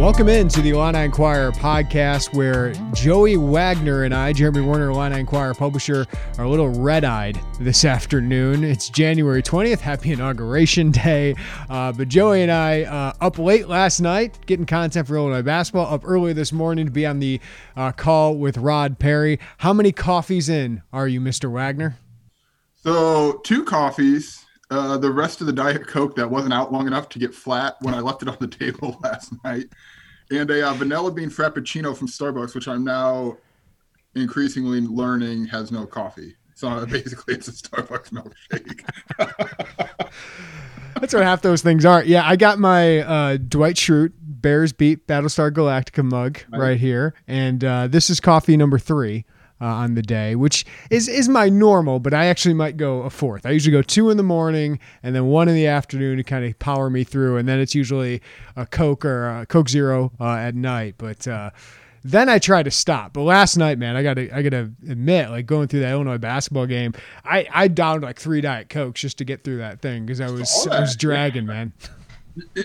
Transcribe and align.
Welcome 0.00 0.30
in 0.30 0.48
to 0.48 0.62
the 0.62 0.70
Illini 0.70 1.00
Inquirer 1.00 1.52
podcast, 1.52 2.34
where 2.34 2.72
Joey 2.94 3.36
Wagner 3.36 4.04
and 4.04 4.14
I, 4.14 4.32
Jeremy 4.32 4.62
Werner, 4.62 4.88
Illini 4.88 5.20
Inquirer 5.20 5.52
publisher, 5.52 6.06
are 6.38 6.44
a 6.46 6.48
little 6.48 6.70
red 6.70 7.04
eyed 7.04 7.38
this 7.60 7.84
afternoon. 7.84 8.64
It's 8.64 8.88
January 8.88 9.42
20th. 9.42 9.80
Happy 9.80 10.12
Inauguration 10.12 10.90
Day. 10.90 11.34
Uh, 11.68 11.92
but 11.92 12.08
Joey 12.08 12.40
and 12.40 12.50
I, 12.50 12.84
uh, 12.84 13.12
up 13.20 13.38
late 13.38 13.68
last 13.68 14.00
night, 14.00 14.38
getting 14.46 14.64
content 14.64 15.06
for 15.06 15.16
Illinois 15.16 15.42
basketball, 15.42 15.92
up 15.92 16.00
early 16.06 16.32
this 16.32 16.50
morning 16.50 16.86
to 16.86 16.90
be 16.90 17.04
on 17.04 17.18
the 17.18 17.38
uh, 17.76 17.92
call 17.92 18.36
with 18.36 18.56
Rod 18.56 18.98
Perry. 18.98 19.38
How 19.58 19.74
many 19.74 19.92
coffees 19.92 20.48
in 20.48 20.80
are 20.94 21.08
you, 21.08 21.20
Mr. 21.20 21.50
Wagner? 21.50 21.98
So, 22.76 23.42
two 23.44 23.64
coffees. 23.64 24.46
Uh, 24.70 24.96
the 24.96 25.10
rest 25.10 25.40
of 25.40 25.48
the 25.48 25.52
Diet 25.52 25.84
Coke 25.88 26.14
that 26.14 26.30
wasn't 26.30 26.54
out 26.54 26.72
long 26.72 26.86
enough 26.86 27.08
to 27.08 27.18
get 27.18 27.34
flat 27.34 27.74
when 27.80 27.92
I 27.92 27.98
left 27.98 28.22
it 28.22 28.28
on 28.28 28.36
the 28.38 28.46
table 28.46 28.98
last 29.02 29.32
night, 29.44 29.66
and 30.30 30.50
a 30.50 30.68
uh, 30.68 30.74
vanilla 30.74 31.10
bean 31.10 31.30
frappuccino 31.30 31.96
from 31.96 32.08
Starbucks, 32.08 32.54
which 32.54 32.68
I'm 32.68 32.84
now 32.84 33.36
increasingly 34.14 34.80
learning 34.80 35.46
has 35.46 35.72
no 35.72 35.86
coffee. 35.86 36.36
So 36.54 36.84
basically, 36.90 37.34
it's 37.34 37.48
a 37.48 37.52
Starbucks 37.52 38.10
milkshake. 38.10 38.84
That's 41.00 41.14
what 41.14 41.22
half 41.22 41.42
those 41.42 41.62
things 41.62 41.84
are. 41.84 42.04
Yeah, 42.04 42.28
I 42.28 42.36
got 42.36 42.58
my 42.58 42.98
uh, 42.98 43.36
Dwight 43.38 43.76
Schrute 43.76 44.12
Bears 44.20 44.72
beat 44.72 45.06
Battlestar 45.06 45.50
Galactica 45.50 46.04
mug 46.04 46.40
right, 46.50 46.60
right 46.60 46.80
here, 46.80 47.14
and 47.26 47.64
uh, 47.64 47.86
this 47.86 48.10
is 48.10 48.20
coffee 48.20 48.56
number 48.56 48.78
three 48.78 49.24
uh, 49.60 49.66
on 49.66 49.94
the 49.94 50.02
day, 50.02 50.34
which 50.34 50.64
is 50.90 51.08
is 51.08 51.28
my 51.28 51.48
normal, 51.48 51.98
but 52.00 52.14
I 52.14 52.26
actually 52.26 52.54
might 52.54 52.76
go 52.76 53.02
a 53.02 53.10
fourth. 53.10 53.44
I 53.44 53.50
usually 53.50 53.72
go 53.72 53.82
two 53.82 54.10
in 54.10 54.16
the 54.16 54.22
morning 54.22 54.78
and 55.02 55.14
then 55.14 55.26
one 55.26 55.48
in 55.48 55.54
the 55.54 55.66
afternoon 55.66 56.16
to 56.16 56.24
kind 56.24 56.44
of 56.44 56.58
power 56.58 56.90
me 56.90 57.04
through, 57.04 57.36
and 57.36 57.48
then 57.48 57.58
it's 57.58 57.74
usually 57.74 58.22
a 58.56 58.66
Coke 58.66 59.04
or 59.04 59.28
a 59.28 59.46
Coke 59.46 59.68
Zero 59.68 60.12
uh, 60.20 60.34
at 60.34 60.54
night. 60.54 60.94
But 60.98 61.28
uh, 61.28 61.50
then 62.02 62.28
I 62.28 62.38
try 62.38 62.62
to 62.62 62.70
stop. 62.70 63.12
But 63.12 63.22
last 63.22 63.56
night, 63.56 63.78
man, 63.78 63.96
I 63.96 64.02
gotta 64.02 64.34
I 64.34 64.42
gotta 64.42 64.70
admit, 64.88 65.30
like 65.30 65.46
going 65.46 65.68
through 65.68 65.80
that 65.80 65.90
Illinois 65.90 66.18
basketball 66.18 66.66
game, 66.66 66.94
I 67.24 67.46
I 67.52 67.68
downed 67.68 68.02
like 68.02 68.18
three 68.18 68.40
Diet 68.40 68.68
Cokes 68.68 69.00
just 69.00 69.18
to 69.18 69.24
get 69.24 69.44
through 69.44 69.58
that 69.58 69.80
thing 69.80 70.06
because 70.06 70.20
I 70.20 70.30
was 70.30 70.66
I 70.70 70.80
was 70.80 70.96
dragging, 70.96 71.46
man. 71.46 71.72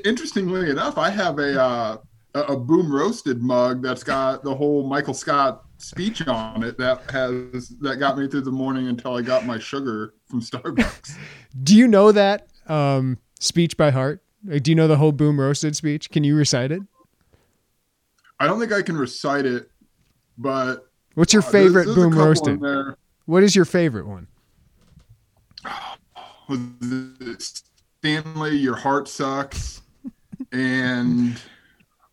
Interestingly 0.06 0.70
enough, 0.70 0.98
I 0.98 1.10
have 1.10 1.40
a 1.40 1.62
uh, 1.62 1.98
a 2.34 2.56
boom 2.56 2.94
roasted 2.94 3.42
mug 3.42 3.82
that's 3.82 4.04
got 4.04 4.44
the 4.44 4.56
whole 4.56 4.88
Michael 4.88 5.14
Scott 5.14 5.65
speech 5.78 6.26
on 6.28 6.64
it 6.64 6.78
that 6.78 7.10
has 7.12 7.70
that 7.82 7.98
got 7.98 8.18
me 8.18 8.28
through 8.28 8.42
the 8.42 8.52
morning 8.52 8.88
until 8.88 9.16
I 9.16 9.22
got 9.22 9.46
my 9.46 9.60
sugar 9.60 10.14
from 10.30 10.42
Starbucks. 10.42 11.18
Do 11.64 11.76
you 11.76 11.88
know 11.88 12.12
that 12.12 12.48
um, 12.68 13.18
speech 13.40 13.78
by 13.78 13.92
heart? 13.92 14.22
do 14.62 14.72
you 14.72 14.76
know 14.76 14.88
the 14.88 14.98
whole 14.98 15.12
boom 15.12 15.40
roasted 15.40 15.76
speech? 15.76 16.12
Can 16.12 16.24
you 16.24 16.36
recite 16.36 16.72
it? 16.72 16.82
I 18.40 18.46
don't 18.48 18.60
think 18.60 18.72
I 18.72 18.82
can 18.82 18.96
recite 18.96 19.46
it, 19.46 19.72
but 20.38 20.88
what's 21.16 21.34
your 21.34 21.42
favorite 21.42 21.88
uh, 21.88 21.94
there's, 21.94 21.96
there's 21.96 22.10
boom 22.10 22.20
roasted? 22.20 22.96
What 23.26 23.44
is 23.44 23.56
your 23.56 23.66
favorite 23.66 24.06
one? 24.06 24.28
Stanley, 27.40 28.56
your 28.58 28.76
heart 28.76 29.08
sucks, 29.08 29.82
and 30.52 31.42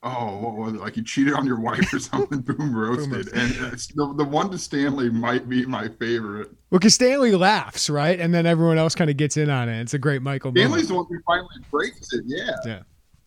oh, 0.03 0.39
what 0.39 0.55
was 0.57 0.75
it? 0.75 0.81
Like 0.81 0.97
you 0.97 1.05
cheated 1.05 1.35
on 1.35 1.47
your 1.47 1.61
wife 1.61 1.93
or 1.93 1.99
something, 2.01 2.41
boom 2.41 2.75
roasted. 2.75 3.33
and 3.33 3.53
the, 3.53 4.15
the 4.17 4.25
one 4.25 4.51
to 4.51 4.59
Stanley 4.59 5.11
might 5.11 5.49
be 5.49 5.65
my 5.67 5.89
favorite. 5.89 6.51
Well, 6.71 6.79
because 6.79 6.95
Stanley 6.95 7.33
laughs, 7.33 7.89
right? 7.89 8.19
And 8.19 8.35
then 8.35 8.47
everyone 8.47 8.79
else 8.79 8.95
kind 8.95 9.11
of 9.11 9.17
gets 9.17 9.37
in 9.37 9.51
on 9.51 9.69
it. 9.69 9.81
It's 9.81 9.95
a 9.95 9.99
great 9.99 10.23
Michael 10.23 10.53
Stanley's 10.53 10.89
moment. 10.89 10.89
the 10.89 10.95
one 10.95 11.07
who 11.09 11.23
finally 11.27 11.65
breaks 11.71 12.13
it. 12.13 12.25
Yeah. 12.27 12.51
Yeah. 12.65 12.83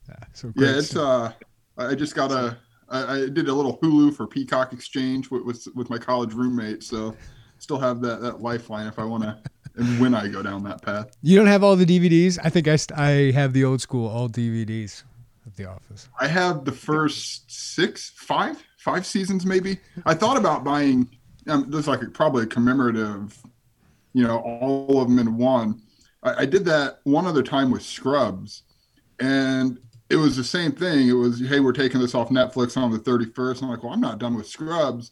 Yeah. 0.10 0.16
So 0.34 0.54
yeah, 0.56 0.78
it's, 0.78 0.96
uh, 0.96 1.32
I 1.78 1.96
just 1.96 2.16
got 2.16 2.32
a, 2.32 2.58
I, 2.90 3.14
I 3.14 3.20
did 3.30 3.48
a 3.48 3.54
little 3.54 3.78
Hulu 3.80 4.16
for 4.16 4.28
Peacock 4.28 4.72
exchange 4.72 5.32
with, 5.32 5.44
with, 5.44 5.68
with 5.76 5.90
my 5.90 5.98
college 5.98 6.34
roommate. 6.34 6.84
So 6.84 7.16
still 7.58 7.80
have 7.80 8.02
that, 8.02 8.22
that 8.22 8.42
lifeline 8.42 8.88
if 8.88 9.00
I 9.00 9.04
want 9.04 9.24
to. 9.24 9.40
and 9.78 10.00
when 10.00 10.14
I 10.14 10.28
go 10.28 10.44
down 10.44 10.64
that 10.64 10.82
path, 10.84 11.18
you 11.22 11.36
don't 11.36 11.48
have 11.48 11.64
all 11.64 11.76
the 11.76 11.86
DVDs. 11.86 12.38
I 12.44 12.50
think 12.50 12.68
I, 12.68 12.76
st- 12.76 12.98
I 12.98 13.32
have 13.32 13.54
the 13.54 13.64
old 13.64 13.82
school 13.82 14.08
all 14.08 14.30
DVDs 14.30 15.04
of 15.46 15.56
The 15.56 15.66
Office? 15.66 16.10
I 16.20 16.28
have 16.28 16.66
the 16.66 16.72
first 16.72 17.52
six, 17.52 18.12
five, 18.16 18.64
five 18.78 19.06
seasons 19.06 19.46
maybe. 19.46 19.80
I 20.06 20.14
thought 20.14 20.38
about 20.38 20.64
buying. 20.64 21.10
Um, 21.48 21.70
there's 21.70 21.88
like 21.88 22.02
a, 22.02 22.08
probably 22.08 22.44
a 22.44 22.48
commemorative, 22.48 23.38
you 24.14 24.24
know, 24.24 24.40
all 24.40 25.02
of 25.02 25.08
them 25.08 25.20
in 25.20 25.38
one. 25.38 25.82
I, 26.24 26.42
I 26.42 26.46
did 26.46 26.66
that 26.66 27.00
one 27.04 27.28
other 27.28 27.44
time 27.44 27.70
with 27.70 27.84
Scrubs, 27.84 28.64
and 29.20 29.80
it 30.10 30.16
was 30.16 30.36
the 30.36 30.44
same 30.44 30.72
thing. 30.72 31.08
It 31.08 31.14
was, 31.14 31.40
hey, 31.40 31.60
we're 31.60 31.74
taking 31.74 32.00
this 32.00 32.16
off 32.16 32.30
Netflix 32.30 32.78
on 32.78 32.92
the 32.92 33.00
31st. 33.00 33.64
I'm 33.64 33.70
like, 33.70 33.84
well, 33.84 33.94
I'm 33.94 34.02
not 34.02 34.20
done 34.20 34.36
with 34.36 34.48
Scrubs. 34.48 35.12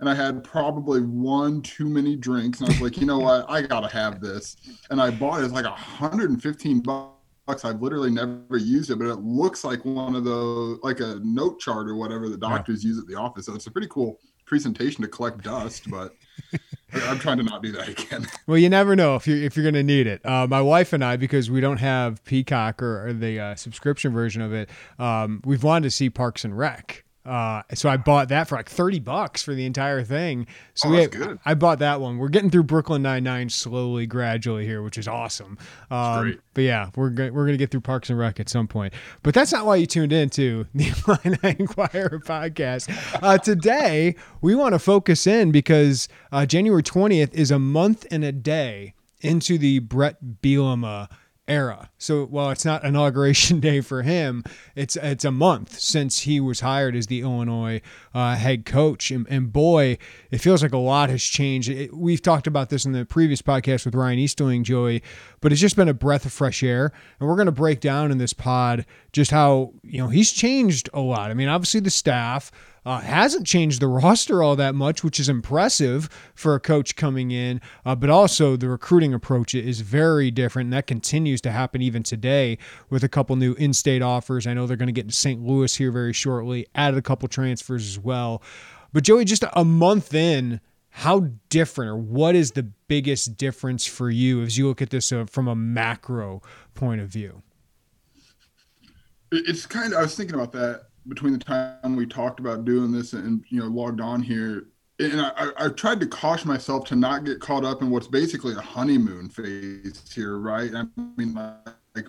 And 0.00 0.10
I 0.10 0.14
had 0.14 0.42
probably 0.42 1.00
one 1.00 1.62
too 1.62 1.88
many 1.88 2.16
drinks. 2.16 2.58
And 2.58 2.68
I 2.68 2.72
was 2.72 2.80
like, 2.80 2.96
you 2.96 3.06
know 3.06 3.20
what? 3.20 3.48
I 3.48 3.62
got 3.62 3.80
to 3.80 3.88
have 3.88 4.20
this. 4.20 4.56
And 4.90 5.00
I 5.00 5.12
bought 5.12 5.40
it. 5.40 5.44
It's 5.44 5.54
like 5.54 5.64
115 5.64 6.80
bucks 6.80 7.21
I've 7.64 7.80
literally 7.80 8.10
never 8.10 8.56
used 8.56 8.90
it, 8.90 8.98
but 8.98 9.06
it 9.06 9.16
looks 9.16 9.64
like 9.64 9.84
one 9.84 10.14
of 10.14 10.24
those, 10.24 10.78
like 10.82 11.00
a 11.00 11.20
note 11.22 11.60
chart 11.60 11.88
or 11.88 11.96
whatever 11.96 12.28
the 12.28 12.36
doctors 12.36 12.84
yeah. 12.84 12.88
use 12.88 12.98
at 12.98 13.06
the 13.06 13.14
office. 13.14 13.46
So 13.46 13.54
it's 13.54 13.66
a 13.66 13.70
pretty 13.70 13.88
cool 13.88 14.18
presentation 14.44 15.02
to 15.02 15.08
collect 15.08 15.42
dust, 15.42 15.88
but 15.90 16.14
I'm 16.92 17.18
trying 17.18 17.38
to 17.38 17.42
not 17.42 17.62
do 17.62 17.72
that 17.72 17.88
again. 17.88 18.26
Well, 18.46 18.58
you 18.58 18.68
never 18.68 18.96
know 18.96 19.14
if 19.16 19.26
you're 19.26 19.38
if 19.38 19.56
you're 19.56 19.62
going 19.62 19.74
to 19.74 19.82
need 19.82 20.06
it. 20.06 20.24
Uh, 20.26 20.46
my 20.46 20.60
wife 20.60 20.92
and 20.92 21.04
I, 21.04 21.16
because 21.16 21.50
we 21.50 21.60
don't 21.60 21.78
have 21.78 22.22
Peacock 22.24 22.82
or, 22.82 23.06
or 23.06 23.12
the 23.12 23.38
uh, 23.38 23.54
subscription 23.54 24.12
version 24.12 24.42
of 24.42 24.52
it, 24.52 24.68
um, 24.98 25.40
we've 25.44 25.62
wanted 25.62 25.84
to 25.84 25.90
see 25.90 26.10
Parks 26.10 26.44
and 26.44 26.58
Rec. 26.58 27.04
Uh, 27.24 27.62
so 27.74 27.88
I 27.88 27.96
bought 27.96 28.28
that 28.30 28.48
for 28.48 28.56
like 28.56 28.68
30 28.68 28.98
bucks 28.98 29.42
for 29.42 29.54
the 29.54 29.64
entire 29.64 30.02
thing. 30.02 30.46
So 30.74 30.88
oh. 30.92 31.38
I 31.44 31.54
bought 31.54 31.78
that 31.78 32.00
one. 32.00 32.18
We're 32.18 32.28
getting 32.28 32.50
through 32.50 32.64
Brooklyn 32.64 33.02
Nine-Nine 33.02 33.48
slowly, 33.48 34.06
gradually 34.06 34.66
here, 34.66 34.82
which 34.82 34.98
is 34.98 35.06
awesome. 35.06 35.56
Um, 35.90 36.38
but 36.54 36.62
yeah, 36.62 36.90
we're, 36.96 37.10
go- 37.10 37.30
we're 37.30 37.44
going 37.44 37.52
to 37.52 37.58
get 37.58 37.70
through 37.70 37.82
Parks 37.82 38.10
and 38.10 38.18
Rec 38.18 38.40
at 38.40 38.48
some 38.48 38.66
point. 38.66 38.92
But 39.22 39.34
that's 39.34 39.52
not 39.52 39.66
why 39.66 39.76
you 39.76 39.86
tuned 39.86 40.12
in 40.12 40.30
to 40.30 40.66
the 40.74 40.92
Illini 41.06 41.56
Inquirer 41.60 42.20
podcast. 42.24 42.90
Uh, 43.22 43.38
today, 43.38 44.16
we 44.40 44.54
want 44.56 44.74
to 44.74 44.80
focus 44.80 45.26
in 45.26 45.52
because 45.52 46.08
uh, 46.32 46.44
January 46.44 46.82
20th 46.82 47.32
is 47.34 47.52
a 47.52 47.58
month 47.58 48.04
and 48.10 48.24
a 48.24 48.32
day 48.32 48.94
into 49.20 49.58
the 49.58 49.78
Bret 49.78 50.16
Bielema 50.42 51.08
era. 51.52 51.90
So 51.98 52.24
while 52.24 52.50
it's 52.50 52.64
not 52.64 52.84
inauguration 52.84 53.60
day 53.68 53.80
for 53.80 54.02
him, 54.02 54.42
it's 54.74 54.96
it's 54.96 55.24
a 55.24 55.30
month 55.30 55.78
since 55.78 56.20
he 56.20 56.40
was 56.40 56.60
hired 56.60 56.96
as 56.96 57.06
the 57.06 57.20
Illinois 57.20 57.80
uh, 58.14 58.34
head 58.34 58.64
coach, 58.64 59.10
and, 59.10 59.26
and, 59.28 59.52
boy, 59.52 59.98
it 60.30 60.38
feels 60.38 60.62
like 60.62 60.72
a 60.72 60.78
lot 60.78 61.10
has 61.10 61.22
changed. 61.22 61.68
It, 61.68 61.94
we've 61.94 62.22
talked 62.22 62.46
about 62.46 62.70
this 62.70 62.84
in 62.84 62.92
the 62.92 63.04
previous 63.04 63.42
podcast 63.42 63.84
with 63.84 63.94
Ryan 63.94 64.18
Easterling, 64.18 64.64
Joey, 64.64 65.02
but 65.40 65.52
it's 65.52 65.60
just 65.60 65.76
been 65.76 65.88
a 65.88 65.94
breath 65.94 66.26
of 66.26 66.32
fresh 66.32 66.62
air, 66.62 66.92
and 67.20 67.28
we're 67.28 67.36
going 67.36 67.46
to 67.46 67.52
break 67.52 67.80
down 67.80 68.10
in 68.10 68.18
this 68.18 68.32
pod 68.32 68.84
just 69.12 69.30
how 69.30 69.72
you 69.82 69.98
know 69.98 70.08
he's 70.08 70.32
changed 70.32 70.88
a 70.92 71.00
lot. 71.00 71.30
I 71.30 71.34
mean, 71.34 71.48
obviously 71.48 71.80
the 71.80 71.90
staff. 71.90 72.50
Uh, 72.84 73.00
hasn't 73.00 73.46
changed 73.46 73.80
the 73.80 73.86
roster 73.86 74.42
all 74.42 74.56
that 74.56 74.74
much, 74.74 75.04
which 75.04 75.20
is 75.20 75.28
impressive 75.28 76.08
for 76.34 76.54
a 76.54 76.60
coach 76.60 76.96
coming 76.96 77.30
in. 77.30 77.60
Uh, 77.84 77.94
but 77.94 78.10
also, 78.10 78.56
the 78.56 78.68
recruiting 78.68 79.14
approach 79.14 79.54
is 79.54 79.80
very 79.82 80.30
different. 80.30 80.66
And 80.66 80.72
that 80.72 80.88
continues 80.88 81.40
to 81.42 81.52
happen 81.52 81.80
even 81.80 82.02
today 82.02 82.58
with 82.90 83.04
a 83.04 83.08
couple 83.08 83.36
new 83.36 83.54
in 83.54 83.72
state 83.72 84.02
offers. 84.02 84.46
I 84.46 84.54
know 84.54 84.66
they're 84.66 84.76
going 84.76 84.88
to 84.88 84.92
get 84.92 85.08
to 85.08 85.14
St. 85.14 85.40
Louis 85.40 85.74
here 85.76 85.92
very 85.92 86.12
shortly, 86.12 86.66
added 86.74 86.98
a 86.98 87.02
couple 87.02 87.28
transfers 87.28 87.86
as 87.86 87.98
well. 87.98 88.42
But, 88.92 89.04
Joey, 89.04 89.24
just 89.24 89.44
a 89.52 89.64
month 89.64 90.12
in, 90.12 90.60
how 90.90 91.28
different 91.48 91.90
or 91.90 91.96
what 91.96 92.34
is 92.34 92.50
the 92.50 92.64
biggest 92.64 93.36
difference 93.36 93.86
for 93.86 94.10
you 94.10 94.42
as 94.42 94.58
you 94.58 94.66
look 94.66 94.82
at 94.82 94.90
this 94.90 95.10
uh, 95.12 95.24
from 95.24 95.48
a 95.48 95.54
macro 95.54 96.42
point 96.74 97.00
of 97.00 97.08
view? 97.08 97.42
it's 99.32 99.66
kind 99.66 99.92
of 99.92 99.98
I 99.98 100.02
was 100.02 100.14
thinking 100.14 100.34
about 100.34 100.52
that 100.52 100.88
between 101.08 101.32
the 101.32 101.38
time 101.38 101.96
we 101.96 102.06
talked 102.06 102.40
about 102.40 102.64
doing 102.64 102.92
this 102.92 103.12
and 103.12 103.44
you 103.48 103.58
know 103.58 103.66
logged 103.66 104.00
on 104.00 104.22
here 104.22 104.66
and 104.98 105.20
I, 105.20 105.50
I 105.56 105.68
tried 105.68 106.00
to 106.00 106.06
caution 106.06 106.48
myself 106.48 106.84
to 106.86 106.96
not 106.96 107.24
get 107.24 107.40
caught 107.40 107.64
up 107.64 107.82
in 107.82 107.90
what's 107.90 108.06
basically 108.06 108.54
a 108.54 108.60
honeymoon 108.60 109.28
phase 109.28 110.02
here, 110.14 110.38
right? 110.38 110.70
I 110.74 110.84
mean, 111.16 111.34
like 111.94 112.06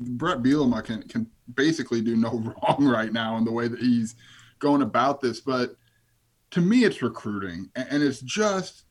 Bret 0.00 0.42
Bielema 0.42 0.84
can 0.84 1.02
can 1.04 1.26
basically 1.54 2.00
do 2.00 2.16
no 2.16 2.30
wrong 2.62 2.86
right 2.86 3.12
now 3.12 3.36
in 3.36 3.44
the 3.44 3.52
way 3.52 3.68
that 3.68 3.80
he's 3.80 4.14
going 4.58 4.82
about 4.82 5.20
this, 5.20 5.40
but 5.40 5.76
to 6.52 6.60
me, 6.60 6.84
it's 6.84 7.02
recruiting, 7.02 7.70
and 7.76 8.02
it's 8.02 8.20
just 8.20 8.84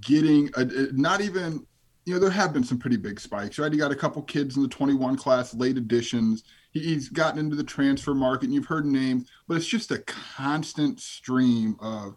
getting 0.00 0.50
a, 0.56 0.64
not 0.92 1.20
even 1.20 1.64
you 2.04 2.14
know 2.14 2.20
there 2.20 2.30
have 2.30 2.52
been 2.52 2.64
some 2.64 2.78
pretty 2.78 2.96
big 2.96 3.20
spikes, 3.20 3.58
right? 3.58 3.72
He 3.72 3.78
got 3.78 3.92
a 3.92 3.96
couple 3.96 4.22
kids 4.22 4.56
in 4.56 4.62
the 4.62 4.68
21 4.68 5.16
class, 5.16 5.54
late 5.54 5.76
additions 5.76 6.44
he's 6.72 7.08
gotten 7.08 7.38
into 7.38 7.56
the 7.56 7.64
transfer 7.64 8.14
market 8.14 8.46
and 8.46 8.54
you've 8.54 8.66
heard 8.66 8.86
names, 8.86 9.30
but 9.46 9.56
it's 9.56 9.66
just 9.66 9.90
a 9.90 9.98
constant 9.98 11.00
stream 11.00 11.76
of, 11.80 12.16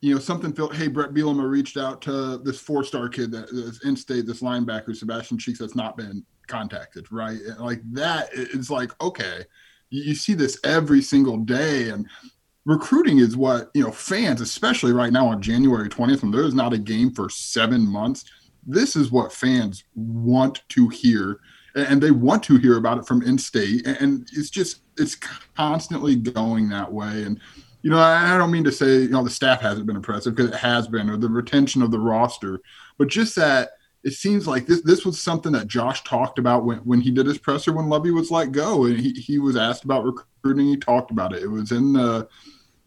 you 0.00 0.14
know, 0.14 0.20
something 0.20 0.52
felt, 0.52 0.74
hey, 0.74 0.88
Bret 0.88 1.14
Bielema 1.14 1.48
reached 1.48 1.76
out 1.76 2.02
to 2.02 2.38
this 2.38 2.60
four 2.60 2.84
star 2.84 3.08
kid 3.08 3.30
that 3.32 3.48
is 3.50 3.82
in 3.84 3.96
state, 3.96 4.26
this 4.26 4.42
linebacker, 4.42 4.94
Sebastian 4.94 5.38
Cheeks, 5.38 5.58
that's 5.58 5.76
not 5.76 5.96
been 5.96 6.24
contacted, 6.46 7.10
right? 7.10 7.38
And 7.40 7.58
like 7.58 7.80
that, 7.92 8.28
it's 8.32 8.70
like, 8.70 8.90
okay, 9.02 9.44
you, 9.90 10.02
you 10.02 10.14
see 10.14 10.34
this 10.34 10.58
every 10.64 11.02
single 11.02 11.38
day. 11.38 11.90
And 11.90 12.06
recruiting 12.64 13.18
is 13.18 13.36
what, 13.36 13.70
you 13.74 13.84
know, 13.84 13.92
fans, 13.92 14.40
especially 14.40 14.92
right 14.92 15.12
now 15.12 15.28
on 15.28 15.40
January 15.40 15.88
20th, 15.88 16.22
when 16.22 16.30
there 16.30 16.44
is 16.44 16.54
not 16.54 16.72
a 16.72 16.78
game 16.78 17.12
for 17.12 17.30
seven 17.30 17.86
months, 17.86 18.24
this 18.66 18.96
is 18.96 19.12
what 19.12 19.32
fans 19.32 19.84
want 19.94 20.62
to 20.70 20.88
hear 20.88 21.40
and 21.76 22.02
they 22.02 22.10
want 22.10 22.42
to 22.42 22.56
hear 22.56 22.78
about 22.78 22.98
it 22.98 23.06
from 23.06 23.22
in-state 23.22 23.86
and 23.86 24.28
it's 24.32 24.50
just 24.50 24.80
it's 24.98 25.14
constantly 25.56 26.16
going 26.16 26.68
that 26.70 26.92
way. 26.92 27.22
And 27.22 27.40
you 27.82 27.90
know 27.90 28.00
i 28.00 28.36
don't 28.36 28.50
mean 28.50 28.64
to 28.64 28.72
say 28.72 29.02
you 29.02 29.10
know 29.10 29.22
the 29.22 29.30
staff 29.30 29.60
hasn't 29.60 29.86
been 29.86 29.94
impressive 29.94 30.34
because 30.34 30.50
it 30.50 30.56
has 30.56 30.88
been 30.88 31.08
or 31.08 31.16
the 31.16 31.28
retention 31.28 31.82
of 31.82 31.92
the 31.92 32.00
roster 32.00 32.58
but 32.98 33.06
just 33.06 33.36
that 33.36 33.72
it 34.02 34.12
seems 34.12 34.48
like 34.48 34.66
this 34.66 34.80
this 34.82 35.04
was 35.04 35.20
something 35.20 35.52
that 35.52 35.68
josh 35.68 36.02
talked 36.02 36.40
about 36.40 36.64
when, 36.64 36.78
when 36.78 37.00
he 37.00 37.12
did 37.12 37.26
his 37.26 37.38
presser 37.38 37.72
when 37.72 37.88
lovie 37.88 38.10
was 38.10 38.30
let 38.32 38.50
go 38.50 38.86
and 38.86 38.98
he, 38.98 39.12
he 39.12 39.38
was 39.38 39.56
asked 39.56 39.84
about 39.84 40.04
recruiting 40.04 40.68
he 40.68 40.76
talked 40.76 41.10
about 41.10 41.34
it. 41.34 41.42
It 41.42 41.48
was 41.48 41.72
in 41.72 41.92
the 41.92 42.28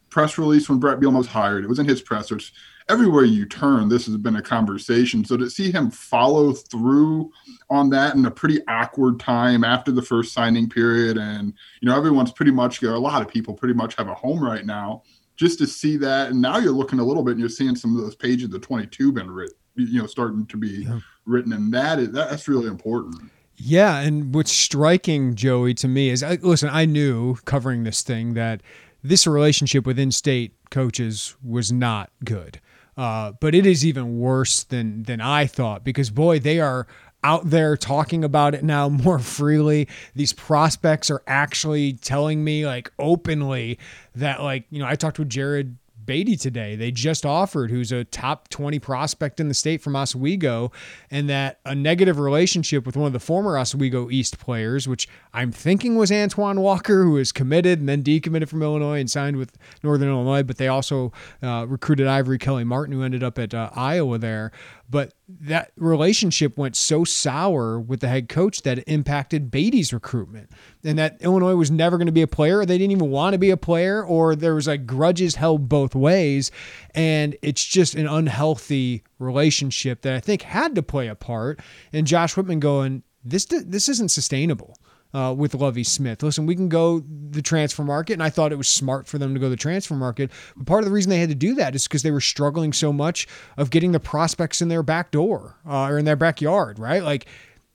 press 0.10 0.38
release 0.38 0.70
when 0.70 0.80
bret 0.80 1.00
bielema 1.00 1.18
was 1.18 1.28
hired. 1.28 1.64
It 1.64 1.70
was 1.70 1.80
in 1.80 1.88
his 1.88 2.02
pressers 2.02 2.52
everywhere 2.90 3.24
you 3.24 3.46
turn, 3.46 3.88
this 3.88 4.06
has 4.08 4.18
been 4.18 4.36
a 4.36 4.42
conversation. 4.42 5.24
So 5.24 5.38
to 5.38 5.50
see 5.50 5.72
him 5.72 5.92
follow 5.92 6.52
through 6.54 7.32
on 7.70 7.90
that 7.92 8.16
in 8.16 8.26
a 8.26 8.32
pretty 8.32 8.60
awkward 8.68 9.20
time 9.20 9.64
after 9.64 9.92
the 9.92 10.02
first 10.02 10.34
signing 10.34 10.68
period, 10.68 11.18
and 11.18 11.54
you 11.82 11.88
know 11.88 11.96
everyone's 11.96 12.32
pretty 12.32 12.52
much 12.52 12.82
a 12.82 12.98
lot 12.98 13.22
of 13.22 13.28
people 13.28 13.54
pretty 13.54 13.76
much 13.76 13.96
have 13.96 14.08
a 14.08 14.14
home 14.14 14.44
right 14.44 14.66
now. 14.66 15.04
Just 15.38 15.60
to 15.60 15.68
see 15.68 15.96
that, 15.98 16.32
and 16.32 16.42
now 16.42 16.58
you're 16.58 16.74
looking 16.74 17.00
a 17.00 17.04
little 17.04 17.24
bit, 17.24 17.32
and 17.32 17.40
you're 17.40 17.48
seeing 17.48 17.76
some 17.76 17.96
of 17.96 18.02
those 18.02 18.16
pages 18.16 18.54
of 18.54 18.60
22 18.60 19.14
been 19.14 19.32
written, 19.32 19.56
you 19.76 20.02
know, 20.02 20.08
starting 20.08 20.46
to 20.48 20.58
be 20.58 20.84
yeah. 20.84 21.00
written, 21.26 21.54
and 21.54 21.74
that 21.74 22.00
is 22.00 22.12
that's 22.12 22.48
really 22.50 22.68
important. 22.68 23.32
Yeah, 23.56 24.00
and 24.00 24.34
what's 24.34 24.52
striking, 24.52 25.36
Joey, 25.36 25.74
to 25.76 25.88
me 25.88 26.10
is, 26.10 26.24
listen, 26.24 26.70
I 26.72 26.86
knew 26.86 27.36
covering 27.44 27.84
this 27.84 28.04
thing 28.04 28.34
that 28.34 28.62
this 29.04 29.28
relationship 29.28 29.86
with 29.86 30.00
in-state 30.00 30.54
coaches 30.72 31.36
was 31.44 31.72
not 31.72 32.10
good. 32.24 32.62
Uh, 32.98 33.34
but 33.40 33.56
it 33.56 33.66
is 33.66 33.86
even 33.86 34.20
worse 34.20 34.64
than 34.64 35.04
than 35.04 35.22
I 35.22 35.46
thought 35.46 35.84
because 35.84 36.10
boy, 36.10 36.40
they 36.40 36.60
are 36.60 36.88
out 37.24 37.50
there 37.50 37.76
talking 37.76 38.24
about 38.24 38.56
it 38.56 38.64
now 38.64 38.90
more 38.90 39.20
freely. 39.20 39.88
These 40.16 40.34
prospects 40.34 41.10
are 41.10 41.22
actually 41.28 41.94
telling 41.94 42.44
me 42.44 42.66
like 42.66 42.92
openly 43.00 43.80
that 44.16 44.42
like, 44.42 44.66
you 44.70 44.80
know, 44.80 44.88
I 44.88 44.96
talked 44.96 45.20
with 45.20 45.30
Jared 45.30 45.78
Beatty 46.10 46.38
today. 46.38 46.76
They 46.76 46.90
just 46.90 47.24
offered, 47.24 47.70
who's 47.70 47.92
a 47.92 48.04
top 48.04 48.48
20 48.50 48.80
prospect 48.80 49.40
in 49.40 49.48
the 49.48 49.54
state 49.54 49.80
from 49.80 49.96
Oswego, 49.96 50.72
and 51.12 51.30
that 51.30 51.60
a 51.66 51.76
negative 51.76 52.18
relationship 52.18 52.88
with 52.88 52.98
one 52.98 53.06
of 53.06 53.14
the 53.14 53.20
former 53.20 53.56
Oswego 53.60 54.10
East 54.10 54.40
players, 54.40 54.88
which 54.88 55.08
I'm 55.36 55.52
thinking 55.52 55.98
was 55.98 56.12
Antoine 56.12 56.62
Walker, 56.62 57.04
who 57.04 57.18
is 57.18 57.32
committed 57.32 57.78
and 57.78 57.88
then 57.88 58.02
decommitted 58.02 58.50
from 58.50 58.64
Illinois 58.64 59.00
and 59.00 59.08
signed 59.08 59.38
with 59.38 59.56
Northern 59.84 60.10
Illinois, 60.10 60.42
but 60.42 60.58
they 60.58 60.68
also 60.68 61.14
uh, 61.44 61.68
recruited 61.70 62.08
Ivory 62.08 62.40
Kelly 62.40 62.64
Martin, 62.64 62.96
who 62.96 63.04
ended 63.04 63.22
up 63.22 63.38
at 63.38 63.54
uh, 63.54 63.70
Iowa 63.76 64.18
there. 64.18 64.52
But 64.90 65.14
that 65.28 65.72
relationship 65.78 66.58
went 66.58 66.76
so 66.76 67.04
sour 67.04 67.80
with 67.80 68.00
the 68.00 68.08
head 68.08 68.28
coach 68.28 68.64
that 68.64 68.80
it 68.80 68.86
impacted 68.88 69.52
Beatty's 69.52 69.94
recruitment. 69.94 70.50
And 70.84 70.98
that 70.98 71.22
Illinois 71.22 71.56
was 71.56 71.70
never 71.70 71.98
going 71.98 72.08
to 72.08 72.12
be 72.12 72.24
a 72.24 72.28
player. 72.28 72.66
They 72.66 72.80
didn't 72.80 72.94
even 72.94 73.12
want 73.12 73.34
to 73.34 73.40
be 73.40 73.52
a 73.52 73.58
player, 73.58 74.04
or 74.04 74.36
there 74.36 74.56
was 74.56 74.68
like 74.68 74.88
grudges 74.88 75.36
held 75.36 75.70
both 75.70 75.94
ways. 75.94 76.50
And 76.96 77.38
it's 77.44 77.64
just 77.64 77.94
an 77.94 78.08
unhealthy 78.08 79.04
relationship 79.20 80.02
that 80.02 80.16
I 80.16 80.20
think 80.20 80.42
had 80.42 80.74
to 80.76 80.82
play 80.82 81.08
a 81.08 81.16
part. 81.16 81.60
And 81.94 82.08
Josh 82.08 82.36
Whitman 82.36 82.60
going, 82.60 83.04
this, 83.24 83.46
this 83.46 83.90
isn't 83.90 84.10
sustainable 84.10 84.76
uh, 85.14 85.34
with 85.36 85.54
Lovie 85.54 85.84
Smith. 85.84 86.22
Listen, 86.22 86.46
we 86.46 86.56
can 86.56 86.70
go 86.70 87.04
the 87.32 87.42
transfer 87.42 87.84
market, 87.84 88.14
and 88.14 88.24
I 88.24 88.30
thought 88.30 88.52
it 88.52 88.58
was 88.58 88.68
smart 88.68 89.08
for 89.08 89.18
them 89.18 89.34
to 89.34 89.40
go 89.40 89.50
the 89.50 89.56
transfer 89.56 89.96
market. 89.96 90.32
But 90.56 90.68
part 90.68 90.84
of 90.84 90.86
the 90.86 90.94
reason 90.94 91.10
they 91.10 91.20
had 91.20 91.30
to 91.30 91.36
do 91.36 91.56
that 91.56 91.76
is 91.76 91.88
because 91.88 92.04
they 92.04 92.12
were 92.12 92.22
struggling 92.22 92.74
so 92.74 92.94
much 92.94 93.28
of 93.58 93.70
getting 93.70 93.92
the 93.92 94.00
prospects 94.00 94.62
in 94.62 94.68
their 94.68 94.84
back 94.84 95.12
door 95.12 95.58
uh, 95.68 95.88
or 95.88 95.98
in 95.98 96.06
their 96.06 96.16
backyard, 96.16 96.80
right? 96.80 97.04
Like 97.04 97.26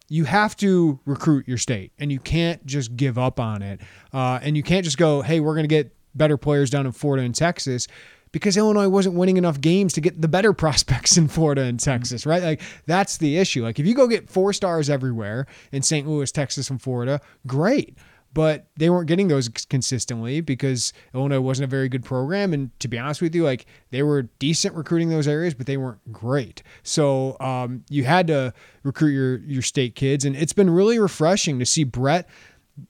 you 0.08 0.24
have 0.24 0.56
to 0.58 1.00
recruit 1.04 1.48
your 1.48 1.58
state, 1.58 1.92
and 1.98 2.12
you 2.12 2.20
can't 2.20 2.64
just 2.66 2.96
give 2.96 3.18
up 3.18 3.40
on 3.40 3.62
it, 3.62 3.80
uh, 4.12 4.38
and 4.42 4.56
you 4.56 4.62
can't 4.62 4.84
just 4.84 4.98
go, 4.98 5.22
"Hey, 5.22 5.40
we're 5.40 5.54
going 5.54 5.64
to 5.64 5.68
get 5.68 5.94
better 6.14 6.36
players 6.36 6.70
down 6.70 6.86
in 6.86 6.92
Florida 6.92 7.24
and 7.24 7.34
Texas." 7.34 7.88
Because 8.34 8.56
Illinois 8.56 8.88
wasn't 8.88 9.14
winning 9.14 9.36
enough 9.36 9.60
games 9.60 9.92
to 9.92 10.00
get 10.00 10.20
the 10.20 10.26
better 10.26 10.52
prospects 10.64 11.16
in 11.16 11.28
Florida 11.28 11.62
and 11.62 11.78
Texas, 11.78 12.26
right? 12.26 12.42
Like 12.42 12.60
that's 12.84 13.16
the 13.18 13.38
issue. 13.38 13.62
Like 13.62 13.78
if 13.78 13.86
you 13.86 13.94
go 13.94 14.08
get 14.08 14.28
four 14.28 14.52
stars 14.52 14.90
everywhere 14.90 15.46
in 15.70 15.82
St. 15.82 16.06
Louis, 16.06 16.30
Texas, 16.32 16.68
and 16.68 16.82
Florida, 16.82 17.20
great. 17.46 17.96
But 18.32 18.66
they 18.76 18.90
weren't 18.90 19.06
getting 19.06 19.28
those 19.28 19.48
consistently 19.48 20.40
because 20.40 20.92
Illinois 21.14 21.38
wasn't 21.38 21.66
a 21.66 21.70
very 21.70 21.88
good 21.88 22.04
program. 22.04 22.52
And 22.52 22.76
to 22.80 22.88
be 22.88 22.98
honest 22.98 23.22
with 23.22 23.32
you, 23.32 23.44
like 23.44 23.66
they 23.90 24.02
were 24.02 24.22
decent 24.40 24.74
recruiting 24.74 25.08
those 25.08 25.28
areas, 25.28 25.54
but 25.54 25.66
they 25.66 25.76
weren't 25.76 26.12
great. 26.12 26.64
So 26.82 27.36
um, 27.38 27.84
you 27.88 28.02
had 28.02 28.26
to 28.26 28.52
recruit 28.82 29.12
your 29.12 29.36
your 29.38 29.62
state 29.62 29.94
kids, 29.94 30.24
and 30.24 30.34
it's 30.34 30.52
been 30.52 30.68
really 30.68 30.98
refreshing 30.98 31.60
to 31.60 31.64
see 31.64 31.84
Bret 31.84 32.28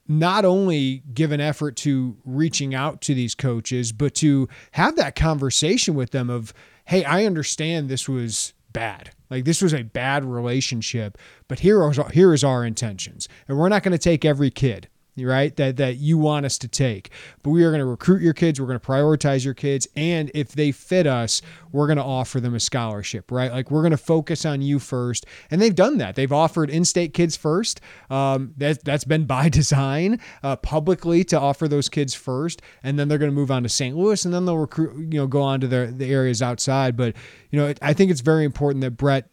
not 0.07 0.45
only 0.45 1.03
give 1.13 1.31
an 1.31 1.41
effort 1.41 1.75
to 1.77 2.17
reaching 2.25 2.73
out 2.73 3.01
to 3.01 3.13
these 3.13 3.35
coaches, 3.35 3.91
but 3.91 4.15
to 4.15 4.47
have 4.71 4.95
that 4.95 5.15
conversation 5.15 5.95
with 5.95 6.11
them 6.11 6.29
of, 6.29 6.53
hey, 6.85 7.03
I 7.03 7.25
understand 7.25 7.89
this 7.89 8.09
was 8.09 8.53
bad. 8.73 9.11
Like 9.29 9.45
this 9.45 9.61
was 9.61 9.73
a 9.73 9.83
bad 9.83 10.23
relationship, 10.25 11.17
but 11.47 11.59
here 11.59 11.89
is 11.89 11.99
here 12.13 12.33
is 12.33 12.43
our 12.43 12.65
intentions, 12.65 13.27
and 13.47 13.57
we're 13.57 13.69
not 13.69 13.83
going 13.83 13.91
to 13.91 13.97
take 13.97 14.25
every 14.25 14.51
kid 14.51 14.87
right? 15.17 15.55
That 15.55 15.77
that 15.77 15.97
you 15.97 16.17
want 16.17 16.45
us 16.45 16.57
to 16.59 16.67
take. 16.67 17.11
But 17.43 17.51
we 17.51 17.63
are 17.63 17.69
going 17.69 17.79
to 17.79 17.85
recruit 17.85 18.21
your 18.21 18.33
kids, 18.33 18.59
we're 18.59 18.67
going 18.67 18.79
to 18.79 18.85
prioritize 18.85 19.45
your 19.45 19.53
kids, 19.53 19.87
and 19.95 20.31
if 20.33 20.53
they 20.53 20.71
fit 20.71 21.07
us, 21.07 21.41
we're 21.71 21.87
going 21.87 21.97
to 21.97 22.03
offer 22.03 22.39
them 22.39 22.55
a 22.55 22.59
scholarship, 22.59 23.31
right? 23.31 23.51
Like 23.51 23.71
we're 23.71 23.81
going 23.81 23.91
to 23.91 23.97
focus 23.97 24.45
on 24.45 24.61
you 24.61 24.79
first, 24.79 25.25
and 25.49 25.61
they've 25.61 25.75
done 25.75 25.97
that. 25.99 26.15
They've 26.15 26.31
offered 26.31 26.69
in-state 26.69 27.13
kids 27.13 27.35
first. 27.37 27.81
Um, 28.09 28.53
that 28.57 28.83
that's 28.83 29.05
been 29.05 29.25
by 29.25 29.49
design 29.55 30.19
uh, 30.43 30.57
publicly 30.57 31.23
to 31.25 31.39
offer 31.39 31.67
those 31.67 31.89
kids 31.89 32.13
first, 32.13 32.61
and 32.83 32.99
then 32.99 33.07
they're 33.07 33.17
going 33.17 33.31
to 33.31 33.35
move 33.35 33.51
on 33.51 33.63
to 33.63 33.69
St. 33.69 33.95
Louis, 33.95 34.25
and 34.25 34.33
then 34.33 34.45
they'll 34.45 34.57
recruit, 34.57 35.13
you 35.13 35.19
know, 35.19 35.27
go 35.27 35.41
on 35.41 35.61
to 35.61 35.67
their 35.67 35.91
the 35.91 36.11
areas 36.11 36.41
outside. 36.41 36.97
But 36.97 37.15
you 37.51 37.59
know, 37.59 37.73
I 37.81 37.93
think 37.93 38.11
it's 38.11 38.21
very 38.21 38.43
important 38.43 38.81
that 38.81 38.91
Bret 38.91 39.29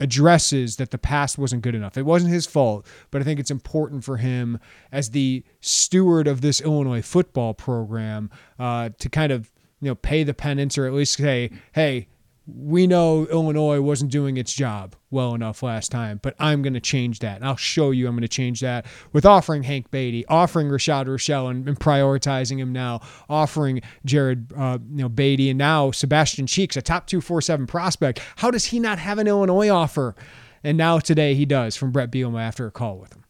addresses 0.00 0.76
that 0.76 0.90
the 0.90 0.98
past 0.98 1.38
wasn't 1.38 1.62
good 1.62 1.74
enough. 1.74 1.96
It 1.96 2.06
wasn't 2.06 2.32
his 2.32 2.46
fault, 2.46 2.86
but 3.10 3.20
I 3.20 3.24
think 3.24 3.38
it's 3.38 3.50
important 3.50 4.02
for 4.02 4.16
him 4.16 4.58
as 4.90 5.10
the 5.10 5.44
steward 5.60 6.26
of 6.26 6.40
this 6.40 6.60
Illinois 6.60 7.02
football 7.02 7.54
program 7.54 8.30
uh, 8.58 8.90
to 8.98 9.08
kind 9.08 9.30
of 9.30 9.52
you 9.80 9.88
know 9.88 9.94
pay 9.94 10.24
the 10.24 10.34
penance 10.34 10.78
or 10.78 10.86
at 10.86 10.92
least 10.92 11.14
say, 11.14 11.50
hey, 11.72 12.08
we 12.56 12.86
know 12.86 13.26
Illinois 13.26 13.80
wasn't 13.80 14.10
doing 14.10 14.36
its 14.36 14.52
job 14.52 14.96
well 15.10 15.34
enough 15.34 15.62
last 15.62 15.90
time, 15.90 16.20
but 16.22 16.34
I'm 16.38 16.62
going 16.62 16.74
to 16.74 16.80
change 16.80 17.18
that. 17.20 17.36
And 17.36 17.44
I'll 17.44 17.56
show 17.56 17.90
you 17.90 18.06
I'm 18.06 18.14
going 18.14 18.22
to 18.22 18.28
change 18.28 18.60
that 18.60 18.86
with 19.12 19.26
offering 19.26 19.62
Hank 19.62 19.90
Beatty, 19.90 20.26
offering 20.26 20.68
Rashad 20.68 21.06
Rochelle 21.06 21.48
and, 21.48 21.68
and 21.68 21.78
prioritizing 21.78 22.58
him 22.58 22.72
now, 22.72 23.00
offering 23.28 23.82
Jared 24.04 24.52
uh, 24.56 24.78
you 24.90 25.02
know, 25.02 25.08
Beatty, 25.08 25.50
and 25.50 25.58
now 25.58 25.90
Sebastian 25.90 26.46
Cheeks, 26.46 26.76
a 26.76 26.82
top 26.82 27.06
247 27.06 27.66
prospect. 27.66 28.20
How 28.36 28.50
does 28.50 28.66
he 28.66 28.80
not 28.80 28.98
have 28.98 29.18
an 29.18 29.26
Illinois 29.26 29.68
offer? 29.68 30.14
And 30.62 30.76
now 30.76 30.98
today 30.98 31.34
he 31.34 31.46
does 31.46 31.76
from 31.76 31.90
Bret 31.90 32.10
Bielema 32.10 32.40
after 32.40 32.66
a 32.66 32.70
call 32.70 32.98
with 32.98 33.14
him. 33.14 33.24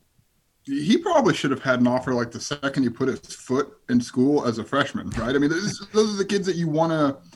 He 0.65 0.99
probably 0.99 1.35
should 1.35 1.51
have 1.51 1.63
had 1.63 1.81
an 1.81 1.87
offer 1.87 2.15
like 2.15 2.31
the 2.31 2.41
second 2.41 2.83
he 2.83 2.91
put 2.91 3.09
his 3.09 3.21
foot 3.21 3.79
in 3.89 4.01
school 4.01 4.47
as 4.47 4.59
a 4.59 4.65
freshman, 4.65 5.11
right? 5.11 5.35
I 5.35 5.39
mean, 5.39 5.51
those 5.51 6.15
are 6.15 6.17
the 6.17 6.25
kids 6.25 6.47
that 6.47 6.57
you 6.57 6.69
want 6.69 6.93
to– 6.93 7.17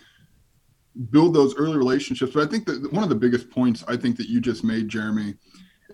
build 1.10 1.34
those 1.34 1.56
early 1.56 1.76
relationships. 1.76 2.32
But 2.34 2.46
I 2.46 2.50
think 2.50 2.66
that 2.66 2.92
one 2.92 3.02
of 3.02 3.08
the 3.08 3.14
biggest 3.14 3.50
points 3.50 3.84
I 3.88 3.96
think 3.96 4.16
that 4.16 4.28
you 4.28 4.40
just 4.40 4.64
made, 4.64 4.88
Jeremy, 4.88 5.34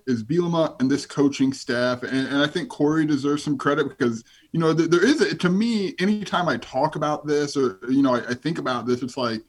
is 0.07 0.23
Bielema 0.23 0.79
and 0.81 0.91
this 0.91 1.07
coaching 1.07 1.53
staff, 1.53 2.03
and, 2.03 2.27
and 2.29 2.39
I 2.39 2.47
think 2.47 2.69
Corey 2.69 3.07
deserves 3.07 3.43
some 3.43 3.59
credit 3.59 3.89
because 3.89 4.25
you 4.53 4.61
know 4.61 4.75
th- 4.75 4.91
there 4.91 5.05
is 5.05 5.21
a, 5.21 5.35
to 5.35 5.49
me 5.49 5.95
anytime 5.99 6.49
I 6.49 6.57
talk 6.59 6.97
about 6.97 7.27
this 7.27 7.57
or 7.57 7.81
you 7.89 8.03
know 8.03 8.15
I, 8.15 8.31
I 8.31 8.35
think 8.35 8.59
about 8.59 8.87
this, 8.87 9.03
it's 9.03 9.17
like 9.17 9.43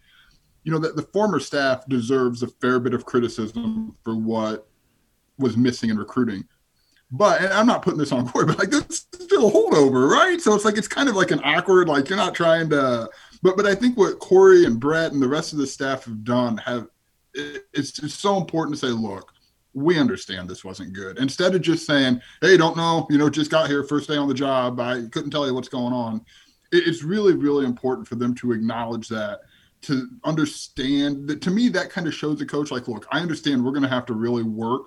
you 0.63 0.71
know 0.71 0.79
that 0.79 0.95
the 0.95 1.03
former 1.03 1.39
staff 1.39 1.85
deserves 1.87 2.43
a 2.43 2.47
fair 2.47 2.79
bit 2.79 2.93
of 2.93 3.05
criticism 3.05 3.95
for 4.03 4.15
what 4.15 4.67
was 5.37 5.57
missing 5.57 5.89
in 5.89 5.97
recruiting. 5.97 6.43
But 7.11 7.51
I'm 7.51 7.67
not 7.67 7.81
putting 7.81 7.99
this 7.99 8.13
on 8.13 8.27
Corey, 8.27 8.45
but 8.45 8.59
like 8.59 8.69
that's 8.69 9.07
still 9.13 9.47
a 9.47 9.51
holdover, 9.51 10.09
right? 10.09 10.39
So 10.39 10.53
it's 10.55 10.65
like 10.65 10.77
it's 10.77 10.87
kind 10.87 11.09
of 11.09 11.15
like 11.15 11.31
an 11.31 11.41
awkward, 11.43 11.89
like 11.89 12.09
you're 12.09 12.17
not 12.17 12.35
trying 12.35 12.69
to. 12.69 13.09
But 13.41 13.57
but 13.57 13.65
I 13.65 13.75
think 13.75 13.97
what 13.97 14.19
Corey 14.19 14.65
and 14.65 14.79
Bret 14.79 15.11
and 15.11 15.21
the 15.21 15.27
rest 15.27 15.53
of 15.53 15.59
the 15.59 15.67
staff 15.67 16.05
have 16.05 16.23
done 16.23 16.57
have 16.57 16.87
it's 17.33 17.91
just 17.91 18.19
so 18.19 18.37
important 18.37 18.77
to 18.77 18.87
say, 18.87 18.91
look, 18.91 19.31
we 19.73 19.97
understand 19.97 20.49
this 20.49 20.65
wasn't 20.65 20.93
good. 20.93 21.17
Instead 21.17 21.55
of 21.55 21.61
just 21.61 21.85
saying, 21.85 22.21
hey, 22.41 22.57
don't 22.57 22.75
know, 22.75 23.07
you 23.09 23.17
know, 23.17 23.29
just 23.29 23.49
got 23.49 23.69
here 23.69 23.83
first 23.83 24.09
day 24.09 24.17
on 24.17 24.27
the 24.27 24.33
job, 24.33 24.79
I 24.79 25.03
couldn't 25.11 25.31
tell 25.31 25.47
you 25.47 25.53
what's 25.53 25.69
going 25.69 25.93
on. 25.93 26.25
It's 26.71 27.03
really 27.03 27.33
really 27.33 27.65
important 27.65 28.07
for 28.07 28.15
them 28.15 28.33
to 28.35 28.51
acknowledge 28.51 29.07
that 29.09 29.41
to 29.81 30.07
understand 30.23 31.27
that 31.27 31.41
to 31.41 31.51
me 31.51 31.67
that 31.69 31.89
kind 31.89 32.07
of 32.07 32.13
shows 32.13 32.37
the 32.37 32.45
coach 32.45 32.71
like 32.71 32.87
look 32.87 33.07
i 33.11 33.19
understand 33.19 33.63
we're 33.63 33.71
going 33.71 33.81
to 33.81 33.89
have 33.89 34.05
to 34.05 34.13
really 34.13 34.43
work 34.43 34.83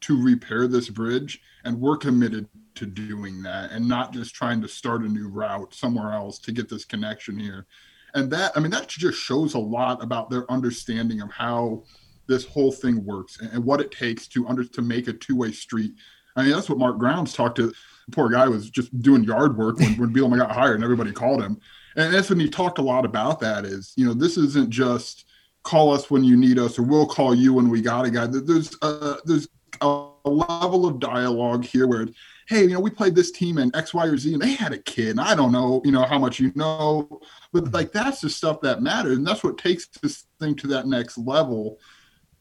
to 0.00 0.20
repair 0.20 0.66
this 0.66 0.88
bridge 0.88 1.40
and 1.64 1.80
we're 1.80 1.96
committed 1.96 2.48
to 2.74 2.86
doing 2.86 3.42
that 3.42 3.70
and 3.70 3.86
not 3.86 4.12
just 4.12 4.34
trying 4.34 4.60
to 4.60 4.68
start 4.68 5.02
a 5.02 5.08
new 5.08 5.28
route 5.28 5.72
somewhere 5.72 6.12
else 6.12 6.38
to 6.38 6.52
get 6.52 6.68
this 6.68 6.84
connection 6.84 7.38
here 7.38 7.66
and 8.14 8.30
that 8.30 8.52
i 8.56 8.60
mean 8.60 8.70
that 8.70 8.88
just 8.88 9.18
shows 9.18 9.54
a 9.54 9.58
lot 9.58 10.02
about 10.02 10.30
their 10.30 10.50
understanding 10.50 11.20
of 11.20 11.30
how 11.30 11.82
this 12.26 12.46
whole 12.46 12.72
thing 12.72 13.04
works 13.04 13.40
and, 13.40 13.64
what 13.64 13.80
it 13.80 13.90
takes 13.90 14.26
to 14.28 14.46
under 14.48 14.64
to 14.64 14.82
make 14.82 15.08
a 15.08 15.12
two-way 15.12 15.52
street. 15.52 15.92
I 16.36 16.42
mean 16.42 16.52
that's 16.52 16.68
what 16.68 16.78
mark 16.78 16.98
grounds 16.98 17.32
talked 17.34 17.56
to. 17.56 17.68
The 17.68 18.12
poor 18.12 18.30
guy 18.30 18.48
was 18.48 18.70
just 18.70 18.98
doing 19.02 19.24
yard 19.24 19.56
work 19.56 19.78
when, 19.78 19.96
when 19.96 20.14
Bielema 20.14 20.38
got 20.38 20.50
hired 20.50 20.76
and 20.76 20.84
everybody 20.84 21.12
called 21.12 21.42
him. 21.42 21.60
And 21.96 22.12
that's 22.12 22.30
when 22.30 22.40
he 22.40 22.48
talked 22.48 22.78
a 22.78 22.82
lot 22.82 23.04
about 23.04 23.40
that 23.40 23.64
is 23.64 23.92
you 23.96 24.06
know 24.06 24.14
this 24.14 24.36
isn't 24.36 24.70
just 24.70 25.26
call 25.62 25.92
us 25.92 26.10
when 26.10 26.24
you 26.24 26.36
need 26.36 26.58
us 26.58 26.78
or 26.78 26.82
we'll 26.82 27.06
call 27.06 27.34
you 27.34 27.54
when 27.54 27.68
we 27.68 27.80
got 27.80 28.04
a 28.04 28.10
guy. 28.10 28.26
There's 28.26 28.74
a, 28.82 29.16
there's 29.24 29.46
a 29.80 30.08
level 30.24 30.86
of 30.86 30.98
dialogue 30.98 31.64
here 31.64 31.86
where 31.86 32.08
hey 32.52 32.62
you 32.62 32.70
know 32.70 32.80
we 32.80 32.90
played 32.90 33.14
this 33.14 33.30
team 33.30 33.58
in 33.58 33.74
x 33.74 33.94
y 33.94 34.06
or 34.06 34.16
z 34.16 34.32
and 34.32 34.42
they 34.42 34.52
had 34.52 34.72
a 34.72 34.78
kid 34.78 35.10
and 35.10 35.20
i 35.20 35.34
don't 35.34 35.52
know 35.52 35.80
you 35.84 35.92
know 35.92 36.04
how 36.04 36.18
much 36.18 36.38
you 36.38 36.52
know 36.54 37.20
but 37.52 37.72
like 37.72 37.92
that's 37.92 38.20
the 38.20 38.30
stuff 38.30 38.60
that 38.60 38.82
matters 38.82 39.16
and 39.16 39.26
that's 39.26 39.42
what 39.42 39.58
takes 39.58 39.86
this 40.02 40.26
thing 40.40 40.54
to 40.54 40.66
that 40.66 40.86
next 40.86 41.18
level 41.18 41.78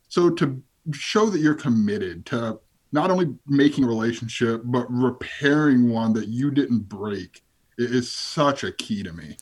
so 0.10 0.30
to 0.30 0.62
show 0.94 1.30
that 1.30 1.39
you're 1.39 1.53
committed 1.53 2.25
to 2.25 2.60
not 2.91 3.10
only 3.10 3.34
making 3.48 3.84
a 3.84 3.88
relationship 3.88 4.62
but 4.65 4.86
repairing 4.89 5.89
one 5.89 6.13
that 6.13 6.27
you 6.27 6.51
didn't 6.51 6.89
break 6.89 7.41
is 7.77 8.12
such 8.12 8.63
a 8.63 8.72
key 8.72 9.03
to 9.03 9.13
me. 9.13 9.38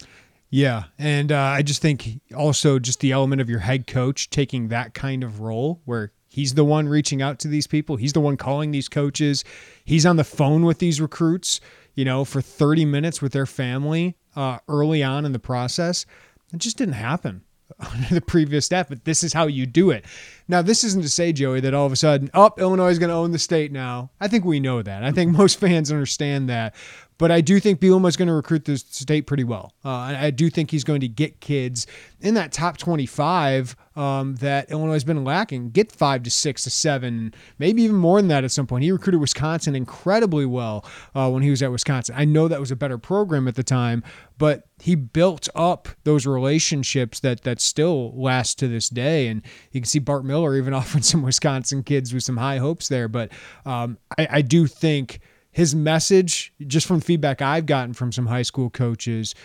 Yeah, 0.51 0.85
and 0.97 1.31
uh, 1.31 1.39
I 1.39 1.61
just 1.61 1.81
think 1.81 2.21
also 2.35 2.79
just 2.79 3.01
the 3.01 3.11
element 3.11 3.39
of 3.39 3.49
your 3.49 3.59
head 3.59 3.85
coach 3.85 4.29
taking 4.29 4.69
that 4.69 4.93
kind 4.95 5.23
of 5.23 5.41
role 5.41 5.81
where 5.85 6.11
he's 6.29 6.53
the 6.53 6.63
one 6.63 6.87
reaching 6.87 7.21
out 7.21 7.39
to 7.39 7.47
these 7.47 7.67
people, 7.67 7.97
he's 7.97 8.13
the 8.13 8.19
one 8.21 8.37
calling 8.37 8.71
these 8.71 8.87
coaches, 8.87 9.43
he's 9.83 10.05
on 10.05 10.15
the 10.15 10.23
phone 10.23 10.63
with 10.63 10.79
these 10.79 11.01
recruits, 11.01 11.59
you 11.95 12.05
know, 12.05 12.23
for 12.23 12.41
30 12.41 12.85
minutes 12.85 13.21
with 13.21 13.33
their 13.33 13.45
family 13.45 14.15
uh, 14.35 14.59
early 14.67 15.03
on 15.03 15.25
in 15.25 15.33
the 15.33 15.39
process. 15.39 16.05
It 16.53 16.59
just 16.59 16.77
didn't 16.77 16.93
happen 16.93 17.41
under 17.79 18.13
the 18.13 18.21
previous 18.21 18.65
staff, 18.65 18.89
but 18.89 19.05
this 19.05 19.23
is 19.23 19.33
how 19.33 19.47
you 19.47 19.65
do 19.65 19.91
it. 19.91 20.05
Now, 20.47 20.61
this 20.61 20.83
isn't 20.83 21.01
to 21.01 21.09
say, 21.09 21.33
Joey, 21.33 21.59
that 21.61 21.73
all 21.73 21.85
of 21.85 21.91
a 21.91 21.97
sudden, 21.97 22.29
oh, 22.33 22.51
Illinois 22.57 22.89
is 22.89 22.99
going 22.99 23.09
to 23.09 23.15
own 23.15 23.31
the 23.31 23.39
state 23.39 23.71
now. 23.71 24.11
I 24.19 24.27
think 24.27 24.45
we 24.45 24.59
know 24.59 24.81
that. 24.81 25.03
I 25.03 25.11
think 25.11 25.31
most 25.37 25.59
fans 25.59 25.91
understand 25.91 26.49
that. 26.49 26.75
But 27.19 27.31
I 27.31 27.41
do 27.41 27.59
think 27.59 27.81
Bielema 27.81 28.07
is 28.07 28.15
going 28.15 28.29
to 28.29 28.33
recruit 28.33 28.63
the 28.63 28.77
state 28.77 29.27
pretty 29.27 29.43
well. 29.43 29.73
Uh, 29.83 29.89
I 29.89 30.31
do 30.31 30.49
think 30.49 30.71
he's 30.71 30.85
going 30.85 31.01
to 31.01 31.07
get 31.09 31.41
kids 31.41 31.85
in 32.21 32.33
that 32.35 32.53
top 32.53 32.77
25 32.77 33.75
um, 33.97 34.35
that 34.35 34.71
Illinois 34.71 34.93
has 34.93 35.03
been 35.03 35.25
lacking. 35.25 35.71
Get 35.71 35.91
five 35.91 36.23
to 36.23 36.31
six 36.31 36.63
to 36.63 36.69
seven, 36.69 37.33
maybe 37.59 37.83
even 37.83 37.97
more 37.97 38.21
than 38.21 38.29
that 38.29 38.45
at 38.45 38.51
some 38.51 38.65
point. 38.65 38.85
He 38.85 38.91
recruited 38.93 39.19
Wisconsin 39.19 39.75
incredibly 39.75 40.45
well 40.45 40.85
uh, 41.13 41.29
when 41.29 41.43
he 41.43 41.49
was 41.49 41.61
at 41.61 41.73
Wisconsin. 41.73 42.15
I 42.17 42.23
know 42.23 42.47
that 42.47 42.59
was 42.59 42.71
a 42.71 42.77
better 42.77 42.97
program 42.97 43.49
at 43.49 43.55
the 43.55 43.63
time, 43.63 44.01
but 44.37 44.69
he 44.79 44.95
built 44.95 45.49
up 45.55 45.89
those 46.05 46.25
relationships 46.25 47.19
that 47.19 47.43
that 47.43 47.59
still 47.59 48.13
last 48.17 48.57
to 48.59 48.69
this 48.69 48.87
day. 48.87 49.27
And 49.27 49.41
you 49.73 49.81
can 49.81 49.87
see 49.89 49.99
Bart 49.99 50.23
Miller 50.23 50.55
even 50.55 50.73
offering 50.73 51.03
some 51.03 51.21
Wisconsin 51.21 51.83
kids 51.83 52.13
with 52.13 52.23
some 52.23 52.37
high 52.37 52.59
hopes 52.59 52.87
there. 52.87 53.09
But 53.09 53.33
um, 53.65 53.97
I, 54.17 54.27
I 54.31 54.41
do 54.41 54.67
think 54.67 55.19
his 55.51 55.75
message, 55.75 56.53
just 56.67 56.87
from 56.87 57.01
feedback 57.01 57.41
I've 57.41 57.65
gotten 57.65 57.93
from 57.93 58.11
some 58.11 58.27
high 58.27 58.43
school 58.43 58.69
coaches, 58.69 59.35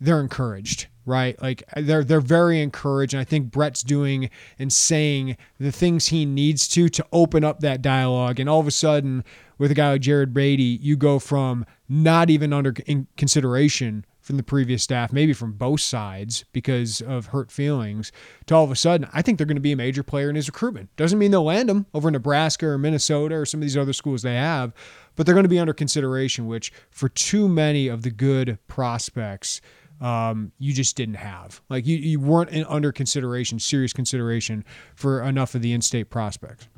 they're 0.00 0.20
encouraged, 0.20 0.88
right? 1.06 1.40
Like 1.40 1.62
they're 1.76 2.04
they're 2.04 2.20
very 2.20 2.60
encouraged, 2.60 3.14
and 3.14 3.20
I 3.20 3.24
think 3.24 3.50
Bret's 3.50 3.82
doing 3.82 4.30
and 4.58 4.72
saying 4.72 5.36
the 5.58 5.72
things 5.72 6.08
he 6.08 6.26
needs 6.26 6.66
to 6.68 6.88
to 6.88 7.06
open 7.12 7.44
up 7.44 7.60
that 7.60 7.82
dialogue. 7.82 8.40
And 8.40 8.48
all 8.48 8.60
of 8.60 8.66
a 8.66 8.72
sudden, 8.72 9.24
with 9.58 9.70
a 9.70 9.74
guy 9.74 9.92
like 9.92 10.00
Jared 10.00 10.34
Brady, 10.34 10.78
you 10.82 10.96
go 10.96 11.18
from 11.18 11.64
not 11.88 12.30
even 12.30 12.52
under 12.52 12.72
consideration 13.16 14.04
from 14.22 14.36
the 14.36 14.42
previous 14.42 14.82
staff, 14.82 15.12
maybe 15.12 15.32
from 15.32 15.52
both 15.52 15.80
sides 15.80 16.44
because 16.52 17.02
of 17.02 17.26
hurt 17.26 17.50
feelings, 17.50 18.12
to 18.46 18.54
all 18.54 18.64
of 18.64 18.70
a 18.70 18.76
sudden, 18.76 19.08
I 19.12 19.20
think 19.20 19.36
they're 19.36 19.46
going 19.46 19.56
to 19.56 19.60
be 19.60 19.72
a 19.72 19.76
major 19.76 20.02
player 20.02 20.30
in 20.30 20.36
his 20.36 20.48
recruitment. 20.48 20.94
Doesn't 20.96 21.18
mean 21.18 21.32
they'll 21.32 21.44
land 21.44 21.68
him 21.68 21.86
over 21.92 22.10
Nebraska 22.10 22.66
or 22.66 22.78
Minnesota 22.78 23.34
or 23.34 23.44
some 23.44 23.58
of 23.58 23.62
these 23.62 23.76
other 23.76 23.92
schools 23.92 24.22
they 24.22 24.36
have, 24.36 24.72
but 25.16 25.26
they're 25.26 25.34
going 25.34 25.44
to 25.44 25.48
be 25.48 25.58
under 25.58 25.74
consideration, 25.74 26.46
which 26.46 26.72
for 26.90 27.08
too 27.08 27.48
many 27.48 27.88
of 27.88 28.02
the 28.02 28.10
good 28.10 28.58
prospects, 28.68 29.60
um, 30.00 30.52
you 30.58 30.72
just 30.72 30.96
didn't 30.96 31.16
have. 31.16 31.60
Like 31.68 31.86
you, 31.86 31.96
you 31.96 32.20
weren't 32.20 32.50
in, 32.50 32.64
under 32.64 32.92
consideration, 32.92 33.58
serious 33.58 33.92
consideration 33.92 34.64
for 34.94 35.22
enough 35.22 35.54
of 35.54 35.62
the 35.62 35.72
in-state 35.72 36.10
prospects. 36.10 36.68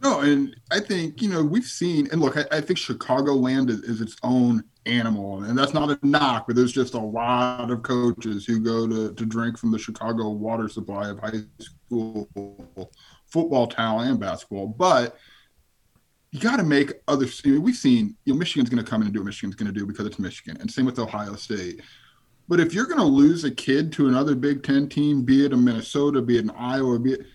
No, 0.00 0.20
and 0.20 0.54
I 0.70 0.80
think 0.80 1.20
you 1.20 1.28
know 1.28 1.42
we've 1.42 1.64
seen, 1.64 2.08
and 2.12 2.20
look, 2.20 2.36
I, 2.36 2.44
I 2.52 2.60
think 2.60 2.78
Chicagoland 2.78 3.68
is, 3.68 3.80
is, 3.80 4.00
its 4.00 4.16
own 4.22 4.62
animal, 4.86 5.42
and 5.42 5.58
that's 5.58 5.74
not 5.74 5.90
a 5.90 5.98
knock, 6.06 6.46
but 6.46 6.54
there's 6.54 6.72
just 6.72 6.94
a 6.94 7.00
lot 7.00 7.70
of 7.70 7.82
coaches 7.82 8.46
who 8.46 8.60
go 8.60 8.86
to 8.86 9.12
to 9.12 9.26
drink 9.26 9.58
from 9.58 9.72
the 9.72 9.78
Chicago 9.78 10.30
water 10.30 10.68
supply 10.68 11.08
of 11.08 11.18
high 11.18 11.40
school 11.58 12.28
football 13.26 13.66
talent 13.66 14.10
and 14.10 14.20
basketball, 14.20 14.68
but 14.68 15.16
you 16.30 16.40
got 16.40 16.58
to 16.58 16.62
make 16.62 16.92
other. 17.08 17.26
I 17.44 17.48
mean, 17.48 17.62
we've 17.62 17.74
seen 17.74 18.16
you 18.24 18.34
know 18.34 18.38
Michigan's 18.38 18.70
going 18.70 18.82
to 18.82 18.88
come 18.88 19.00
in 19.00 19.08
and 19.08 19.14
do 19.14 19.20
what 19.20 19.26
Michigan's 19.26 19.56
going 19.56 19.72
to 19.72 19.78
do 19.78 19.84
because 19.84 20.06
it's 20.06 20.20
Michigan, 20.20 20.58
and 20.60 20.70
same 20.70 20.86
with 20.86 20.98
Ohio 21.00 21.34
State. 21.34 21.80
But 22.46 22.60
if 22.60 22.72
you're 22.72 22.86
going 22.86 22.98
to 22.98 23.04
lose 23.04 23.44
a 23.44 23.50
kid 23.50 23.92
to 23.94 24.08
another 24.08 24.34
Big 24.34 24.62
Ten 24.62 24.88
team, 24.88 25.22
be 25.22 25.44
it 25.44 25.52
a 25.52 25.56
Minnesota, 25.56 26.22
be 26.22 26.38
it 26.38 26.44
an 26.44 26.50
Iowa, 26.52 26.98
be 26.98 27.12
it 27.12 27.26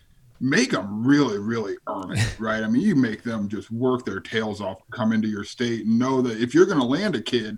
make 0.43 0.71
them 0.71 1.07
really, 1.07 1.39
really 1.39 1.77
oh, 1.87 2.03
earn 2.03 2.17
it, 2.17 2.35
right? 2.37 2.63
I 2.63 2.67
mean, 2.67 2.81
you 2.81 2.97
make 2.97 3.23
them 3.23 3.47
just 3.47 3.71
work 3.71 4.03
their 4.03 4.19
tails 4.19 4.59
off 4.59 4.79
to 4.79 4.91
come 4.91 5.13
into 5.13 5.29
your 5.29 5.45
state 5.45 5.85
and 5.85 5.97
know 5.97 6.21
that 6.21 6.41
if 6.41 6.53
you're 6.53 6.65
going 6.65 6.81
to 6.81 6.85
land 6.85 7.15
a 7.15 7.21
kid, 7.21 7.57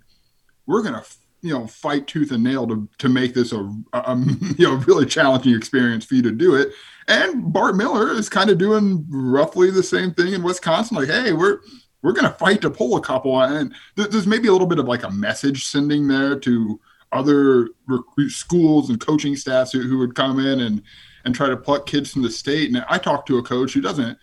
we're 0.68 0.84
going 0.84 0.94
to, 0.94 1.04
you 1.42 1.52
know, 1.52 1.66
fight 1.66 2.06
tooth 2.06 2.32
and 2.32 2.44
nail 2.44 2.68
to, 2.68 2.88
to 3.00 3.10
make 3.10 3.34
this 3.34 3.54
a, 3.54 3.74
a, 3.94 4.16
you 4.58 4.68
know, 4.68 4.76
really 4.86 5.08
challenging 5.08 5.56
experience 5.56 6.06
for 6.06 6.14
you 6.14 6.22
to 6.22 6.32
do 6.32 6.54
it. 6.54 6.70
And 7.08 7.52
Bart 7.52 7.76
Miller 7.76 8.12
is 8.12 8.30
kind 8.30 8.52
of 8.52 8.60
doing 8.60 9.04
roughly 9.10 9.72
the 9.72 9.84
same 9.84 10.14
thing 10.14 10.34
in 10.34 10.44
Wisconsin. 10.44 10.98
Like, 10.98 11.10
hey, 11.10 11.34
we're, 11.34 11.62
we're 12.04 12.14
going 12.14 12.32
to 12.32 12.38
fight 12.38 12.62
to 12.62 12.70
pull 12.70 12.98
a 12.98 13.02
couple. 13.02 13.42
And 13.42 13.74
there's 13.96 14.28
maybe 14.28 14.48
a 14.48 14.52
little 14.52 14.68
bit 14.68 14.80
of 14.80 14.86
like 14.86 15.04
a 15.04 15.10
message 15.10 15.66
sending 15.66 16.08
there 16.08 16.40
to 16.42 16.80
other 17.12 17.70
recruit 17.88 18.30
schools 18.30 18.92
and 18.92 19.00
coaching 19.00 19.36
staffs 19.36 19.72
who, 19.72 19.82
who 19.82 19.98
would 19.98 20.14
come 20.14 20.38
in 20.38 20.60
and, 20.60 20.84
and 21.26 21.36
try 21.36 21.50
to 21.50 21.58
pluck 21.58 21.86
kids 21.86 22.12
from 22.12 22.22
the 22.22 22.30
state. 22.30 22.70
And 22.70 22.86
I 22.88 22.98
talked 22.98 23.28
to 23.28 23.38
a 23.38 23.44
coach 23.44 23.74
who 23.74 23.82
doesn't. 23.82 24.18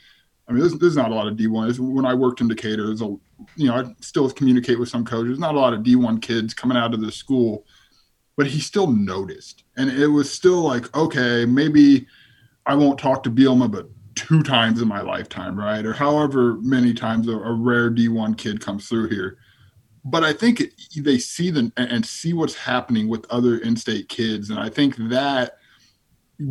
I 0.49 0.53
mean, 0.53 0.61
there's, 0.61 0.75
there's 0.75 0.97
not 0.97 1.11
a 1.11 1.15
lot 1.15 1.29
of 1.29 1.37
D1. 1.37 1.79
When 1.79 2.05
I 2.05 2.15
worked 2.15 2.41
in 2.41 2.49
Decatur, 2.49 2.91
a, 2.91 2.95
you 2.95 3.21
know, 3.59 3.75
I 3.75 3.95
still 4.01 4.31
communicate 4.31 4.79
with 4.79 4.89
some 4.89 5.05
coaches. 5.05 5.39
Not 5.39 5.55
a 5.55 5.59
lot 5.59 5.75
of 5.75 5.81
D1 5.81 6.21
kids 6.23 6.55
coming 6.55 6.77
out 6.77 6.95
of 6.95 7.01
the 7.01 7.13
school, 7.13 7.65
but 8.37 8.47
he 8.47 8.61
still 8.61 8.87
noticed, 8.87 9.65
and 9.77 9.91
it 9.91 10.07
was 10.07 10.33
still 10.33 10.63
like, 10.63 10.95
okay, 10.97 11.45
maybe 11.45 12.07
I 12.67 12.75
won't 12.75 12.99
talk 12.99 13.23
to 13.25 13.31
Bielema, 13.31 13.71
but 13.71 13.89
two 14.15 14.43
times 14.43 14.81
in 14.81 14.89
my 14.89 15.01
lifetime, 15.01 15.59
right? 15.59 15.85
Or 15.85 15.93
however 15.93 16.55
many 16.61 16.95
times 16.95 17.29
a, 17.29 17.33
a 17.33 17.53
rare 17.53 17.91
D1 17.91 18.37
kid 18.39 18.61
comes 18.61 18.89
through 18.89 19.09
here. 19.09 19.39
But 20.05 20.25
I 20.25 20.33
think 20.33 20.63
they 20.97 21.19
see 21.19 21.51
the 21.51 21.71
and 21.77 22.05
see 22.05 22.33
what's 22.33 22.57
happening 22.57 23.07
with 23.09 23.25
other 23.31 23.59
in-state 23.59 24.09
kids, 24.09 24.51
and 24.51 24.59
I 24.59 24.69
think 24.69 24.97
that 24.97 25.59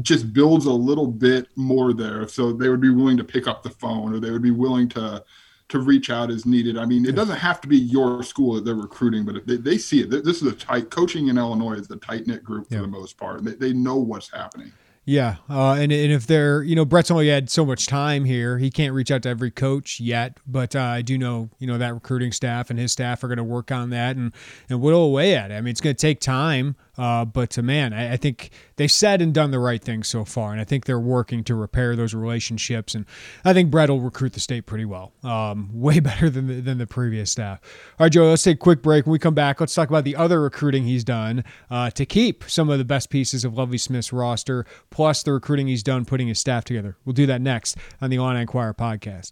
just 0.01 0.33
builds 0.33 0.65
a 0.65 0.71
little 0.71 1.07
bit 1.07 1.47
more 1.55 1.93
there. 1.93 2.27
So 2.27 2.51
they 2.53 2.69
would 2.69 2.81
be 2.81 2.89
willing 2.89 3.17
to 3.17 3.23
pick 3.23 3.47
up 3.47 3.63
the 3.63 3.69
phone 3.69 4.13
or 4.13 4.19
they 4.19 4.31
would 4.31 4.41
be 4.41 4.51
willing 4.51 4.89
to 4.89 5.23
to 5.69 5.79
reach 5.79 6.09
out 6.09 6.29
as 6.29 6.45
needed. 6.45 6.77
I 6.77 6.85
mean, 6.85 7.05
it 7.05 7.15
doesn't 7.15 7.37
have 7.37 7.61
to 7.61 7.67
be 7.67 7.77
your 7.77 8.23
school 8.23 8.55
that 8.55 8.65
they're 8.65 8.75
recruiting, 8.75 9.23
but 9.23 9.47
they, 9.47 9.55
they 9.55 9.77
see 9.77 10.01
it. 10.01 10.09
This 10.09 10.41
is 10.41 10.43
a 10.43 10.51
tight 10.51 10.89
coaching 10.89 11.29
in 11.29 11.37
Illinois 11.37 11.75
is 11.75 11.89
a 11.89 11.95
tight 11.95 12.27
knit 12.27 12.43
group 12.43 12.67
for 12.67 12.75
yeah. 12.75 12.81
the 12.81 12.87
most 12.87 13.17
part. 13.17 13.45
They, 13.45 13.53
they 13.53 13.73
know 13.73 13.95
what's 13.95 14.29
happening. 14.29 14.73
Yeah, 15.03 15.37
uh, 15.49 15.73
and 15.73 15.91
and 15.91 16.11
if 16.11 16.27
they're 16.27 16.61
you 16.61 16.75
know 16.75 16.85
Bret's 16.85 17.09
only 17.09 17.27
had 17.27 17.49
so 17.49 17.65
much 17.65 17.87
time 17.87 18.23
here, 18.23 18.59
he 18.59 18.69
can't 18.69 18.93
reach 18.93 19.09
out 19.09 19.23
to 19.23 19.29
every 19.29 19.49
coach 19.49 19.99
yet. 19.99 20.37
But 20.45 20.75
uh, 20.75 20.81
I 20.81 21.01
do 21.01 21.17
know 21.17 21.49
you 21.57 21.65
know 21.65 21.79
that 21.79 21.95
recruiting 21.95 22.31
staff 22.31 22.69
and 22.69 22.77
his 22.77 22.91
staff 22.91 23.23
are 23.23 23.27
going 23.27 23.37
to 23.37 23.43
work 23.43 23.71
on 23.71 23.89
that 23.89 24.15
and 24.15 24.31
and 24.69 24.79
whittle 24.79 25.03
away 25.03 25.35
at 25.35 25.49
it. 25.49 25.55
I 25.55 25.61
mean, 25.61 25.71
it's 25.71 25.81
going 25.81 25.95
to 25.95 25.99
take 25.99 26.19
time, 26.19 26.75
uh, 27.01 27.25
but 27.25 27.57
uh, 27.57 27.63
man, 27.63 27.93
I, 27.93 28.13
I, 28.13 28.17
think 28.17 28.51
they've 28.75 28.91
said 28.91 29.23
and 29.23 29.33
done 29.33 29.49
the 29.49 29.57
right 29.57 29.83
thing 29.83 30.03
so 30.03 30.23
far, 30.23 30.51
and 30.51 30.61
I 30.61 30.63
think 30.63 30.85
they're 30.85 30.99
working 30.99 31.43
to 31.45 31.55
repair 31.55 31.95
those 31.95 32.13
relationships. 32.13 32.93
And 32.93 33.07
I 33.43 33.53
think 33.53 33.71
Bret 33.71 33.89
will 33.89 34.01
recruit 34.01 34.33
the 34.33 34.39
state 34.39 34.67
pretty 34.67 34.85
well, 34.85 35.11
um, 35.23 35.71
way 35.73 35.99
better 35.99 36.29
than 36.29 36.45
the, 36.45 36.61
than 36.61 36.77
the 36.77 36.85
previous 36.85 37.31
staff. 37.31 37.59
All 37.99 38.05
right, 38.05 38.11
Joe, 38.11 38.29
let's 38.29 38.43
take 38.43 38.57
a 38.57 38.59
quick 38.59 38.83
break. 38.83 39.07
When 39.07 39.13
we 39.13 39.17
come 39.17 39.33
back, 39.33 39.59
let's 39.59 39.73
talk 39.73 39.89
about 39.89 40.03
the 40.03 40.15
other 40.15 40.39
recruiting 40.39 40.83
he's 40.83 41.03
done 41.03 41.43
uh, 41.71 41.89
to 41.89 42.05
keep 42.05 42.43
some 42.47 42.69
of 42.69 42.77
the 42.77 42.85
best 42.85 43.09
pieces 43.09 43.43
of 43.43 43.57
Lovie 43.57 43.79
Smith's 43.79 44.13
roster 44.13 44.63
plus 44.91 45.23
the 45.23 45.33
recruiting 45.33 45.65
he's 45.65 45.81
done 45.81 46.05
putting 46.05 46.27
his 46.27 46.37
staff 46.39 46.65
together. 46.65 46.97
We'll 47.03 47.13
do 47.13 47.25
that 47.25 47.41
next 47.41 47.77
on 47.99 48.11
the 48.11 48.17
Illini 48.17 48.41
Inquirer 48.41 48.75
podcast. 48.75 49.31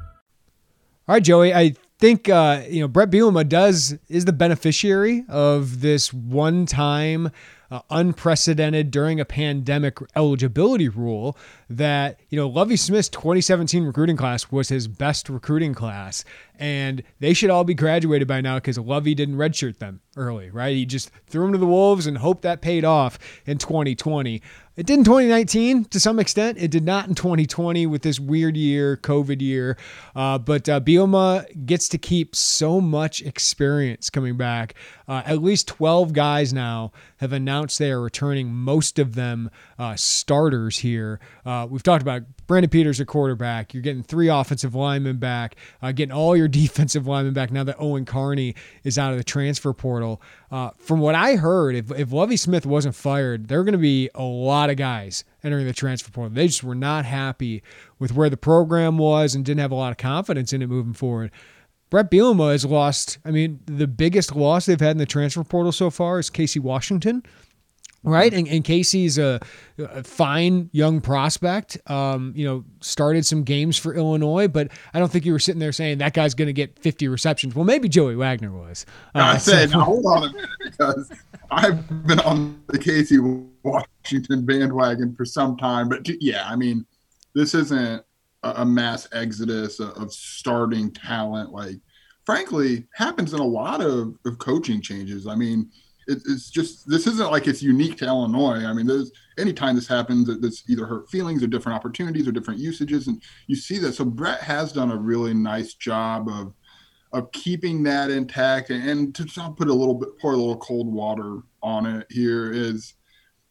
All 1.07 1.15
right, 1.15 1.23
Joey. 1.23 1.53
I 1.53 1.73
think 1.99 2.29
uh, 2.29 2.63
you 2.69 2.81
know 2.81 2.87
Bret 2.87 3.09
Bielema 3.09 3.47
does 3.47 3.97
is 4.07 4.25
the 4.25 4.33
beneficiary 4.33 5.25
of 5.29 5.81
this 5.81 6.13
one-time, 6.13 7.31
uh, 7.71 7.81
unprecedented 7.89 8.91
during 8.91 9.19
a 9.19 9.25
pandemic 9.25 9.97
eligibility 10.15 10.89
rule 10.89 11.37
that 11.77 12.19
you 12.29 12.37
know 12.37 12.47
Lovie 12.47 12.75
Smith's 12.75 13.09
2017 13.09 13.83
recruiting 13.83 14.17
class 14.17 14.51
was 14.51 14.69
his 14.69 14.87
best 14.87 15.29
recruiting 15.29 15.73
class, 15.73 16.23
and 16.57 17.03
they 17.19 17.33
should 17.33 17.49
all 17.49 17.63
be 17.63 17.73
graduated 17.73 18.27
by 18.27 18.41
now 18.41 18.55
because 18.55 18.77
Lovie 18.77 19.15
didn't 19.15 19.35
redshirt 19.35 19.79
them 19.79 20.01
early, 20.17 20.49
right? 20.49 20.75
He 20.75 20.85
just 20.85 21.11
threw 21.27 21.43
them 21.43 21.53
to 21.53 21.57
the 21.57 21.65
wolves 21.65 22.07
and 22.07 22.17
hoped 22.17 22.43
that 22.43 22.61
paid 22.61 22.85
off 22.85 23.17
in 23.45 23.57
2020. 23.57 24.41
It 24.77 24.85
did 24.85 24.99
in 24.99 25.03
2019 25.03 25.85
to 25.85 25.99
some 25.99 26.17
extent. 26.17 26.57
It 26.57 26.71
did 26.71 26.85
not 26.85 27.07
in 27.07 27.13
2020 27.13 27.85
with 27.87 28.03
this 28.03 28.19
weird 28.19 28.55
year, 28.55 28.95
COVID 28.95 29.41
year. 29.41 29.77
Uh, 30.15 30.37
but 30.37 30.69
uh, 30.69 30.79
Bielema 30.79 31.65
gets 31.65 31.89
to 31.89 31.97
keep 31.97 32.35
so 32.35 32.79
much 32.79 33.21
experience 33.21 34.09
coming 34.09 34.37
back. 34.37 34.75
Uh, 35.09 35.23
at 35.25 35.41
least 35.41 35.67
12 35.67 36.13
guys 36.13 36.53
now 36.53 36.93
have 37.17 37.33
announced 37.33 37.79
they 37.79 37.91
are 37.91 38.01
returning, 38.01 38.53
most 38.53 38.97
of 38.97 39.15
them 39.15 39.51
uh, 39.77 39.95
starters 39.97 40.77
here. 40.77 41.19
Uh, 41.61 41.67
we've 41.67 41.83
talked 41.83 42.01
about 42.01 42.23
Brandon 42.47 42.69
Peters 42.69 42.99
at 42.99 43.07
quarterback. 43.07 43.73
You're 43.73 43.83
getting 43.83 44.01
three 44.01 44.29
offensive 44.29 44.73
linemen 44.73 45.17
back, 45.17 45.55
uh, 45.81 45.91
getting 45.91 46.11
all 46.11 46.35
your 46.35 46.47
defensive 46.61 47.05
linemen 47.05 47.33
back 47.33 47.51
now 47.51 47.63
that 47.63 47.75
Owen 47.77 48.05
Carney 48.05 48.55
is 48.83 48.97
out 48.97 49.11
of 49.11 49.17
the 49.17 49.23
transfer 49.23 49.73
portal. 49.73 50.21
Uh, 50.49 50.71
from 50.77 50.99
what 50.99 51.13
I 51.13 51.35
heard, 51.35 51.75
if, 51.75 51.91
if 51.91 52.11
Lovie 52.11 52.37
Smith 52.37 52.65
wasn't 52.65 52.95
fired, 52.95 53.47
there 53.47 53.59
are 53.59 53.63
going 53.63 53.73
to 53.73 53.77
be 53.77 54.09
a 54.15 54.23
lot 54.23 54.69
of 54.71 54.77
guys 54.77 55.23
entering 55.43 55.67
the 55.67 55.73
transfer 55.73 56.09
portal. 56.09 56.33
They 56.33 56.47
just 56.47 56.63
were 56.63 56.75
not 56.75 57.05
happy 57.05 57.61
with 57.99 58.13
where 58.13 58.29
the 58.29 58.37
program 58.37 58.97
was 58.97 59.35
and 59.35 59.45
didn't 59.45 59.61
have 59.61 59.71
a 59.71 59.75
lot 59.75 59.91
of 59.91 59.97
confidence 59.97 60.51
in 60.51 60.63
it 60.63 60.67
moving 60.67 60.93
forward. 60.93 61.31
Bret 61.91 62.09
Bielema 62.09 62.53
has 62.53 62.65
lost, 62.65 63.19
I 63.25 63.31
mean, 63.31 63.59
the 63.65 63.85
biggest 63.85 64.35
loss 64.35 64.65
they've 64.65 64.79
had 64.79 64.91
in 64.91 64.97
the 64.97 65.05
transfer 65.05 65.43
portal 65.43 65.73
so 65.73 65.89
far 65.89 66.19
is 66.19 66.29
Casey 66.29 66.59
Washington 66.59 67.21
right? 68.03 68.33
And, 68.33 68.47
and 68.47 68.63
Casey's 68.63 69.17
a, 69.17 69.39
a, 69.77 70.03
fine 70.03 70.69
young 70.71 71.01
prospect. 71.01 71.77
Um, 71.89 72.33
you 72.35 72.45
know, 72.45 72.63
started 72.79 73.25
some 73.25 73.43
games 73.43 73.77
for 73.77 73.93
Illinois, 73.95 74.47
but 74.47 74.69
I 74.93 74.99
don't 74.99 75.11
think 75.11 75.25
you 75.25 75.31
were 75.31 75.39
sitting 75.39 75.59
there 75.59 75.71
saying 75.71 75.99
that 75.99 76.13
guy's 76.13 76.33
going 76.33 76.47
to 76.47 76.53
get 76.53 76.79
50 76.79 77.07
receptions. 77.07 77.55
Well, 77.55 77.65
maybe 77.65 77.87
Joey 77.89 78.15
Wagner 78.15 78.51
was. 78.51 78.85
Uh, 79.15 79.19
I 79.19 79.37
said, 79.37 79.71
so. 79.71 79.79
hold 79.79 80.05
on 80.05 80.23
a 80.29 80.33
minute, 80.33 80.49
because 80.63 81.11
I've 81.51 82.07
been 82.07 82.19
on 82.21 82.61
the 82.67 82.79
Casey 82.79 83.19
Washington 83.63 84.45
bandwagon 84.45 85.15
for 85.15 85.25
some 85.25 85.57
time. 85.57 85.89
But 85.89 86.07
yeah, 86.21 86.47
I 86.47 86.55
mean, 86.55 86.85
this 87.35 87.53
isn't 87.53 88.03
a, 88.43 88.65
mass 88.65 89.07
exodus 89.11 89.79
of 89.79 90.11
starting 90.11 90.91
talent 90.91 91.51
like 91.51 91.75
frankly 92.25 92.87
happens 92.93 93.33
in 93.33 93.39
a 93.39 93.45
lot 93.45 93.81
of, 93.81 94.15
of 94.25 94.37
coaching 94.39 94.81
changes 94.81 95.27
i 95.27 95.35
mean 95.35 95.69
it, 96.11 96.21
it's 96.27 96.49
just 96.49 96.89
this 96.89 97.07
isn't 97.07 97.31
like 97.31 97.47
it's 97.47 97.63
unique 97.63 97.97
to 97.97 98.05
Illinois. 98.05 98.65
I 98.65 98.73
mean, 98.73 98.87
there's 98.87 99.11
anytime 99.37 99.75
this 99.75 99.87
happens, 99.87 100.27
there's 100.39 100.63
either 100.69 100.85
hurt 100.85 101.09
feelings 101.09 101.43
or 101.43 101.47
different 101.47 101.75
opportunities 101.75 102.27
or 102.27 102.31
different 102.31 102.59
usages, 102.59 103.07
and 103.07 103.21
you 103.47 103.55
see 103.55 103.77
that. 103.79 103.93
So 103.93 104.05
Bret 104.05 104.41
has 104.41 104.71
done 104.71 104.91
a 104.91 104.97
really 104.97 105.33
nice 105.33 105.73
job 105.73 106.27
of 106.29 106.53
of 107.13 107.31
keeping 107.31 107.83
that 107.83 108.09
intact. 108.09 108.69
And 108.69 109.13
to 109.15 109.25
put 109.57 109.67
a 109.67 109.73
little 109.73 109.95
bit, 109.95 110.17
pour 110.19 110.33
a 110.33 110.37
little 110.37 110.57
cold 110.57 110.91
water 110.91 111.39
on 111.61 111.85
it 111.85 112.07
here 112.09 112.51
is 112.51 112.93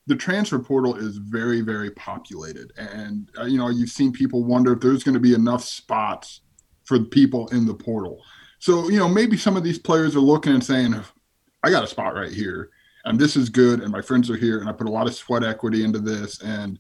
the 0.07 0.17
transfer 0.17 0.59
portal 0.59 0.97
is 0.97 1.19
very, 1.19 1.61
very 1.61 1.91
populated. 1.91 2.73
And, 2.77 3.31
uh, 3.39 3.45
you 3.45 3.59
know, 3.59 3.69
you've 3.69 3.91
seen 3.91 4.13
people 4.13 4.45
wonder 4.45 4.73
if 4.73 4.81
there's 4.81 5.05
going 5.05 5.15
to 5.15 5.21
be 5.21 5.35
enough 5.35 5.63
spots 5.63 6.41
for 6.85 6.99
the 6.99 7.05
people 7.05 7.49
in 7.49 7.67
the 7.67 7.75
portal. 7.75 8.23
So, 8.59 8.89
you 8.89 8.99
know, 8.99 9.09
maybe 9.09 9.37
some 9.37 9.57
of 9.57 9.63
these 9.63 9.79
players 9.79 10.17
are 10.17 10.21
looking 10.21 10.53
and 10.53 10.65
saying, 10.65 10.95
I 11.63 11.71
got 11.71 11.85
a 11.85 11.89
spot 11.89 12.15
right 12.15 12.33
here, 12.33 12.71
and 13.05 13.19
this 13.19 13.37
is 13.37 13.49
good, 13.49 13.81
and 13.81 13.93
my 13.93 14.01
friends 14.01 14.31
are 14.31 14.37
here, 14.37 14.61
and 14.61 14.69
I 14.69 14.73
put 14.73 14.87
a 14.87 14.91
lot 14.91 15.07
of 15.07 15.15
sweat 15.15 15.45
equity 15.45 15.85
into 15.85 15.99
this, 15.99 16.43
and 16.43 16.79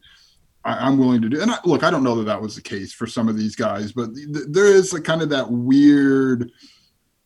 I, 0.65 0.87
am 0.87 0.99
willing 0.99 1.23
to 1.23 1.29
do. 1.29 1.41
And 1.41 1.51
I, 1.51 1.59
look, 1.65 1.83
I 1.83 1.91
don't 1.91 2.05
know 2.05 2.17
that 2.17 2.25
that 2.25 2.41
was 2.41 2.55
the 2.55 2.63
case 2.63 2.93
for 2.93 3.07
some 3.07 3.29
of 3.29 3.37
these 3.37 3.57
guys, 3.57 3.93
but 3.93 4.15
th- 4.15 4.47
there 4.49 4.67
is 4.67 4.93
a 4.93 5.01
kind 5.01 5.23
of 5.23 5.29
that 5.31 5.51
weird 5.51 6.51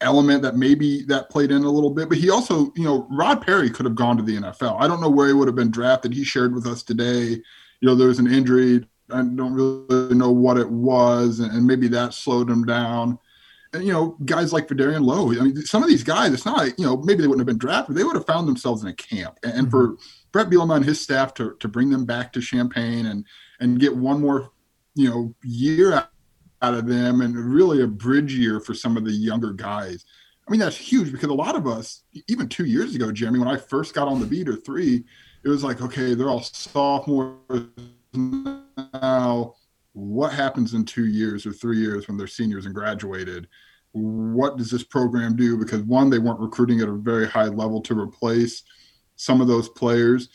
element 0.00 0.42
that 0.42 0.56
maybe 0.56 1.02
that 1.04 1.30
played 1.30 1.50
in 1.50 1.64
a 1.64 1.70
little 1.70 1.90
bit. 1.90 2.08
But 2.08 2.18
he 2.18 2.30
also, 2.30 2.72
you 2.76 2.84
know, 2.84 3.06
Rod 3.10 3.40
Perry 3.40 3.70
could 3.70 3.86
have 3.86 3.94
gone 3.94 4.16
to 4.16 4.22
the 4.22 4.36
NFL. 4.36 4.80
I 4.80 4.86
don't 4.86 5.00
know 5.00 5.10
where 5.10 5.28
he 5.28 5.32
would 5.32 5.48
have 5.48 5.56
been 5.56 5.70
drafted. 5.70 6.12
He 6.12 6.24
shared 6.24 6.54
with 6.54 6.66
us 6.66 6.82
today, 6.82 7.28
you 7.30 7.42
know, 7.88 7.94
there 7.94 8.08
was 8.08 8.18
an 8.18 8.32
injury. 8.32 8.86
I 9.10 9.22
don't 9.22 9.54
really 9.54 10.14
know 10.14 10.30
what 10.30 10.56
it 10.56 10.68
was, 10.68 11.40
and 11.40 11.66
maybe 11.66 11.88
that 11.88 12.14
slowed 12.14 12.48
him 12.48 12.64
down 12.64 13.18
you 13.80 13.92
know, 13.92 14.16
guys 14.24 14.52
like 14.52 14.68
Vederian 14.68 15.04
Lowe. 15.04 15.32
I 15.32 15.44
mean, 15.44 15.56
some 15.62 15.82
of 15.82 15.88
these 15.88 16.04
guys, 16.04 16.32
it's 16.32 16.46
not, 16.46 16.78
you 16.78 16.84
know, 16.84 16.96
maybe 16.98 17.22
they 17.22 17.28
wouldn't 17.28 17.40
have 17.40 17.46
been 17.46 17.58
drafted. 17.58 17.96
They 17.96 18.04
would 18.04 18.16
have 18.16 18.26
found 18.26 18.46
themselves 18.46 18.82
in 18.82 18.88
a 18.88 18.94
camp. 18.94 19.38
And 19.42 19.68
mm-hmm. 19.68 19.70
for 19.70 19.96
Bret 20.32 20.48
Bielema 20.48 20.76
and 20.76 20.84
his 20.84 21.00
staff 21.00 21.34
to, 21.34 21.56
to 21.60 21.68
bring 21.68 21.90
them 21.90 22.04
back 22.04 22.32
to 22.32 22.40
Champaign 22.40 23.06
and, 23.06 23.26
and 23.60 23.80
get 23.80 23.96
one 23.96 24.20
more, 24.20 24.50
you 24.94 25.08
know, 25.08 25.34
year 25.42 25.94
out 25.94 26.74
of 26.74 26.86
them 26.86 27.20
and 27.20 27.36
really 27.36 27.82
a 27.82 27.86
bridge 27.86 28.34
year 28.34 28.60
for 28.60 28.74
some 28.74 28.96
of 28.96 29.04
the 29.04 29.12
younger 29.12 29.52
guys. 29.52 30.04
I 30.46 30.50
mean, 30.50 30.60
that's 30.60 30.76
huge 30.76 31.10
because 31.10 31.30
a 31.30 31.34
lot 31.34 31.56
of 31.56 31.66
us, 31.66 32.02
even 32.28 32.48
two 32.48 32.66
years 32.66 32.94
ago, 32.94 33.10
Jeremy, 33.12 33.38
when 33.38 33.48
I 33.48 33.56
first 33.56 33.94
got 33.94 34.08
on 34.08 34.20
the 34.20 34.26
beat 34.26 34.48
or 34.48 34.56
three, 34.56 35.04
it 35.42 35.48
was 35.48 35.64
like, 35.64 35.80
okay, 35.82 36.14
they're 36.14 36.28
all 36.28 36.42
sophomores 36.42 37.66
now 38.14 39.54
what 39.94 40.32
happens 40.32 40.74
in 40.74 40.84
two 40.84 41.06
years 41.06 41.46
or 41.46 41.52
three 41.52 41.78
years 41.78 42.06
when 42.06 42.16
they're 42.16 42.26
seniors 42.26 42.66
and 42.66 42.74
graduated? 42.74 43.48
What 43.92 44.56
does 44.58 44.70
this 44.70 44.82
program 44.82 45.36
do? 45.36 45.56
Because 45.56 45.82
one, 45.82 46.10
they 46.10 46.18
weren't 46.18 46.40
recruiting 46.40 46.80
at 46.80 46.88
a 46.88 46.92
very 46.92 47.28
high 47.28 47.46
level 47.46 47.80
to 47.82 47.98
replace 47.98 48.64
some 49.16 49.40
of 49.40 49.46
those 49.46 49.68
players. 49.68 50.28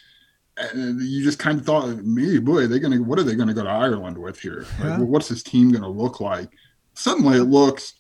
And 0.57 1.01
you 1.01 1.23
just 1.23 1.39
kind 1.39 1.59
of 1.59 1.65
thought, 1.65 1.87
me, 2.03 2.39
boy, 2.39 2.67
they're 2.67 2.79
gonna 2.79 3.01
what 3.01 3.19
are 3.19 3.23
they 3.23 3.35
gonna 3.35 3.53
go 3.53 3.63
to 3.63 3.69
Ireland 3.69 4.17
with 4.17 4.39
here? 4.39 4.65
Yeah. 4.79 4.89
Like, 4.91 4.99
well, 4.99 5.07
what's 5.07 5.27
this 5.27 5.43
team 5.43 5.71
gonna 5.71 5.89
look 5.89 6.21
like? 6.21 6.49
Suddenly 6.93 7.37
it 7.37 7.43
looks 7.43 7.95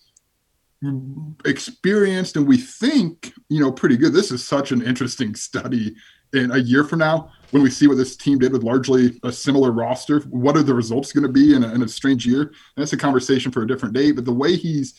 experienced 1.45 2.37
and 2.37 2.47
we 2.47 2.57
think, 2.57 3.33
you 3.49 3.59
know, 3.59 3.71
pretty 3.71 3.97
good. 3.97 4.13
This 4.13 4.31
is 4.31 4.45
such 4.45 4.71
an 4.71 4.81
interesting 4.81 5.35
study 5.35 5.95
in 6.33 6.51
a 6.51 6.57
year 6.57 6.85
from 6.85 6.99
now 6.99 7.31
when 7.51 7.63
we 7.63 7.69
see 7.69 7.87
what 7.87 7.97
this 7.97 8.15
team 8.15 8.39
did 8.39 8.51
with 8.51 8.63
largely 8.63 9.19
a 9.23 9.31
similar 9.31 9.71
roster, 9.71 10.21
what 10.21 10.55
are 10.55 10.63
the 10.63 10.73
results 10.73 11.11
going 11.11 11.25
to 11.25 11.31
be 11.31 11.55
in 11.55 11.63
a, 11.63 11.73
in 11.73 11.81
a 11.81 11.87
strange 11.87 12.25
year? 12.25 12.41
And 12.41 12.53
that's 12.77 12.93
a 12.93 12.97
conversation 12.97 13.51
for 13.51 13.61
a 13.61 13.67
different 13.67 13.93
day. 13.93 14.11
But 14.11 14.25
the 14.25 14.33
way 14.33 14.55
he's 14.55 14.93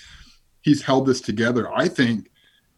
he's 0.63 0.83
held 0.83 1.07
this 1.07 1.21
together, 1.21 1.73
I 1.73 1.89
think 1.89 2.31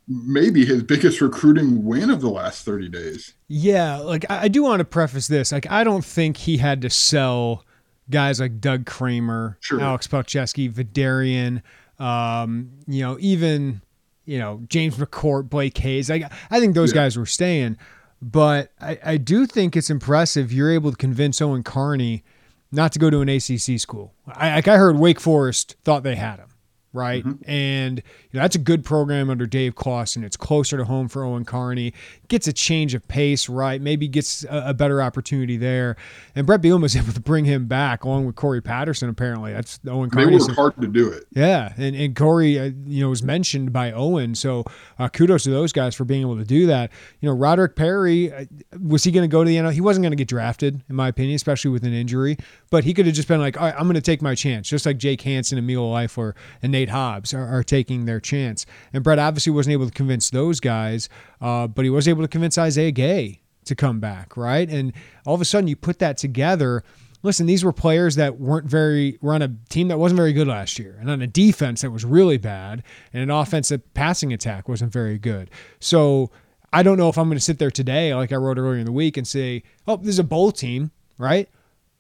maybe 0.08 0.64
his 0.64 0.82
biggest 0.82 1.20
recruiting 1.20 1.85
win 1.85 2.11
of 2.11 2.20
the 2.20 2.28
last 2.28 2.64
30 2.64 2.88
days. 2.88 3.35
Yeah, 3.48 3.96
like 3.98 4.24
I, 4.30 4.44
I 4.44 4.48
do 4.48 4.62
want 4.62 4.80
to 4.80 4.85
preface 4.85 5.28
this. 5.28 5.52
Like 5.52 5.70
I 5.70 5.85
don't 5.85 6.04
think 6.04 6.37
he 6.37 6.58
had 6.58 6.82
to 6.82 6.90
sell 6.90 7.64
guys 8.11 8.40
like 8.40 8.61
Doug 8.61 8.87
Kramer, 8.87 9.58
sure. 9.61 9.80
Alex 9.80 10.06
Palczewski, 10.06 10.70
Vederian, 10.70 11.62
um, 12.02 12.70
you 12.87 13.02
know, 13.02 13.16
even 13.20 13.80
you 14.24 14.38
know 14.38 14.62
James 14.68 14.96
McCourt, 14.96 15.48
Blake 15.48 15.76
Hayes. 15.78 16.11
I 16.11 16.28
I 16.50 16.61
think 16.61 16.74
those 16.74 16.90
yeah. 16.90 17.02
guys 17.02 17.16
were 17.16 17.26
staying. 17.26 17.78
But 18.22 18.70
I, 18.80 18.98
I 19.04 19.16
do 19.16 19.46
think 19.46 19.76
it's 19.76 19.90
impressive 19.90 20.52
you're 20.52 20.70
able 20.70 20.92
to 20.92 20.96
convince 20.96 21.42
Owen 21.42 21.64
Carney 21.64 22.22
not 22.70 22.92
to 22.92 22.98
go 22.98 23.11
to 23.11 23.20
an 23.20 23.28
ACC 23.28 23.80
school. 23.80 24.14
I, 24.28 24.54
like 24.54 24.68
I 24.68 24.76
heard 24.76 24.96
Wake 24.96 25.20
Forest 25.20 25.76
thought 25.82 26.04
they 26.04 26.14
had 26.14 26.38
him 26.38 26.52
right? 26.92 27.24
Mm-hmm. 27.24 27.50
And 27.50 27.98
you 27.98 28.38
know, 28.38 28.42
that's 28.42 28.56
a 28.56 28.61
good 28.61 28.85
program 28.85 29.30
under 29.30 29.46
Dave 29.46 29.74
Clawson. 29.74 30.24
It's 30.24 30.37
closer 30.37 30.76
to 30.76 30.85
home 30.85 31.08
for 31.08 31.24
Owen 31.24 31.44
Carney. 31.44 31.92
Gets 32.33 32.49
a 32.49 32.53
change 32.55 32.95
of 32.95 33.07
pace, 33.09 33.47
right? 33.47 33.79
Maybe 33.79 34.09
gets 34.09 34.45
a, 34.45 34.68
a 34.68 34.75
better 34.75 35.03
opportunity 35.03 35.59
there. 35.59 35.97
And 36.35 36.47
Bret 36.47 36.62
Bielema 36.62 36.81
was 36.81 36.97
able 37.03 37.12
to 37.12 37.21
bring 37.21 37.45
him 37.45 37.66
back 37.66 38.05
along 38.05 38.25
with 38.25 38.37
Corey 38.37 38.62
Patterson. 38.62 39.11
Apparently, 39.11 39.53
that's 39.53 39.79
Owen. 39.87 40.09
They 40.09 40.25
worked 40.25 40.51
hard 40.53 40.81
to 40.81 40.87
do 40.87 41.11
it. 41.11 41.27
Yeah, 41.33 41.75
and 41.77 41.95
and 41.95 42.16
Corey, 42.16 42.59
uh, 42.59 42.71
you 42.87 43.03
know, 43.03 43.11
was 43.11 43.23
mentioned 43.23 43.71
by 43.71 43.92
Owen. 43.92 44.35
So 44.35 44.64
uh, 44.99 45.11
kudos 45.11 45.45
to 45.45 45.51
those 45.51 45.75
guys 45.75 45.95
for 45.95 46.07
being 46.07 46.23
able 46.23 46.38
to 46.38 46.45
do 46.45 46.66
that. 46.68 46.90
You 47.21 47.29
know, 47.29 47.35
Roderick 47.35 47.77
Perry 47.77 48.33
uh, 48.33 48.47
was 48.81 49.05
he 49.05 49.11
going 49.11 49.29
to 49.29 49.29
go 49.29 49.45
to 49.45 49.49
the 49.49 49.57
NFL? 49.57 49.73
He 49.73 49.83
wasn't 49.83 50.03
going 50.03 50.12
to 50.12 50.16
get 50.16 50.29
drafted, 50.29 50.83
in 50.88 50.97
my 50.97 51.09
opinion, 51.09 51.37
especially 51.37 51.71
with 51.71 51.85
an 51.85 51.92
injury. 51.92 52.38
But 52.71 52.85
he 52.85 52.95
could 52.95 53.05
have 53.05 53.14
just 53.14 53.29
been 53.29 53.40
like, 53.40 53.61
All 53.61 53.66
right, 53.66 53.75
I'm 53.77 53.85
going 53.85 53.95
to 53.95 54.01
take 54.01 54.23
my 54.23 54.35
chance, 54.35 54.68
just 54.68 54.87
like 54.87 54.97
Jake 54.97 55.21
Hansen, 55.21 55.59
Emil 55.59 55.90
Eifler, 55.90 56.33
and 56.62 56.73
Nate 56.73 56.88
Hobbs 56.88 57.35
are, 57.35 57.47
are, 57.47 57.62
taking 57.62 58.07
their 58.07 58.21
chance. 58.21 58.66
And 58.92 59.05
Bret 59.05 59.18
obviously 59.18 59.53
wasn't 59.53 59.75
able 59.75 59.87
to 59.87 59.92
convince 59.92 60.31
those 60.31 60.61
guys, 60.61 61.09
uh, 61.40 61.66
but 61.66 61.85
he 61.85 61.90
was 61.90 62.09
able 62.09 62.21
to 62.24 62.28
convince 62.28 62.58
Isaiah 62.58 62.90
Gay 62.90 63.40
to 63.64 63.74
come 63.74 64.00
back, 64.00 64.37
right? 64.37 64.68
And 64.68 64.92
all 65.24 65.35
of 65.35 65.40
a 65.40 65.44
sudden, 65.44 65.68
you 65.68 65.76
put 65.76 65.98
that 66.00 66.16
together. 66.16 66.82
Listen, 67.22 67.46
these 67.46 67.64
were 67.64 67.72
players 67.72 68.16
that 68.16 68.40
weren't 68.40 68.66
very, 68.66 69.18
were 69.20 69.35
on 69.35 69.42
a 69.42 69.54
team 69.68 69.88
that 69.88 69.98
wasn't 69.98 70.16
very 70.16 70.32
good 70.32 70.48
last 70.48 70.78
year, 70.78 70.96
and 71.00 71.11
on 71.11 71.22
a 71.22 71.26
defense 71.26 71.82
that 71.82 71.90
was 71.90 72.04
really 72.04 72.38
bad, 72.38 72.82
and 73.12 73.22
an 73.22 73.30
offensive 73.30 73.94
passing 73.94 74.32
attack 74.32 74.68
wasn't 74.68 74.92
very 74.92 75.18
good. 75.18 75.50
So 75.78 76.30
I 76.72 76.82
don't 76.82 76.98
know 76.98 77.08
if 77.08 77.16
I'm 77.16 77.28
going 77.28 77.38
to 77.38 77.44
sit 77.44 77.58
there 77.58 77.70
today, 77.70 78.14
like 78.14 78.32
I 78.32 78.37
wrote 78.37 78.58
earlier 78.58 78.78
in 78.78 78.87
the 78.87 78.92
week, 78.92 79.16
and 79.16 79.26
say, 79.26 79.62
oh, 79.87 79.96
this 79.96 80.08
is 80.08 80.18
a 80.18 80.24
bowl 80.24 80.50
team, 80.50 80.90
right? 81.18 81.48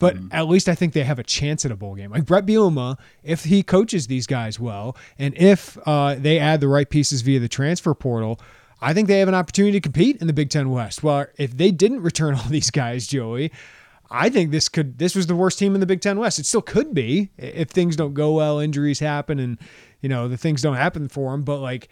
but 0.02 0.16
mm-hmm. 0.16 0.26
at 0.32 0.48
least 0.48 0.68
I 0.68 0.74
think 0.74 0.94
they 0.94 1.04
have 1.04 1.20
a 1.20 1.22
chance 1.22 1.64
at 1.64 1.70
a 1.70 1.76
bowl 1.76 1.94
game. 1.94 2.10
Like 2.10 2.26
Bret 2.26 2.44
Bielema, 2.44 2.98
if 3.22 3.44
he 3.44 3.62
coaches 3.62 4.08
these 4.08 4.26
guys 4.26 4.58
well, 4.58 4.96
and 5.16 5.32
if 5.38 5.78
uh, 5.86 6.16
they 6.16 6.40
add 6.40 6.60
the 6.60 6.66
right 6.66 6.90
pieces 6.90 7.22
via 7.22 7.38
the 7.38 7.46
transfer 7.46 7.94
portal, 7.94 8.40
I 8.82 8.92
think 8.92 9.08
they 9.08 9.20
have 9.20 9.28
an 9.28 9.34
opportunity 9.34 9.72
to 9.72 9.80
compete 9.80 10.20
in 10.20 10.26
the 10.26 10.32
Big 10.32 10.50
Ten 10.50 10.70
West. 10.70 11.02
Well, 11.02 11.26
if 11.38 11.56
they 11.56 11.70
didn't 11.70 12.02
return 12.02 12.34
all 12.34 12.44
these 12.48 12.70
guys, 12.70 13.06
Joey, 13.06 13.52
I 14.10 14.28
think 14.28 14.50
this 14.50 14.68
could 14.68 14.98
this 14.98 15.14
was 15.14 15.26
the 15.26 15.36
worst 15.36 15.58
team 15.58 15.74
in 15.74 15.80
the 15.80 15.86
Big 15.86 16.00
Ten 16.00 16.18
West. 16.18 16.38
It 16.38 16.46
still 16.46 16.62
could 16.62 16.92
be 16.92 17.30
if 17.38 17.70
things 17.70 17.96
don't 17.96 18.12
go 18.12 18.32
well, 18.32 18.58
injuries 18.58 18.98
happen, 18.98 19.38
and 19.38 19.58
you 20.00 20.08
know 20.08 20.28
the 20.28 20.36
things 20.36 20.60
don't 20.60 20.76
happen 20.76 21.08
for 21.08 21.30
them. 21.30 21.42
But 21.42 21.60
like 21.60 21.88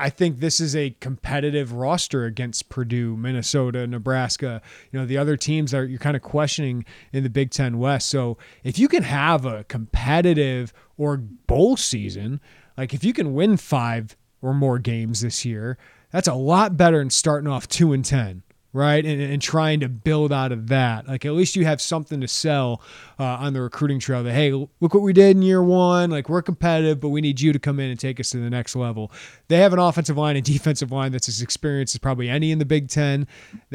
I 0.00 0.08
think 0.08 0.40
this 0.40 0.60
is 0.60 0.74
a 0.74 0.96
competitive 1.00 1.74
roster 1.74 2.24
against 2.24 2.70
Purdue, 2.70 3.18
Minnesota, 3.18 3.86
Nebraska, 3.86 4.62
you 4.90 4.98
know, 4.98 5.04
the 5.04 5.18
other 5.18 5.36
teams 5.36 5.72
that 5.72 5.90
you're 5.90 5.98
kind 5.98 6.16
of 6.16 6.22
questioning 6.22 6.86
in 7.12 7.22
the 7.22 7.28
Big 7.28 7.50
Ten 7.50 7.78
West. 7.78 8.08
So 8.08 8.38
if 8.64 8.78
you 8.78 8.88
can 8.88 9.02
have 9.02 9.44
a 9.44 9.64
competitive 9.64 10.72
or 10.96 11.18
bowl 11.18 11.76
season, 11.76 12.40
like 12.78 12.94
if 12.94 13.04
you 13.04 13.12
can 13.12 13.34
win 13.34 13.58
five 13.58 14.16
or 14.40 14.54
more 14.54 14.78
games 14.78 15.20
this 15.20 15.44
year, 15.44 15.76
that's 16.10 16.28
a 16.28 16.34
lot 16.34 16.76
better 16.76 16.98
than 16.98 17.10
starting 17.10 17.48
off 17.48 17.68
two 17.68 17.92
and 17.92 18.04
ten 18.04 18.42
right? 18.72 19.04
And, 19.04 19.20
and 19.20 19.42
trying 19.42 19.80
to 19.80 19.88
build 19.88 20.32
out 20.32 20.52
of 20.52 20.68
that. 20.68 21.08
Like 21.08 21.24
at 21.24 21.32
least 21.32 21.56
you 21.56 21.64
have 21.64 21.80
something 21.80 22.20
to 22.20 22.28
sell 22.28 22.82
uh, 23.18 23.24
on 23.24 23.52
the 23.52 23.60
recruiting 23.60 23.98
trail 23.98 24.22
that, 24.22 24.32
hey, 24.32 24.52
look 24.52 24.94
what 24.94 25.02
we 25.02 25.12
did 25.12 25.36
in 25.36 25.42
year 25.42 25.62
one. 25.62 26.10
Like 26.10 26.28
we're 26.28 26.42
competitive, 26.42 27.00
but 27.00 27.08
we 27.08 27.20
need 27.20 27.40
you 27.40 27.52
to 27.52 27.58
come 27.58 27.80
in 27.80 27.90
and 27.90 27.98
take 27.98 28.20
us 28.20 28.30
to 28.30 28.38
the 28.38 28.50
next 28.50 28.76
level. 28.76 29.10
They 29.48 29.58
have 29.58 29.72
an 29.72 29.78
offensive 29.78 30.16
line 30.16 30.36
and 30.36 30.44
defensive 30.44 30.92
line 30.92 31.12
that's 31.12 31.28
as 31.28 31.42
experienced 31.42 31.94
as 31.94 31.98
probably 31.98 32.28
any 32.28 32.52
in 32.52 32.58
the 32.58 32.64
Big 32.64 32.88
Ten. 32.88 33.26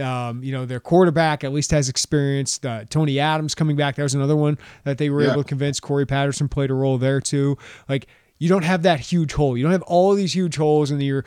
Um, 0.02 0.42
you 0.44 0.52
know, 0.52 0.66
their 0.66 0.80
quarterback 0.80 1.44
at 1.44 1.52
least 1.52 1.72
has 1.72 1.90
experience. 1.90 2.64
Uh, 2.64 2.86
Tony 2.90 3.20
Adams 3.20 3.56
coming 3.56 3.76
back. 3.76 3.96
That 3.96 4.04
was 4.04 4.16
another 4.16 4.36
one 4.36 4.58
that 4.86 4.98
they 4.98 5.10
were 5.10 5.24
yeah. 5.24 5.32
able 5.32 5.44
to 5.44 5.48
convince. 5.48 5.80
Corey 5.80 6.06
Patterson 6.06 6.48
played 6.48 6.72
a 6.72 6.74
role 6.74 6.98
there 6.98 7.20
too. 7.20 7.58
Like, 7.90 8.08
you 8.38 8.50
don't 8.50 8.64
have 8.64 8.84
that 8.84 9.00
huge 9.00 9.32
hole. 9.34 9.58
You 9.58 9.64
don't 9.64 9.72
have 9.72 9.82
all 9.84 10.14
these 10.14 10.36
huge 10.36 10.58
holes 10.58 10.92
in 10.92 11.00
your 11.00 11.24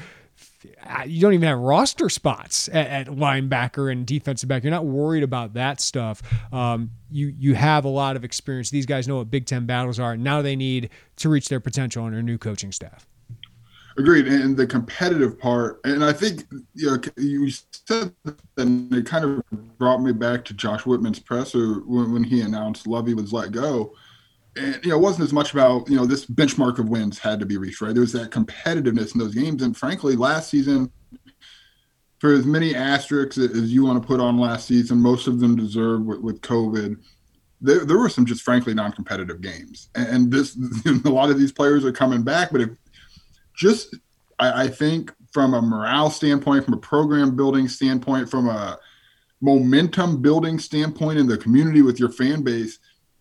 you 1.07 1.21
don't 1.21 1.35
even 1.35 1.49
have 1.49 1.59
roster 1.59 2.09
spots 2.09 2.69
at, 2.69 2.87
at, 2.87 3.07
linebacker 3.09 3.91
and 3.91 4.07
defensive 4.07 4.49
back. 4.49 4.63
You're 4.63 4.71
not 4.71 4.87
worried 4.87 5.23
about 5.23 5.55
that 5.55 5.81
stuff. 5.81 6.23
Um, 6.53 6.91
you 7.11 7.35
you 7.39 7.55
have 7.55 7.85
a 7.85 7.89
lot 7.89 8.17
of 8.17 8.25
experience. 8.25 8.71
These 8.71 8.87
guys 8.87 9.09
know 9.09 9.17
what 9.17 9.31
Big 9.31 9.47
Ten 9.47 9.67
battles 9.67 9.99
are. 9.99 10.17
Now 10.17 10.43
they 10.43 10.57
need 10.57 10.91
to 11.17 11.29
reach 11.29 11.49
their 11.49 11.61
potential 11.61 12.05
on 12.05 12.13
their 12.13 12.23
new 12.23 12.39
coaching 12.39 12.73
staff. 12.73 13.07
Agreed, 13.97 14.29
and 14.29 14.57
the 14.57 14.67
competitive 14.67 15.39
part, 15.41 15.81
and 15.83 16.05
I 16.05 16.13
think 16.13 16.45
you, 16.75 16.91
know, 16.91 17.01
you 17.17 17.51
said 17.51 18.15
and 18.57 18.93
it 18.95 19.07
kind 19.07 19.25
of 19.25 19.43
brought 19.77 20.01
me 20.01 20.13
back 20.13 20.45
to 20.47 20.55
Josh 20.55 20.87
Whitman's 20.87 21.19
presser 21.19 21.81
when, 21.81 22.13
when 22.13 22.23
he 22.23 22.41
announced 22.43 22.87
Lovie 22.87 23.15
was 23.15 23.33
let 23.33 23.51
go 23.51 23.93
and 24.59 24.85
you 24.85 24.91
know, 24.91 24.97
it 24.97 25.03
wasn't 25.03 25.25
as 25.25 25.33
much 25.33 25.53
about 25.53 25.89
you 25.89 25.97
know 25.97 26.07
this 26.07 26.27
benchmark 26.27 26.79
of 26.79 26.89
wins 26.89 27.19
had 27.19 27.41
to 27.41 27.47
be 27.47 27.57
reached, 27.57 27.81
right? 27.81 27.95
There 27.95 28.03
was 28.03 28.13
that 28.13 28.31
competitiveness 28.31 29.15
in 29.15 29.21
those 29.21 29.35
games, 29.35 29.63
and 29.63 29.77
frankly, 29.77 30.17
last 30.17 30.51
season, 30.51 30.91
for 32.19 32.33
as 32.33 32.45
many 32.45 32.75
asterisks 32.75 33.39
as 33.39 33.73
you 33.73 33.85
want 33.85 34.03
to 34.03 34.07
put 34.07 34.21
on 34.21 34.39
last 34.39 34.67
season, 34.67 35.01
most 35.01 35.27
of 35.27 35.41
them 35.41 35.57
deserved 35.57 36.07
with, 36.07 36.21
with 36.21 36.41
COVID. 36.43 36.97
There, 37.61 37.85
there 37.85 37.99
were 37.99 38.09
some 38.09 38.25
just 38.25 38.43
frankly 38.43 38.73
non-competitive 38.75 39.41
games, 39.41 39.91
and 39.95 40.31
this 40.31 40.57
a 41.05 41.09
lot 41.09 41.31
of 41.31 41.39
these 41.39 41.53
players 41.53 41.85
are 41.85 41.93
coming 41.93 42.23
back, 42.23 42.51
but 42.51 42.61
if 42.61 42.71
just 43.55 43.97
I, 44.39 44.65
I 44.65 44.69
think 44.69 45.13
from 45.33 45.55
a 45.55 45.63
morale 45.63 46.11
standpoint, 46.11 46.65
from 46.65 46.75
a 46.75 46.79
program 46.79 47.37
building 47.37 47.69
standpoint, 47.69 48.31
from 48.31 48.49
a 48.49 48.79
momentum 49.41 50.21
building 50.21 50.59
standpoint 50.59 51.19
in 51.19 51.27
the 51.27 51.39
community 51.39 51.83
with 51.83 52.01
your 52.01 52.11
fan 52.11 52.43
base 52.43 52.79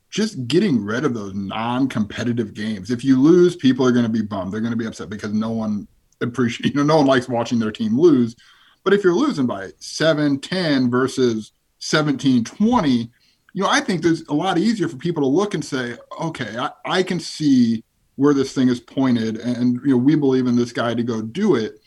just 0.10 0.48
getting 0.48 0.84
rid 0.84 1.04
of 1.04 1.14
those 1.14 1.34
non-competitive 1.34 2.54
games. 2.54 2.92
If 2.92 3.04
you 3.04 3.22
lose, 3.22 3.56
people 3.56 3.86
are 3.86 3.92
going 3.92 4.06
to 4.06 4.12
be 4.12 4.22
bummed. 4.22 4.54
They're 4.54 4.62
going 4.62 4.72
to 4.72 4.78
be 4.78 4.88
upset 4.88 5.10
because 5.10 5.34
no 5.34 5.52
one 5.52 5.88
appreciate, 6.22 6.74
you 6.74 6.78
know, 6.78 6.84
no 6.84 6.98
one 6.98 7.08
likes 7.08 7.28
watching 7.28 7.60
their 7.60 7.72
team 7.72 8.00
lose. 8.00 8.36
But 8.84 8.94
if 8.94 9.04
you're 9.04 9.14
losing 9.14 9.46
by 9.46 9.72
7, 9.80 10.40
10 10.40 10.90
versus 10.90 11.52
17, 11.80 12.44
20, 12.44 13.12
you 13.54 13.64
know, 13.64 13.70
I 13.70 13.82
think 13.82 14.02
there's 14.02 14.22
a 14.28 14.34
lot 14.34 14.58
easier 14.58 14.88
for 14.88 14.98
people 14.98 15.24
to 15.24 15.28
look 15.28 15.54
and 15.54 15.66
say, 15.66 15.98
okay, 16.22 16.58
I, 16.58 16.70
I 16.86 17.04
can 17.04 17.20
see 17.20 17.84
where 18.16 18.34
this 18.34 18.54
thing 18.54 18.70
is 18.70 18.80
pointed 18.80 19.38
and, 19.38 19.80
you 19.84 19.92
know, 19.92 19.98
we 19.98 20.16
believe 20.16 20.48
in 20.48 20.56
this 20.56 20.72
guy 20.72 20.94
to 20.94 21.04
go 21.04 21.22
do 21.22 21.56
it. 21.56 21.80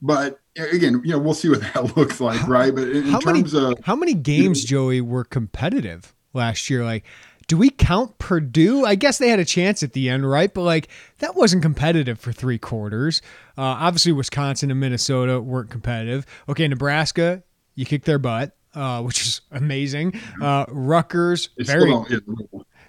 But 0.00 0.38
again, 0.56 1.00
you 1.04 1.12
know, 1.12 1.18
we'll 1.18 1.34
see 1.34 1.48
what 1.48 1.60
that 1.74 1.96
looks 1.96 2.20
like, 2.20 2.46
right? 2.46 2.74
But 2.74 2.88
in, 2.88 3.14
in 3.14 3.20
terms 3.20 3.54
many, 3.54 3.72
of 3.72 3.84
how 3.84 3.96
many 3.96 4.14
games, 4.14 4.64
Joey, 4.64 5.00
were 5.00 5.24
competitive 5.24 6.14
last 6.32 6.68
year? 6.68 6.84
Like, 6.84 7.04
do 7.46 7.56
we 7.56 7.70
count 7.70 8.18
Purdue? 8.18 8.84
I 8.84 8.94
guess 8.94 9.18
they 9.18 9.28
had 9.28 9.38
a 9.38 9.44
chance 9.44 9.82
at 9.82 9.92
the 9.92 10.08
end, 10.08 10.28
right? 10.28 10.52
But 10.52 10.62
like 10.62 10.88
that 11.18 11.34
wasn't 11.34 11.62
competitive 11.62 12.18
for 12.18 12.32
three 12.32 12.58
quarters. 12.58 13.22
Uh, 13.56 13.62
obviously, 13.62 14.12
Wisconsin 14.12 14.70
and 14.70 14.80
Minnesota 14.80 15.40
weren't 15.40 15.70
competitive. 15.70 16.26
Okay, 16.48 16.66
Nebraska, 16.68 17.42
you 17.74 17.84
kicked 17.84 18.06
their 18.06 18.18
butt, 18.18 18.56
uh, 18.74 19.02
which 19.04 19.22
is 19.22 19.40
amazing. 19.50 20.20
Uh, 20.40 20.66
Rutgers, 20.68 21.50
it's 21.56 21.70
very. 21.70 21.92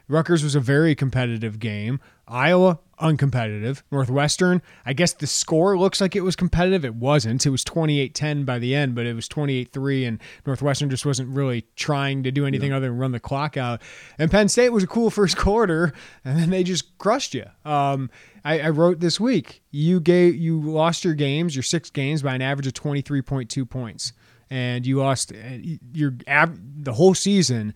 Rutgers 0.08 0.44
was 0.44 0.56
a 0.56 0.60
very 0.60 0.96
competitive 0.96 1.60
game. 1.60 2.00
Iowa, 2.28 2.80
uncompetitive. 3.00 3.84
Northwestern, 3.92 4.62
I 4.86 4.94
guess 4.94 5.14
the 5.14 5.28
score 5.28 5.78
looks 5.78 6.02
like 6.02 6.16
it 6.16 6.22
was 6.22 6.36
competitive. 6.36 6.84
It 6.84 6.96
wasn't. 6.96 7.46
It 7.46 7.50
was 7.50 7.64
28-10 7.64 8.46
by 8.46 8.58
the 8.60 8.74
end, 8.74 8.96
but 8.96 9.06
it 9.06 9.14
was 9.14 9.28
28-3 9.30 10.08
and 10.08 10.20
Northwestern 10.46 10.90
just 10.90 11.06
wasn't 11.06 11.30
really 11.30 11.66
trying 11.76 12.24
to 12.24 12.32
do 12.32 12.46
anything 12.46 12.72
yeah. 12.72 12.78
other 12.78 12.88
than 12.88 12.98
run 12.98 13.12
the 13.12 13.20
clock 13.20 13.58
out. 13.58 13.82
And 14.18 14.32
Penn 14.32 14.50
State 14.50 14.70
was 14.70 14.84
a 14.84 14.88
cool 14.88 15.10
first 15.10 15.38
quarter 15.38 15.94
and 16.24 16.40
then 16.40 16.50
they 16.50 16.64
just 16.64 16.98
crushed 16.98 17.34
you. 17.34 17.46
Um, 17.64 18.10
I, 18.44 18.60
I, 18.60 18.70
wrote 18.70 19.00
this 19.00 19.20
week, 19.20 19.64
you 19.72 20.00
gave 20.00 20.36
you 20.36 20.62
lost 20.62 21.04
your 21.04 21.16
games, 21.16 21.56
your 21.56 21.64
six 21.64 21.90
games 21.90 22.22
by 22.22 22.36
an 22.36 22.42
average 22.42 22.68
of 22.68 22.74
23.2 22.74 23.70
points. 23.70 24.14
And 24.50 24.86
you 24.86 25.00
lost 25.00 25.32
uh, 25.32 25.58
your 25.92 26.14
the 26.28 26.94
whole 26.94 27.16
season 27.16 27.74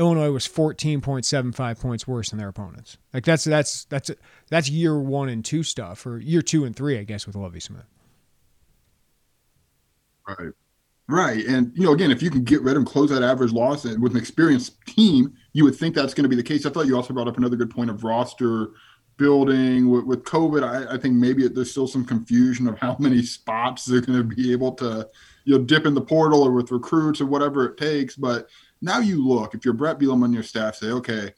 Illinois 0.00 0.30
was 0.30 0.48
14.75 0.48 1.78
points 1.78 2.08
worse 2.08 2.30
than 2.30 2.38
their 2.38 2.48
opponents. 2.48 2.96
Like 3.12 3.24
that's 3.24 3.44
that's 3.44 3.84
that's 3.84 4.10
that's 4.48 4.70
year 4.70 4.98
one 4.98 5.28
and 5.28 5.44
two 5.44 5.62
stuff, 5.62 6.06
or 6.06 6.18
year 6.18 6.40
two 6.40 6.64
and 6.64 6.74
three, 6.74 6.98
I 6.98 7.04
guess, 7.04 7.26
with 7.26 7.36
Lovie 7.36 7.60
Smith. 7.60 7.84
Right, 10.26 10.52
right, 11.06 11.44
and 11.44 11.72
you 11.76 11.84
know, 11.84 11.92
again, 11.92 12.10
if 12.10 12.22
you 12.22 12.30
can 12.30 12.44
get 12.44 12.62
rid 12.62 12.70
of 12.70 12.74
them, 12.76 12.84
close 12.86 13.10
that 13.10 13.22
average 13.22 13.52
loss, 13.52 13.84
and 13.84 14.02
with 14.02 14.12
an 14.12 14.18
experienced 14.18 14.80
team, 14.86 15.34
you 15.52 15.64
would 15.64 15.76
think 15.76 15.94
that's 15.94 16.14
going 16.14 16.22
to 16.22 16.30
be 16.30 16.36
the 16.36 16.42
case. 16.42 16.64
I 16.64 16.70
thought 16.70 16.86
you 16.86 16.96
also 16.96 17.12
brought 17.12 17.28
up 17.28 17.36
another 17.36 17.56
good 17.56 17.70
point 17.70 17.90
of 17.90 18.02
roster 18.02 18.70
building 19.18 19.90
with, 19.90 20.04
with 20.04 20.24
COVID. 20.24 20.64
I, 20.64 20.94
I 20.94 20.96
think 20.96 21.14
maybe 21.14 21.46
there's 21.46 21.70
still 21.70 21.86
some 21.86 22.06
confusion 22.06 22.66
of 22.66 22.78
how 22.78 22.96
many 22.98 23.20
spots 23.20 23.84
they're 23.84 24.00
going 24.00 24.16
to 24.16 24.34
be 24.34 24.50
able 24.50 24.72
to, 24.76 25.06
you 25.44 25.58
know, 25.58 25.64
dip 25.64 25.84
in 25.84 25.92
the 25.92 26.00
portal 26.00 26.42
or 26.42 26.52
with 26.52 26.70
recruits 26.70 27.20
or 27.20 27.26
whatever 27.26 27.66
it 27.66 27.76
takes, 27.76 28.16
but 28.16 28.48
now 28.82 28.98
you 28.98 29.26
look, 29.26 29.54
if 29.54 29.64
you're 29.64 29.74
Bret 29.74 29.98
Bielema 29.98 30.24
on 30.24 30.32
your 30.32 30.42
staff, 30.42 30.76
say, 30.76 30.88
okay, 30.88 31.34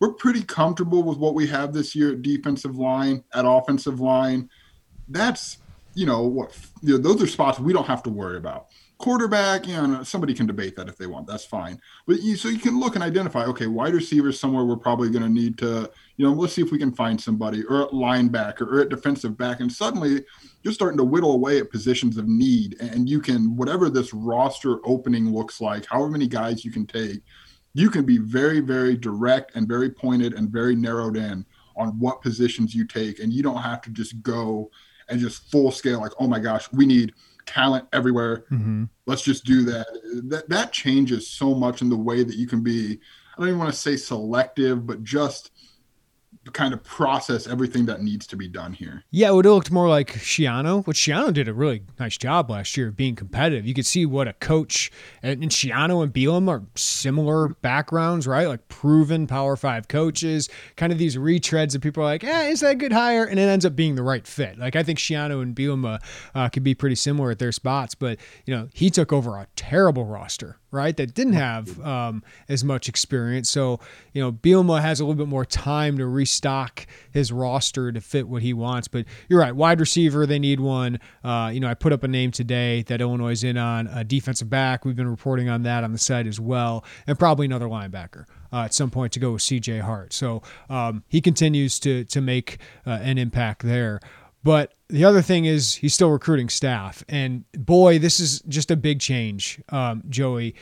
we're 0.00 0.12
pretty 0.12 0.42
comfortable 0.42 1.02
with 1.02 1.18
what 1.18 1.34
we 1.34 1.46
have 1.46 1.72
this 1.72 1.94
year 1.94 2.12
at 2.12 2.22
defensive 2.22 2.76
line, 2.76 3.24
at 3.32 3.44
offensive 3.46 4.00
line. 4.00 4.50
That's, 5.08 5.58
you 5.94 6.06
know, 6.06 6.22
what 6.22 6.56
you 6.82 6.94
know, 6.94 6.98
those 6.98 7.22
are 7.22 7.26
spots 7.26 7.58
we 7.58 7.72
don't 7.72 7.86
have 7.86 8.02
to 8.04 8.10
worry 8.10 8.36
about. 8.36 8.66
Quarterback, 8.98 9.66
you 9.66 9.74
know, 9.74 10.02
somebody 10.02 10.32
can 10.32 10.46
debate 10.46 10.76
that 10.76 10.88
if 10.88 10.96
they 10.96 11.06
want. 11.06 11.26
That's 11.26 11.44
fine. 11.44 11.80
But 12.06 12.22
you, 12.22 12.36
so 12.36 12.48
you 12.48 12.58
can 12.58 12.78
look 12.78 12.94
and 12.94 13.02
identify, 13.04 13.44
okay, 13.46 13.66
wide 13.66 13.92
receiver 13.92 14.30
somewhere 14.32 14.64
we're 14.64 14.76
probably 14.76 15.10
going 15.10 15.24
to 15.24 15.28
need 15.28 15.58
to, 15.58 15.90
you 16.16 16.24
know, 16.24 16.32
let's 16.32 16.52
see 16.52 16.62
if 16.62 16.70
we 16.70 16.78
can 16.78 16.92
find 16.94 17.20
somebody 17.20 17.64
or 17.64 17.82
a 17.82 17.88
linebacker 17.88 18.62
or 18.62 18.80
a 18.80 18.88
defensive 18.88 19.36
back. 19.36 19.60
And 19.60 19.70
suddenly 19.70 20.24
you're 20.62 20.72
starting 20.72 20.98
to 20.98 21.04
whittle 21.04 21.32
away 21.32 21.58
at 21.58 21.70
positions 21.70 22.16
of 22.16 22.28
need. 22.28 22.76
And 22.80 23.08
you 23.08 23.20
can, 23.20 23.56
whatever 23.56 23.90
this 23.90 24.14
roster 24.14 24.78
opening 24.84 25.34
looks 25.34 25.60
like, 25.60 25.86
however 25.86 26.10
many 26.10 26.28
guys 26.28 26.64
you 26.64 26.70
can 26.70 26.86
take, 26.86 27.20
you 27.74 27.90
can 27.90 28.04
be 28.04 28.18
very, 28.18 28.60
very 28.60 28.96
direct 28.96 29.56
and 29.56 29.66
very 29.66 29.90
pointed 29.90 30.34
and 30.34 30.50
very 30.50 30.76
narrowed 30.76 31.16
in 31.16 31.44
on 31.76 31.98
what 31.98 32.22
positions 32.22 32.74
you 32.74 32.86
take. 32.86 33.18
And 33.18 33.32
you 33.32 33.42
don't 33.42 33.62
have 33.62 33.82
to 33.82 33.90
just 33.90 34.22
go 34.22 34.70
and 35.08 35.18
just 35.20 35.50
full 35.50 35.72
scale, 35.72 36.00
like, 36.00 36.12
oh 36.20 36.28
my 36.28 36.38
gosh, 36.38 36.72
we 36.72 36.86
need– 36.86 37.12
talent 37.46 37.86
everywhere. 37.92 38.44
Mm-hmm. 38.50 38.84
Let's 39.06 39.22
just 39.22 39.44
do 39.44 39.62
that. 39.64 39.86
That 40.28 40.48
that 40.48 40.72
changes 40.72 41.28
so 41.28 41.54
much 41.54 41.82
in 41.82 41.88
the 41.88 41.96
way 41.96 42.22
that 42.22 42.36
you 42.36 42.46
can 42.46 42.62
be. 42.62 43.00
I 43.36 43.40
don't 43.40 43.48
even 43.48 43.58
want 43.58 43.72
to 43.72 43.78
say 43.78 43.96
selective, 43.96 44.86
but 44.86 45.02
just 45.02 45.50
kind 46.52 46.74
of 46.74 46.82
process 46.82 47.46
everything 47.46 47.86
that 47.86 48.02
needs 48.02 48.26
to 48.28 48.36
be 48.36 48.48
done 48.48 48.72
here. 48.72 49.04
Yeah, 49.10 49.30
it 49.30 49.32
looked 49.32 49.70
more 49.70 49.88
like 49.88 50.12
Schiano, 50.12 50.86
which 50.86 50.98
Schiano 50.98 51.32
did 51.32 51.48
a 51.48 51.54
really 51.54 51.82
nice 51.98 52.16
job 52.16 52.50
last 52.50 52.76
year 52.76 52.88
of 52.88 52.96
being 52.96 53.16
competitive. 53.16 53.66
You 53.66 53.74
could 53.74 53.86
see 53.86 54.06
what 54.06 54.28
a 54.28 54.32
coach 54.34 54.90
and, 55.22 55.42
Schiano 55.44 56.02
and 56.02 56.12
Bielema 56.12 56.48
are 56.48 56.62
similar 56.74 57.48
backgrounds, 57.48 58.26
right? 58.26 58.48
Like 58.48 58.68
proven 58.68 59.26
Power 59.26 59.56
Five 59.56 59.88
coaches, 59.88 60.48
kind 60.76 60.92
of 60.92 60.98
these 60.98 61.16
retreads 61.16 61.72
that 61.72 61.80
people 61.80 62.02
are 62.02 62.06
like, 62.06 62.24
eh, 62.24 62.48
is 62.48 62.60
that 62.60 62.72
a 62.72 62.74
good 62.74 62.92
hire? 62.92 63.24
And 63.24 63.38
it 63.38 63.42
ends 63.42 63.64
up 63.64 63.76
being 63.76 63.94
the 63.94 64.02
right 64.02 64.26
fit. 64.26 64.58
Like 64.58 64.76
I 64.76 64.82
think 64.82 64.98
Schiano 64.98 65.42
and 65.42 65.54
Bielema 65.54 66.00
uh, 66.34 66.48
could 66.48 66.62
be 66.62 66.74
pretty 66.74 66.96
similar 66.96 67.30
at 67.30 67.38
their 67.38 67.52
spots, 67.52 67.94
but 67.94 68.18
you 68.46 68.54
know 68.54 68.68
he 68.74 68.90
took 68.90 69.12
over 69.12 69.36
a 69.36 69.46
terrible 69.56 70.04
roster 70.04 70.58
right? 70.74 70.96
That 70.96 71.14
didn't 71.14 71.34
have 71.34 71.80
um, 71.80 72.22
as 72.48 72.64
much 72.64 72.88
experience. 72.88 73.48
So, 73.48 73.80
you 74.12 74.20
know, 74.20 74.32
Bielema 74.32 74.80
has 74.80 75.00
a 75.00 75.04
little 75.04 75.16
bit 75.16 75.28
more 75.28 75.44
time 75.44 75.96
to 75.98 76.06
restock 76.06 76.86
his 77.10 77.32
roster 77.32 77.92
to 77.92 78.00
fit 78.00 78.28
what 78.28 78.42
he 78.42 78.52
wants. 78.52 78.88
But 78.88 79.06
you're 79.28 79.40
right, 79.40 79.54
wide 79.54 79.80
receiver, 79.80 80.26
they 80.26 80.38
need 80.38 80.60
one. 80.60 80.98
Uh, 81.22 81.50
you 81.52 81.60
know, 81.60 81.68
I 81.68 81.74
put 81.74 81.92
up 81.92 82.02
a 82.02 82.08
name 82.08 82.30
today 82.30 82.82
that 82.82 83.00
Illinois 83.00 83.32
is 83.32 83.44
in 83.44 83.56
on 83.56 83.86
a 83.86 84.04
defensive 84.04 84.50
back. 84.50 84.84
We've 84.84 84.96
been 84.96 85.08
reporting 85.08 85.48
on 85.48 85.62
that 85.62 85.84
on 85.84 85.92
the 85.92 85.98
site 85.98 86.26
as 86.26 86.40
well, 86.40 86.84
and 87.06 87.18
probably 87.18 87.46
another 87.46 87.66
linebacker. 87.66 88.24
Uh, 88.52 88.66
at 88.66 88.72
some 88.72 88.88
point 88.88 89.12
to 89.12 89.18
go 89.18 89.32
with 89.32 89.42
CJ 89.42 89.80
Hart. 89.80 90.12
So 90.12 90.40
um, 90.70 91.02
he 91.08 91.20
continues 91.20 91.80
to 91.80 92.04
to 92.04 92.20
make 92.20 92.58
uh, 92.86 93.00
an 93.02 93.18
impact 93.18 93.62
there. 93.62 93.98
But 94.44 94.74
the 94.88 95.04
other 95.04 95.22
thing 95.22 95.46
is 95.46 95.74
he's 95.74 95.94
still 95.94 96.10
recruiting 96.10 96.50
staff. 96.50 97.02
And 97.08 97.50
boy, 97.52 97.98
this 97.98 98.20
is 98.20 98.40
just 98.42 98.70
a 98.70 98.76
big 98.76 99.00
change, 99.00 99.60
um, 99.70 100.04
Joey. 100.08 100.54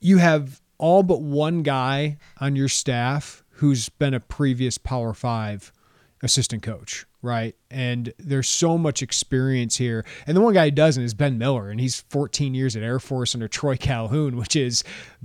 You 0.00 0.18
have 0.18 0.60
all 0.78 1.02
but 1.02 1.22
one 1.22 1.62
guy 1.62 2.18
on 2.38 2.56
your 2.56 2.68
staff 2.68 3.42
who's 3.50 3.88
been 3.88 4.12
a 4.12 4.20
previous 4.20 4.76
Power 4.76 5.14
Five 5.14 5.72
assistant 6.22 6.62
coach, 6.62 7.06
right? 7.22 7.54
And 7.70 8.12
there's 8.18 8.48
so 8.48 8.76
much 8.76 9.02
experience 9.02 9.76
here. 9.76 10.04
And 10.26 10.36
the 10.36 10.40
one 10.40 10.52
guy 10.52 10.66
who 10.66 10.70
doesn't 10.72 11.02
is 11.02 11.14
Ben 11.14 11.38
Miller, 11.38 11.70
and 11.70 11.80
he's 11.80 12.00
14 12.10 12.54
years 12.54 12.76
at 12.76 12.82
Air 12.82 12.98
Force 12.98 13.34
under 13.34 13.48
Troy 13.48 13.76
Calhoun, 13.76 14.36
which 14.38 14.56
is 14.56 14.82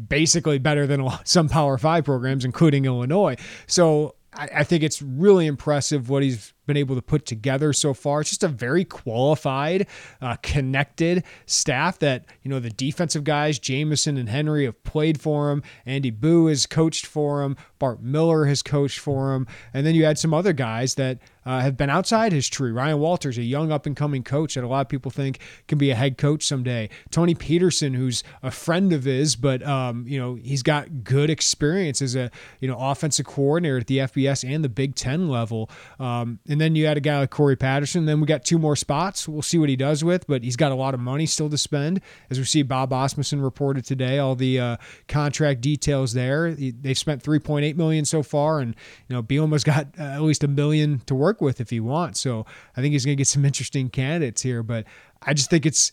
basically 0.07 0.59
better 0.59 0.85
than 0.85 1.09
some 1.23 1.49
Power 1.49 1.79
Five 1.79 2.05
programs, 2.05 2.45
including 2.45 2.85
Illinois. 2.85 3.37
So 3.65 4.15
I, 4.33 4.49
I 4.57 4.63
think 4.63 4.83
it's 4.83 5.01
really 5.01 5.47
impressive 5.47 6.09
what 6.09 6.23
he's 6.23 6.53
been 6.65 6.77
able 6.77 6.95
to 6.95 7.01
put 7.01 7.25
together 7.25 7.73
so 7.73 7.93
far. 7.93 8.21
It's 8.21 8.29
just 8.29 8.43
a 8.43 8.47
very 8.47 8.85
qualified, 8.85 9.87
uh, 10.21 10.35
connected 10.41 11.23
staff 11.45 11.99
that, 11.99 12.25
you 12.43 12.49
know, 12.49 12.59
the 12.59 12.69
defensive 12.69 13.23
guys, 13.23 13.59
Jamison 13.59 14.17
and 14.17 14.29
Henry, 14.29 14.65
have 14.65 14.83
played 14.83 15.19
for 15.19 15.51
him. 15.51 15.63
Andy 15.85 16.11
Buh 16.11 16.47
has 16.47 16.65
coached 16.65 17.05
for 17.05 17.43
him. 17.43 17.57
Bart 17.79 18.01
Miller 18.01 18.45
has 18.45 18.61
coached 18.61 18.99
for 18.99 19.33
him. 19.33 19.47
And 19.73 19.85
then 19.85 19.95
you 19.95 20.05
had 20.05 20.19
some 20.19 20.33
other 20.33 20.53
guys 20.53 20.95
that 20.95 21.19
uh, 21.45 21.59
have 21.59 21.75
been 21.75 21.89
outside 21.89 22.31
his 22.31 22.47
tree. 22.47 22.71
Ryan 22.71 22.99
Walters, 22.99 23.37
a 23.37 23.43
young 23.43 23.71
up 23.71 23.85
and 23.85 23.95
coming 23.95 24.23
coach 24.23 24.53
that 24.55 24.63
a 24.63 24.67
lot 24.67 24.81
of 24.81 24.89
people 24.89 25.11
think 25.11 25.39
can 25.67 25.77
be 25.77 25.89
a 25.89 25.95
head 25.95 26.17
coach 26.17 26.43
someday. 26.43 26.89
Tony 27.09 27.33
Petersen, 27.33 27.93
who's 27.93 28.23
a 28.43 28.51
friend 28.51 28.93
of 28.93 29.05
his, 29.05 29.35
but 29.35 29.63
um, 29.63 30.05
you 30.07 30.19
know 30.19 30.35
he's 30.35 30.61
got 30.61 31.03
good 31.03 31.29
experience 31.29 32.01
as 32.01 32.15
a 32.15 32.29
you 32.59 32.67
know 32.67 32.77
offensive 32.79 33.25
coordinator 33.25 33.77
at 33.77 33.87
the 33.87 33.97
FBS 33.99 34.47
and 34.47 34.63
the 34.63 34.69
Big 34.69 34.95
Ten 34.95 35.29
level. 35.29 35.69
Um, 35.99 36.39
and 36.47 36.60
then 36.61 36.75
you 36.75 36.85
had 36.85 36.97
a 36.97 37.01
guy 37.01 37.19
like 37.19 37.29
Corey 37.29 37.55
Patterson. 37.55 38.05
Then 38.05 38.19
we 38.19 38.27
got 38.27 38.45
two 38.45 38.59
more 38.59 38.75
spots. 38.75 39.27
We'll 39.27 39.41
see 39.41 39.57
what 39.57 39.69
he 39.69 39.75
does 39.75 40.03
with, 40.03 40.27
but 40.27 40.43
he's 40.43 40.55
got 40.55 40.71
a 40.71 40.75
lot 40.75 40.93
of 40.93 40.99
money 40.99 41.25
still 41.25 41.49
to 41.49 41.57
spend. 41.57 42.01
As 42.29 42.37
we 42.37 42.45
see, 42.45 42.61
Bob 42.61 42.93
Asmussen 42.93 43.41
reported 43.41 43.85
today 43.85 44.19
all 44.19 44.35
the 44.35 44.59
uh, 44.59 44.77
contract 45.07 45.61
details 45.61 46.13
there. 46.13 46.53
They've 46.53 46.97
spent 46.97 47.23
3.8 47.23 47.75
million 47.75 48.05
so 48.05 48.23
far, 48.23 48.59
and 48.59 48.75
you 49.07 49.15
know 49.15 49.23
Bielema's 49.23 49.63
got 49.63 49.87
uh, 49.99 50.03
at 50.03 50.21
least 50.21 50.43
a 50.43 50.47
million 50.47 50.99
to 51.07 51.15
work 51.15 51.41
with 51.41 51.59
if 51.59 51.69
he 51.69 51.79
wants. 51.79 52.19
So 52.19 52.45
I 52.77 52.81
think 52.81 52.93
he's 52.93 53.05
going 53.05 53.17
to 53.17 53.21
get 53.21 53.27
some 53.27 53.45
interesting 53.45 53.89
candidates 53.89 54.41
here. 54.41 54.63
But 54.63 54.85
I 55.21 55.33
just 55.33 55.49
think 55.49 55.65
it's 55.65 55.91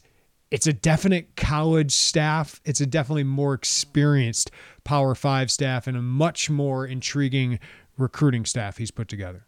it's 0.51 0.67
a 0.67 0.73
definite 0.73 1.37
college 1.37 1.93
staff. 1.93 2.61
It's 2.65 2.81
a 2.81 2.87
definitely 2.87 3.25
more 3.25 3.55
experienced 3.55 4.51
Power 4.85 5.15
Five 5.15 5.51
staff 5.51 5.87
and 5.87 5.97
a 5.97 6.03
much 6.03 6.49
more 6.49 6.87
intriguing 6.87 7.59
recruiting 7.97 8.45
staff 8.45 8.79
he's 8.79 8.91
put 8.91 9.09
together. 9.09 9.48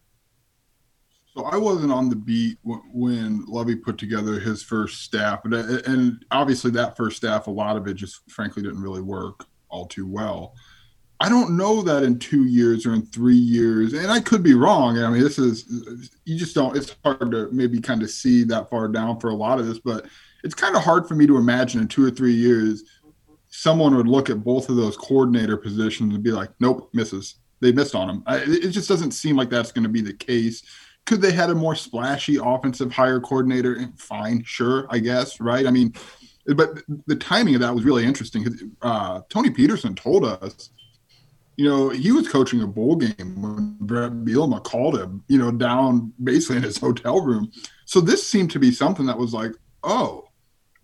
So 1.37 1.45
I 1.45 1.57
wasn't 1.57 1.93
on 1.93 2.09
the 2.09 2.17
beat 2.17 2.59
when 2.65 3.45
Lovie 3.47 3.77
put 3.77 3.99
together 3.99 4.41
his 4.41 4.65
first 4.65 5.03
staff, 5.03 5.41
uh, 5.51 5.79
and 5.87 6.25
obviously 6.33 6.73
that 6.73 6.97
first 6.97 7.19
staff, 7.19 7.47
a 7.47 7.51
lot 7.51 7.77
of 7.77 7.87
it 7.87 7.95
just 7.95 8.29
frankly 8.29 8.63
didn't 8.63 8.83
really 8.83 9.01
work 9.01 9.47
all 9.69 9.87
too 9.87 10.09
well. 10.09 10.55
I 11.21 11.29
don't 11.29 11.57
know 11.57 11.83
that 11.83 12.03
in 12.03 12.19
two 12.19 12.47
years 12.47 12.85
or 12.85 12.95
in 12.95 13.07
three 13.07 13.37
years, 13.37 13.93
and 13.93 14.11
I 14.11 14.21
could 14.21 14.43
be 14.43 14.55
wrong. 14.55 14.99
I 14.99 15.09
mean, 15.11 15.23
this 15.23 15.39
is 15.39 16.11
you 16.25 16.37
just 16.37 16.55
don't. 16.55 16.77
It's 16.77 16.97
hard 17.05 17.31
to 17.31 17.49
maybe 17.53 17.81
kind 17.81 18.03
of 18.03 18.11
see 18.11 18.43
that 18.45 18.69
far 18.69 18.89
down 18.89 19.21
for 19.21 19.31
a 19.31 19.35
lot 19.35 19.61
of 19.61 19.67
this, 19.67 19.79
but 19.79 20.07
it's 20.43 20.55
kind 20.55 20.75
of 20.75 20.83
hard 20.83 21.07
for 21.07 21.15
me 21.15 21.27
to 21.27 21.37
imagine 21.37 21.81
in 21.81 21.89
two 21.89 22.05
or 22.05 22.11
three 22.11 22.33
years 22.33 22.83
someone 23.49 23.97
would 23.97 24.09
look 24.09 24.31
at 24.31 24.43
both 24.43 24.69
of 24.69 24.77
those 24.77 24.97
coordinator 24.97 25.57
positions 25.57 26.15
and 26.15 26.25
be 26.25 26.33
like, 26.33 26.51
"Nope, 26.59 26.91
misses. 26.93 27.37
They 27.61 27.71
missed 27.71 27.95
on 27.95 28.09
them." 28.09 28.23
I, 28.27 28.39
it 28.39 28.71
just 28.71 28.89
doesn't 28.89 29.13
seem 29.13 29.37
like 29.37 29.51
that's 29.51 29.73
going 29.73 29.85
to 29.85 29.91
be 29.91 30.01
the 30.01 30.15
case 30.15 30.65
could 31.07 31.21
they 31.21 31.33
had 31.33 31.51
a 31.51 31.55
more 31.55 31.75
splashy 31.75 32.39
offensive 32.41 32.93
hire 32.93 33.21
coordinator? 33.21 33.89
Fine, 33.97 34.45
sure, 34.45 34.87
I 34.91 34.99
guess, 34.99 35.41
right? 35.41 35.67
I 35.67 35.71
mean, 35.71 35.95
but 36.47 36.83
the 37.07 37.17
timing 37.17 37.55
of 37.55 37.61
that 37.61 37.75
was 37.75 37.85
really 37.85 38.05
interesting. 38.05 38.47
Uh, 38.83 39.21
Tony 39.29 39.51
Petersen 39.51 39.95
told 39.95 40.25
us, 40.25 40.71
you 41.57 41.69
know, 41.69 41.91
he 41.91 42.13
was 42.13 42.29
coaching 42.29 42.63
a 42.63 42.67
bowl 42.67 42.97
game 42.97 43.43
when 43.43 43.77
Bret 43.81 44.13
Bielema 44.13 44.63
called 44.63 44.99
him, 44.99 45.23
you 45.29 45.37
know, 45.37 45.51
down 45.51 46.13
basically 46.23 46.57
in 46.57 46.63
his 46.63 46.79
hotel 46.79 47.21
room. 47.21 47.51
So 47.85 48.01
this 48.01 48.27
seemed 48.27 48.51
to 48.53 48.59
be 48.59 48.73
something 48.73 49.07
that 49.07 49.19
was 49.19 49.35
like, 49.35 49.53
oh, 49.83 50.29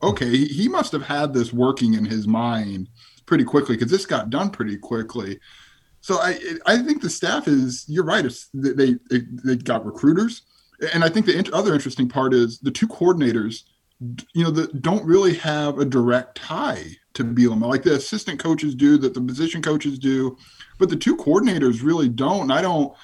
okay, 0.02 0.36
he 0.36 0.68
must 0.68 0.92
have 0.92 1.02
had 1.02 1.32
this 1.32 1.52
working 1.52 1.94
in 1.94 2.04
his 2.04 2.26
mind 2.26 2.88
pretty 3.24 3.44
quickly 3.44 3.76
because 3.76 3.90
this 3.90 4.06
got 4.06 4.30
done 4.30 4.50
pretty 4.50 4.76
quickly. 4.76 5.38
So 6.06 6.20
I 6.20 6.38
I 6.66 6.78
think 6.78 7.02
the 7.02 7.10
staff 7.10 7.48
is 7.48 7.84
you're 7.88 8.04
right. 8.04 8.24
It's, 8.24 8.48
they 8.54 8.94
they 9.10 9.56
got 9.56 9.84
recruiters, 9.84 10.42
and 10.94 11.02
I 11.02 11.08
think 11.08 11.26
the 11.26 11.50
other 11.52 11.74
interesting 11.74 12.08
part 12.08 12.32
is 12.32 12.60
the 12.60 12.70
two 12.70 12.86
coordinators, 12.86 13.64
you 14.32 14.44
know, 14.44 14.52
that 14.52 14.82
don't 14.82 15.04
really 15.04 15.34
have 15.34 15.80
a 15.80 15.84
direct 15.84 16.36
tie 16.36 16.84
to 17.14 17.24
Bielema 17.24 17.66
like 17.66 17.82
the 17.82 17.94
assistant 17.94 18.38
coaches 18.38 18.76
do, 18.76 18.96
that 18.98 19.14
the 19.14 19.20
position 19.20 19.60
coaches 19.60 19.98
do, 19.98 20.38
but 20.78 20.90
the 20.90 20.96
two 20.96 21.16
coordinators 21.16 21.82
really 21.82 22.08
don't. 22.08 22.42
And 22.42 22.52
I 22.52 22.62
don't. 22.62 22.94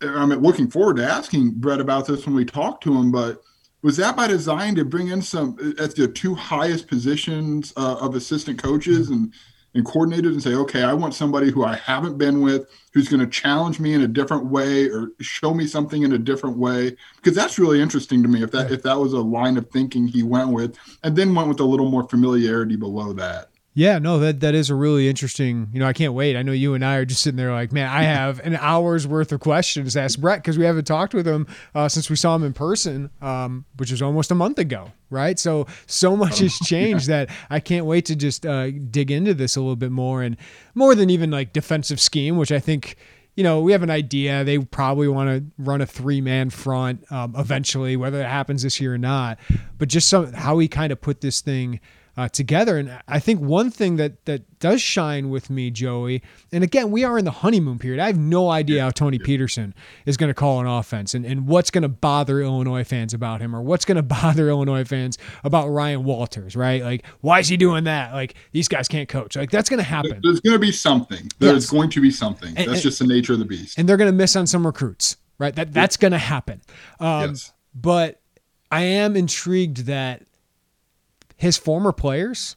I'm 0.00 0.30
looking 0.30 0.70
forward 0.70 0.96
to 0.96 1.04
asking 1.04 1.56
Bret 1.56 1.78
about 1.78 2.06
this 2.06 2.24
when 2.24 2.34
we 2.34 2.46
talk 2.46 2.80
to 2.80 2.96
him, 2.96 3.12
but 3.12 3.42
was 3.82 3.98
that 3.98 4.16
by 4.16 4.28
design 4.28 4.74
to 4.76 4.86
bring 4.86 5.08
in 5.08 5.20
some 5.20 5.58
at 5.78 5.94
the 5.94 6.08
two 6.08 6.34
highest 6.34 6.88
positions 6.88 7.74
uh, 7.76 7.96
of 8.00 8.14
assistant 8.14 8.62
coaches 8.62 9.10
and 9.10 9.34
and 9.74 9.84
coordinated 9.84 10.32
and 10.32 10.42
say, 10.42 10.54
okay, 10.54 10.82
I 10.82 10.92
want 10.92 11.14
somebody 11.14 11.50
who 11.50 11.64
I 11.64 11.76
haven't 11.76 12.18
been 12.18 12.40
with, 12.40 12.68
who's 12.92 13.08
going 13.08 13.20
to 13.20 13.26
challenge 13.26 13.78
me 13.78 13.94
in 13.94 14.02
a 14.02 14.08
different 14.08 14.46
way 14.46 14.88
or 14.88 15.12
show 15.20 15.54
me 15.54 15.66
something 15.66 16.02
in 16.02 16.12
a 16.12 16.18
different 16.18 16.56
way. 16.56 16.96
Because 17.16 17.36
that's 17.36 17.58
really 17.58 17.80
interesting 17.80 18.22
to 18.22 18.28
me. 18.28 18.42
If 18.42 18.50
that 18.52 18.72
if 18.72 18.82
that 18.82 18.98
was 18.98 19.12
a 19.12 19.20
line 19.20 19.56
of 19.56 19.70
thinking 19.70 20.08
he 20.08 20.22
went 20.22 20.50
with, 20.50 20.76
and 21.04 21.14
then 21.14 21.34
went 21.34 21.48
with 21.48 21.60
a 21.60 21.64
little 21.64 21.88
more 21.88 22.08
familiarity 22.08 22.76
below 22.76 23.12
that. 23.12 23.49
Yeah, 23.72 24.00
no, 24.00 24.18
that 24.18 24.40
that 24.40 24.56
is 24.56 24.68
a 24.68 24.74
really 24.74 25.08
interesting. 25.08 25.68
You 25.72 25.78
know, 25.78 25.86
I 25.86 25.92
can't 25.92 26.12
wait. 26.12 26.36
I 26.36 26.42
know 26.42 26.50
you 26.50 26.74
and 26.74 26.84
I 26.84 26.96
are 26.96 27.04
just 27.04 27.22
sitting 27.22 27.36
there 27.36 27.52
like, 27.52 27.70
man, 27.70 27.88
I 27.88 28.02
have 28.02 28.40
an 28.40 28.56
hour's 28.56 29.06
worth 29.06 29.30
of 29.30 29.38
questions 29.38 29.92
to 29.92 30.00
ask 30.00 30.18
Bret 30.18 30.40
because 30.40 30.58
we 30.58 30.64
haven't 30.64 30.86
talked 30.86 31.14
with 31.14 31.26
him 31.26 31.46
uh, 31.74 31.88
since 31.88 32.10
we 32.10 32.16
saw 32.16 32.34
him 32.34 32.42
in 32.42 32.52
person, 32.52 33.10
um, 33.22 33.64
which 33.76 33.92
was 33.92 34.02
almost 34.02 34.32
a 34.32 34.34
month 34.34 34.58
ago, 34.58 34.90
right? 35.08 35.38
So 35.38 35.68
so 35.86 36.16
much 36.16 36.40
has 36.40 36.58
changed 36.64 37.06
that 37.06 37.30
I 37.48 37.60
can't 37.60 37.86
wait 37.86 38.06
to 38.06 38.16
just 38.16 38.44
uh, 38.44 38.72
dig 38.72 39.12
into 39.12 39.34
this 39.34 39.54
a 39.54 39.60
little 39.60 39.76
bit 39.76 39.92
more 39.92 40.22
and 40.22 40.36
more 40.74 40.96
than 40.96 41.08
even 41.08 41.30
like 41.30 41.52
defensive 41.52 42.00
scheme, 42.00 42.36
which 42.36 42.50
I 42.50 42.58
think 42.58 42.96
you 43.36 43.44
know, 43.44 43.60
we 43.60 43.70
have 43.70 43.84
an 43.84 43.90
idea. 43.90 44.42
They 44.42 44.58
probably 44.58 45.06
want 45.06 45.30
to 45.30 45.62
run 45.62 45.80
a 45.80 45.86
three 45.86 46.20
man 46.20 46.50
front 46.50 47.10
um, 47.12 47.34
eventually, 47.38 47.96
whether 47.96 48.20
it 48.20 48.26
happens 48.26 48.64
this 48.64 48.80
year 48.80 48.94
or 48.94 48.98
not. 48.98 49.38
But 49.78 49.88
just 49.88 50.08
some 50.08 50.32
how 50.32 50.58
he 50.58 50.66
kind 50.66 50.92
of 50.92 51.00
put 51.00 51.20
this 51.20 51.40
thing 51.40 51.80
uh, 52.20 52.28
together. 52.28 52.76
And 52.76 53.00
I 53.08 53.18
think 53.18 53.40
one 53.40 53.70
thing 53.70 53.96
that 53.96 54.26
that 54.26 54.58
does 54.58 54.82
shine 54.82 55.30
with 55.30 55.48
me, 55.48 55.70
Joey, 55.70 56.22
and 56.52 56.62
again, 56.62 56.90
we 56.90 57.02
are 57.02 57.18
in 57.18 57.24
the 57.24 57.30
honeymoon 57.30 57.78
period. 57.78 57.98
I 57.98 58.08
have 58.08 58.18
no 58.18 58.50
idea 58.50 58.82
how 58.82 58.90
Tony 58.90 59.18
Petersen 59.18 59.74
is 60.04 60.18
going 60.18 60.28
to 60.28 60.34
call 60.34 60.60
an 60.60 60.66
offense 60.66 61.14
and, 61.14 61.24
and 61.24 61.46
what's 61.46 61.70
going 61.70 61.80
to 61.80 61.88
bother 61.88 62.42
Illinois 62.42 62.84
fans 62.84 63.14
about 63.14 63.40
him 63.40 63.56
or 63.56 63.62
what's 63.62 63.86
going 63.86 63.96
to 63.96 64.02
bother 64.02 64.50
Illinois 64.50 64.84
fans 64.84 65.16
about 65.44 65.68
Ryan 65.68 66.04
Walters, 66.04 66.54
right? 66.54 66.82
Like, 66.82 67.06
why 67.22 67.40
is 67.40 67.48
he 67.48 67.56
doing 67.56 67.84
that? 67.84 68.12
Like, 68.12 68.34
these 68.52 68.68
guys 68.68 68.86
can't 68.86 69.08
coach. 69.08 69.34
Like, 69.34 69.50
that's 69.50 69.70
going 69.70 69.78
to 69.78 69.84
happen. 69.84 70.20
There's 70.22 70.40
going 70.40 70.56
to 70.56 70.58
be 70.58 70.72
something. 70.72 71.26
There's 71.38 71.64
yes. 71.64 71.70
going 71.70 71.88
to 71.88 72.02
be 72.02 72.10
something. 72.10 72.52
That's 72.52 72.68
and, 72.68 72.82
just 72.82 72.98
the 72.98 73.06
nature 73.06 73.32
of 73.32 73.38
the 73.38 73.46
beast. 73.46 73.78
And 73.78 73.88
they're 73.88 73.96
going 73.96 74.12
to 74.12 74.16
miss 74.16 74.36
on 74.36 74.46
some 74.46 74.66
recruits, 74.66 75.16
right? 75.38 75.56
That 75.56 75.72
That's 75.72 75.96
going 75.96 76.12
to 76.12 76.18
happen. 76.18 76.60
Um, 76.98 77.30
yes. 77.30 77.54
But 77.74 78.20
I 78.70 78.82
am 78.82 79.16
intrigued 79.16 79.86
that 79.86 80.26
his 81.40 81.56
former 81.56 81.90
players 81.90 82.56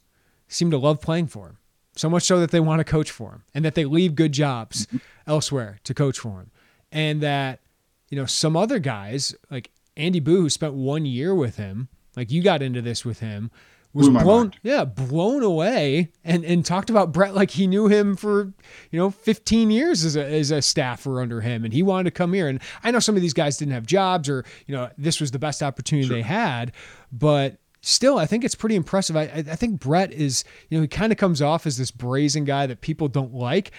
seem 0.49 0.69
to 0.69 0.77
love 0.77 0.99
playing 0.99 1.27
for 1.27 1.47
him. 1.47 1.57
So 1.95 2.09
much 2.09 2.23
so 2.23 2.41
that 2.41 2.51
they 2.51 2.59
want 2.59 2.81
to 2.81 2.83
coach 2.83 3.09
for 3.09 3.31
him 3.31 3.43
and 3.53 3.63
that 3.63 3.75
they 3.75 3.85
leave 3.85 4.13
good 4.13 4.33
jobs 4.33 4.87
mm-hmm. 4.87 4.97
elsewhere 5.25 5.79
to 5.85 5.93
coach 5.93 6.19
for 6.19 6.41
him. 6.41 6.51
And 6.91 7.21
that, 7.21 7.61
you 8.09 8.17
know, 8.17 8.25
some 8.25 8.57
other 8.57 8.79
guys 8.79 9.33
like 9.49 9.71
Andy 9.95 10.19
Buh, 10.19 10.31
who 10.31 10.49
spent 10.49 10.73
one 10.73 11.05
year 11.05 11.33
with 11.33 11.55
him, 11.55 11.87
like 12.17 12.29
you 12.29 12.43
got 12.43 12.61
into 12.61 12.81
this 12.81 13.05
with 13.05 13.21
him, 13.21 13.51
was 13.93 14.09
blown, 14.09 14.51
yeah, 14.63 14.83
blown 14.83 15.43
away 15.43 16.09
and, 16.25 16.43
and 16.43 16.65
talked 16.65 16.89
about 16.89 17.13
Bret 17.13 17.35
like 17.35 17.51
he 17.51 17.67
knew 17.67 17.87
him 17.87 18.17
for, 18.17 18.51
you 18.91 18.99
know, 18.99 19.11
15 19.11 19.71
years 19.71 20.03
as 20.03 20.17
a, 20.17 20.25
as 20.25 20.51
a 20.51 20.61
staffer 20.61 21.21
under 21.21 21.39
him. 21.39 21.63
And 21.63 21.71
he 21.71 21.83
wanted 21.83 22.05
to 22.05 22.11
come 22.11 22.33
here. 22.33 22.49
And 22.49 22.59
I 22.83 22.91
know 22.91 22.99
some 22.99 23.15
of 23.15 23.21
these 23.21 23.33
guys 23.33 23.57
didn't 23.57 23.75
have 23.75 23.85
jobs 23.85 24.27
or, 24.27 24.43
you 24.65 24.75
know, 24.75 24.89
this 24.97 25.21
was 25.21 25.31
the 25.31 25.39
best 25.39 25.63
opportunity 25.63 26.07
sure. 26.07 26.17
they 26.17 26.23
had, 26.23 26.73
but 27.11 27.59
still, 27.83 28.17
I 28.17 28.25
think 28.25 28.43
it's 28.43 28.55
pretty 28.55 28.75
impressive. 28.75 29.15
I, 29.15 29.23
I 29.23 29.55
think 29.55 29.79
Bret 29.79 30.11
is, 30.11 30.43
you 30.69 30.77
know, 30.77 30.81
he 30.81 30.87
kind 30.87 31.11
of 31.11 31.17
comes 31.17 31.41
off 31.41 31.67
as 31.67 31.77
this 31.77 31.91
brazen 31.91 32.45
guy 32.45 32.65
that 32.65 32.81
people 32.81 33.07
don't 33.07 33.33
like. 33.33 33.71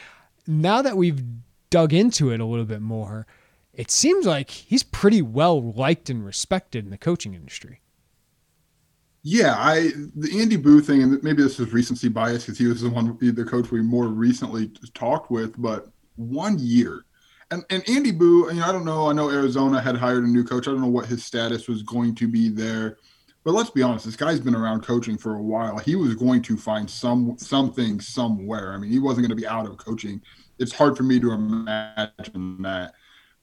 Now 0.47 0.83
that 0.83 0.97
we've 0.97 1.23
dug 1.71 1.93
into 1.93 2.31
it 2.31 2.39
a 2.39 2.45
little 2.45 2.67
bit 2.67 2.83
more, 2.83 3.27
it 3.73 3.91
seems 3.91 4.27
like 4.27 4.51
he's 4.51 4.83
pretty 4.83 5.23
well 5.23 5.73
liked 5.73 6.11
and 6.11 6.25
respected 6.25 6.85
in 6.85 6.91
the 6.91 6.99
coaching 6.99 7.35
industry. 7.35 7.81
Yeah, 9.27 9.55
I 9.57 9.91
the 10.15 10.39
Andy 10.39 10.57
Buh 10.57 10.83
thing, 10.83 11.03
and 11.03 11.23
maybe 11.23 11.43
this 11.43 11.59
is 11.59 11.73
recency 11.73 12.11
bias 12.11 12.45
because 12.45 12.59
he 12.59 12.67
was 12.67 12.83
the 12.83 12.91
one, 12.91 13.17
the 13.19 13.45
coach 13.45 13.71
we 13.71 13.81
more 13.81 14.09
recently 14.09 14.69
talked 14.93 15.31
with. 15.31 15.55
But 15.57 15.89
one 16.17 16.59
year, 16.59 17.07
and 17.51 17.65
and 17.71 17.89
Andy 17.89 18.13
Buh, 18.13 18.51
you 18.51 18.55
know, 18.55 18.67
I 18.67 18.71
don't 18.71 18.85
know. 18.85 19.09
I 19.09 19.15
know 19.15 19.31
Arizona 19.31 19.81
had 19.81 19.97
hired 19.97 20.25
a 20.25 20.29
new 20.29 20.45
coach. 20.45 20.69
I 20.69 20.73
don't 20.73 20.83
know 20.83 20.89
what 20.89 21.07
his 21.07 21.25
status 21.25 21.69
was 21.69 21.83
going 21.83 22.15
to 22.17 22.29
be 22.29 22.51
there. 22.51 22.99
But 23.45 23.53
let's 23.53 23.71
be 23.71 23.83
honest, 23.83 24.07
this 24.07 24.17
guy's 24.17 24.41
been 24.41 24.55
around 24.55 24.83
coaching 24.83 25.19
for 25.19 25.35
a 25.35 25.43
while. 25.43 25.79
He 25.79 25.97
was 25.97 26.15
going 26.15 26.41
to 26.43 26.57
find 26.57 26.89
some 26.89 27.37
something 27.39 28.01
somewhere. 28.01 28.73
I 28.73 28.79
mean, 28.79 28.91
he 28.91 28.99
wasn't 28.99 29.27
going 29.27 29.37
to 29.37 29.41
be 29.41 29.47
out 29.47 29.67
of 29.67 29.77
coaching. 29.77 30.23
It's 30.59 30.73
hard 30.73 30.97
for 30.97 31.03
me 31.03 31.21
to 31.21 31.33
imagine 31.33 32.63
that. 32.63 32.95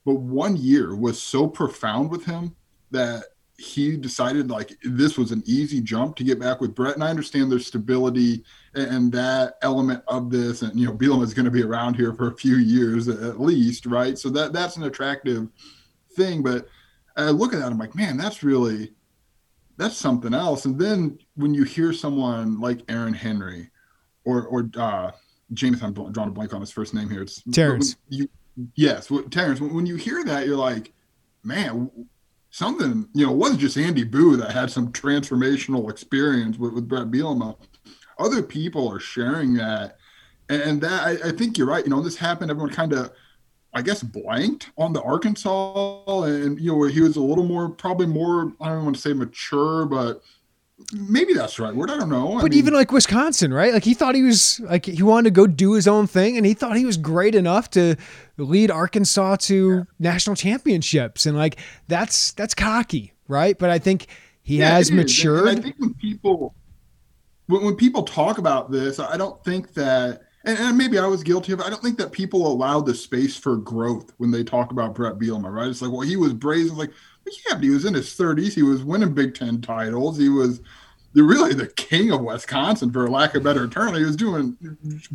But 0.04 0.16
one 0.16 0.58
year 0.58 0.96
was 0.96 1.22
so 1.22 1.48
profound 1.48 2.10
with 2.10 2.26
him 2.26 2.56
that 2.90 3.26
he 3.58 3.96
decided 3.96 4.50
like 4.50 4.76
this 4.84 5.20
was 5.20 5.32
an 5.32 5.44
easy 5.46 5.80
jump 5.82 6.16
to 6.16 6.24
get 6.24 6.40
back 6.40 6.62
with 6.62 6.74
Bret. 6.74 6.96
And 6.96 7.04
I 7.04 7.12
understand 7.12 7.52
there's 7.52 7.68
stability 7.68 8.44
and 8.74 9.12
that 9.12 9.58
element 9.62 10.04
of 10.08 10.32
this. 10.32 10.64
And 10.64 10.80
you 10.80 10.88
know, 10.88 10.94
Bielema 10.94 11.24
is 11.24 11.36
going 11.36 11.46
to 11.46 11.52
be 11.52 11.62
around 11.62 11.96
here 11.96 12.12
for 12.14 12.30
a 12.30 12.36
few 12.36 12.56
years 12.56 13.08
at 13.08 13.40
least, 13.40 13.86
right? 13.86 14.18
So 14.18 14.30
that 14.32 14.52
that's 14.52 14.78
an 14.78 14.84
attractive 14.84 15.48
thing. 16.16 16.42
But 16.42 16.68
I 17.16 17.30
look 17.30 17.54
at 17.54 17.60
that, 17.60 17.72
I'm 17.72 17.78
like, 17.78 17.94
man, 17.94 18.18
that's 18.18 18.42
really 18.42 18.94
that's 19.82 19.98
something 19.98 20.34
else. 20.34 20.66
And 20.66 20.80
then 20.80 21.18
when 21.36 21.56
you 21.56 21.64
hear 21.64 21.92
someone 21.92 22.60
like 22.60 22.82
Aaron 22.88 23.16
Henry 23.16 23.72
or 24.24 24.46
or 24.46 24.70
uh, 24.78 25.12
James, 25.54 25.82
I'm 25.82 25.94
drawing 25.94 26.30
a 26.30 26.32
blank 26.32 26.54
on 26.54 26.62
his 26.62 26.72
first 26.72 26.94
name 26.94 27.10
here. 27.10 27.24
It's 27.24 27.42
Terrence. 27.52 27.96
You, 28.08 28.30
yes, 28.76 29.12
Terrence. 29.32 29.60
When 29.60 29.88
you 29.88 29.96
hear 29.96 30.24
that, 30.24 30.46
you're 30.46 30.56
like, 30.56 30.94
man, 31.44 31.90
something. 32.52 33.10
You 33.16 33.26
know, 33.26 33.32
it 33.34 33.38
wasn't 33.38 33.60
just 33.60 33.76
Andy 33.76 34.04
Buh 34.04 34.38
that 34.38 34.52
had 34.52 34.70
some 34.70 34.92
transformational 34.92 35.90
experience 35.90 36.60
with, 36.60 36.74
with 36.74 36.88
Bret 36.88 37.10
Bielema. 37.10 37.58
Other 38.20 38.44
people 38.44 38.88
are 38.88 39.00
sharing 39.00 39.56
that, 39.56 39.98
and, 40.48 40.80
that 40.82 41.02
I, 41.02 41.30
I 41.30 41.32
think 41.32 41.58
you're 41.58 41.66
right. 41.66 41.84
You 41.84 41.90
know, 41.90 42.02
this 42.02 42.18
happened. 42.18 42.52
Everyone 42.52 42.72
kind 42.72 42.94
of 42.94 43.12
I 43.74 43.82
guess 43.82 44.04
blanked 44.04 44.72
on 44.78 44.94
the 44.94 45.02
Arkansas, 45.02 46.24
and 46.24 46.60
you 46.60 46.72
know 46.72 46.84
he 46.84 47.02
was 47.02 47.16
a 47.16 47.22
little 47.22 47.46
more, 47.46 47.70
probably 47.70 48.08
more. 48.08 48.52
I 48.60 48.70
don't 48.70 48.84
want 48.84 48.96
to 48.98 49.02
say 49.02 49.14
mature, 49.14 49.86
but 49.86 50.22
maybe 50.94 51.34
that's 51.34 51.56
the 51.56 51.64
right 51.64 51.76
word. 51.76 51.90
I 51.90 51.98
don't 51.98 52.10
know. 52.10 52.38
I 52.38 52.42
but 52.42 52.52
mean, 52.52 52.60
even 52.60 52.74
like 52.74 52.92
Wisconsin, 52.92 53.54
right? 53.54 53.74
Like 53.74 53.86
he 53.86 53.94
thought 53.94 54.16
he 54.16 54.24
was 54.24 54.60
like 54.62 54.86
he 54.86 55.04
wanted 55.04 55.30
to 55.30 55.32
go 55.32 55.48
do 55.48 55.74
his 55.74 55.88
own 55.88 56.06
thing, 56.06 56.38
and 56.38 56.46
he 56.46 56.54
thought 56.54 56.76
he 56.76 56.86
was 56.86 56.98
great 56.98 57.34
enough 57.34 57.70
to 57.72 57.96
lead 58.38 58.72
Arkansas 58.72 59.38
to 59.38 59.78
yeah. 59.78 59.84
national 60.00 60.36
championships, 60.36 61.26
and 61.26 61.38
like 61.38 61.58
that's 61.88 62.34
that's 62.34 62.54
cocky, 62.54 63.14
right? 63.28 63.58
But 63.58 63.70
I 63.70 63.80
think 63.80 64.08
he 64.44 64.60
yeah, 64.60 64.72
has 64.72 64.92
matured. 64.92 65.48
And 65.48 65.60
I 65.60 65.62
think 65.62 65.76
when 65.80 65.94
people 65.94 66.56
when, 67.48 67.64
when 67.64 67.76
people 67.76 68.04
talk 68.04 68.38
about 68.38 68.72
this, 68.72 69.00
I 69.00 69.18
don't 69.18 69.42
think 69.44 69.74
that 69.76 70.24
and, 70.46 70.58
and, 70.58 70.78
maybe 70.78 70.98
I 70.98 71.06
was 71.06 71.24
guilty 71.24 71.54
of 71.54 71.60
it. 71.60 71.66
I 71.66 71.70
don't 71.70 71.82
think 71.82 71.98
that 71.98 72.12
people 72.12 72.48
allow 72.48 72.82
the 72.82 72.96
space 72.96 73.38
for 73.38 73.58
growth 73.58 74.12
when 74.18 74.32
they 74.32 74.44
talk 74.44 74.72
about 74.72 74.96
Bret 74.96 75.20
Bielema, 75.20 75.52
right? 75.52 75.68
It's 75.68 75.82
like, 75.82 75.92
well, 75.92 76.02
he 76.02 76.16
was 76.16 76.34
brazen. 76.34 76.78
Like, 76.78 76.92
well, 77.26 77.36
yeah, 77.48 77.56
but 77.56 77.64
he 77.64 77.70
was 77.70 77.86
in 77.86 77.94
his 77.94 78.08
30s. 78.10 78.54
He 78.54 78.64
was 78.64 78.84
winning 78.84 79.14
Big 79.14 79.36
Ten 79.36 79.62
titles. 79.62 80.18
He 80.18 80.30
was 80.30 80.62
really 81.14 81.54
the 81.54 81.68
king 81.68 82.12
of 82.12 82.22
Wisconsin, 82.22 82.92
for 82.92 83.10
lack 83.10 83.36
of 83.36 83.44
better 83.44 83.68
term. 83.68 83.94
He 83.94 84.04
was 84.04 84.16
doing 84.16 84.58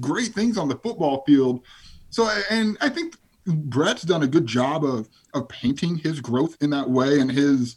great 0.01 0.29
things 0.29 0.59
on 0.59 0.69
the 0.69 0.77
football 0.77 1.25
field. 1.27 1.65
So, 2.11 2.31
and 2.51 2.77
I 2.81 2.89
think 2.89 3.17
Bret's 3.47 4.03
done 4.03 4.23
a 4.23 4.29
good 4.29 4.47
job 4.47 4.85
of 4.85 5.09
of 5.35 5.49
painting 5.49 5.97
his 5.97 6.21
growth 6.21 6.57
in 6.61 6.71
that 6.71 6.89
way 6.89 7.21
and 7.21 7.31
his 7.31 7.77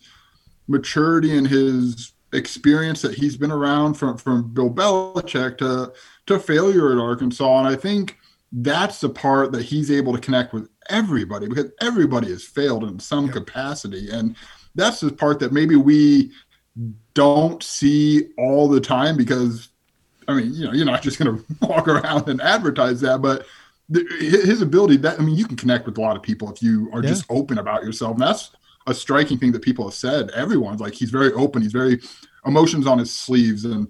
maturity 0.67 1.37
and 1.37 1.47
his 1.47 2.13
experience 2.33 3.01
that 3.01 3.15
he's 3.15 3.37
been 3.37 3.51
around 3.51 3.95
from 3.95 4.17
from 4.17 4.53
Bill 4.53 4.69
Belichick 4.69 5.57
to 5.59 5.93
to 6.29 6.39
failure 6.39 6.91
at 6.91 6.97
Arkansas. 6.97 7.59
And 7.59 7.67
I 7.67 7.75
think 7.75 8.17
that's 8.51 9.01
the 9.01 9.09
part 9.09 9.51
that 9.51 9.63
he's 9.63 9.91
able 9.91 10.13
to 10.13 10.19
connect 10.19 10.53
with 10.53 10.69
everybody 10.89 11.47
because 11.47 11.71
everybody 11.81 12.29
has 12.29 12.43
failed 12.43 12.83
in 12.83 12.99
some 12.99 13.27
yeah. 13.27 13.33
capacity. 13.33 14.09
And 14.11 14.35
that's 14.75 14.99
the 14.99 15.11
part 15.11 15.39
that 15.39 15.51
maybe 15.51 15.75
we 15.75 16.31
don't 17.13 17.61
see 17.61 18.29
all 18.37 18.67
the 18.67 18.79
time 18.79 19.17
because 19.17 19.69
I 20.27 20.35
mean, 20.35 20.53
you 20.53 20.65
know, 20.65 20.73
you're 20.73 20.85
not 20.85 21.01
just 21.01 21.17
going 21.17 21.37
to 21.61 21.67
walk 21.67 21.87
around 21.87 22.29
and 22.29 22.41
advertise 22.41 23.01
that, 23.01 23.21
but 23.21 23.45
the, 23.89 24.05
his 24.19 24.61
ability 24.61 24.97
that 24.97 25.19
I 25.19 25.23
mean, 25.23 25.35
you 25.35 25.47
can 25.47 25.57
connect 25.57 25.85
with 25.85 25.97
a 25.97 26.01
lot 26.01 26.15
of 26.15 26.21
people 26.21 26.51
if 26.51 26.61
you 26.61 26.89
are 26.93 27.03
yeah. 27.03 27.09
just 27.09 27.25
open 27.29 27.57
about 27.57 27.83
yourself. 27.83 28.13
And 28.13 28.21
that's 28.21 28.51
a 28.85 28.93
striking 28.93 29.39
thing 29.39 29.51
that 29.53 29.63
people 29.63 29.85
have 29.85 29.95
said. 29.95 30.29
Everyone's 30.31 30.79
like, 30.79 30.93
he's 30.93 31.09
very 31.09 31.33
open. 31.33 31.61
He's 31.61 31.71
very 31.71 31.99
emotions 32.45 32.87
on 32.87 32.99
his 32.99 33.11
sleeves, 33.11 33.65
and 33.65 33.87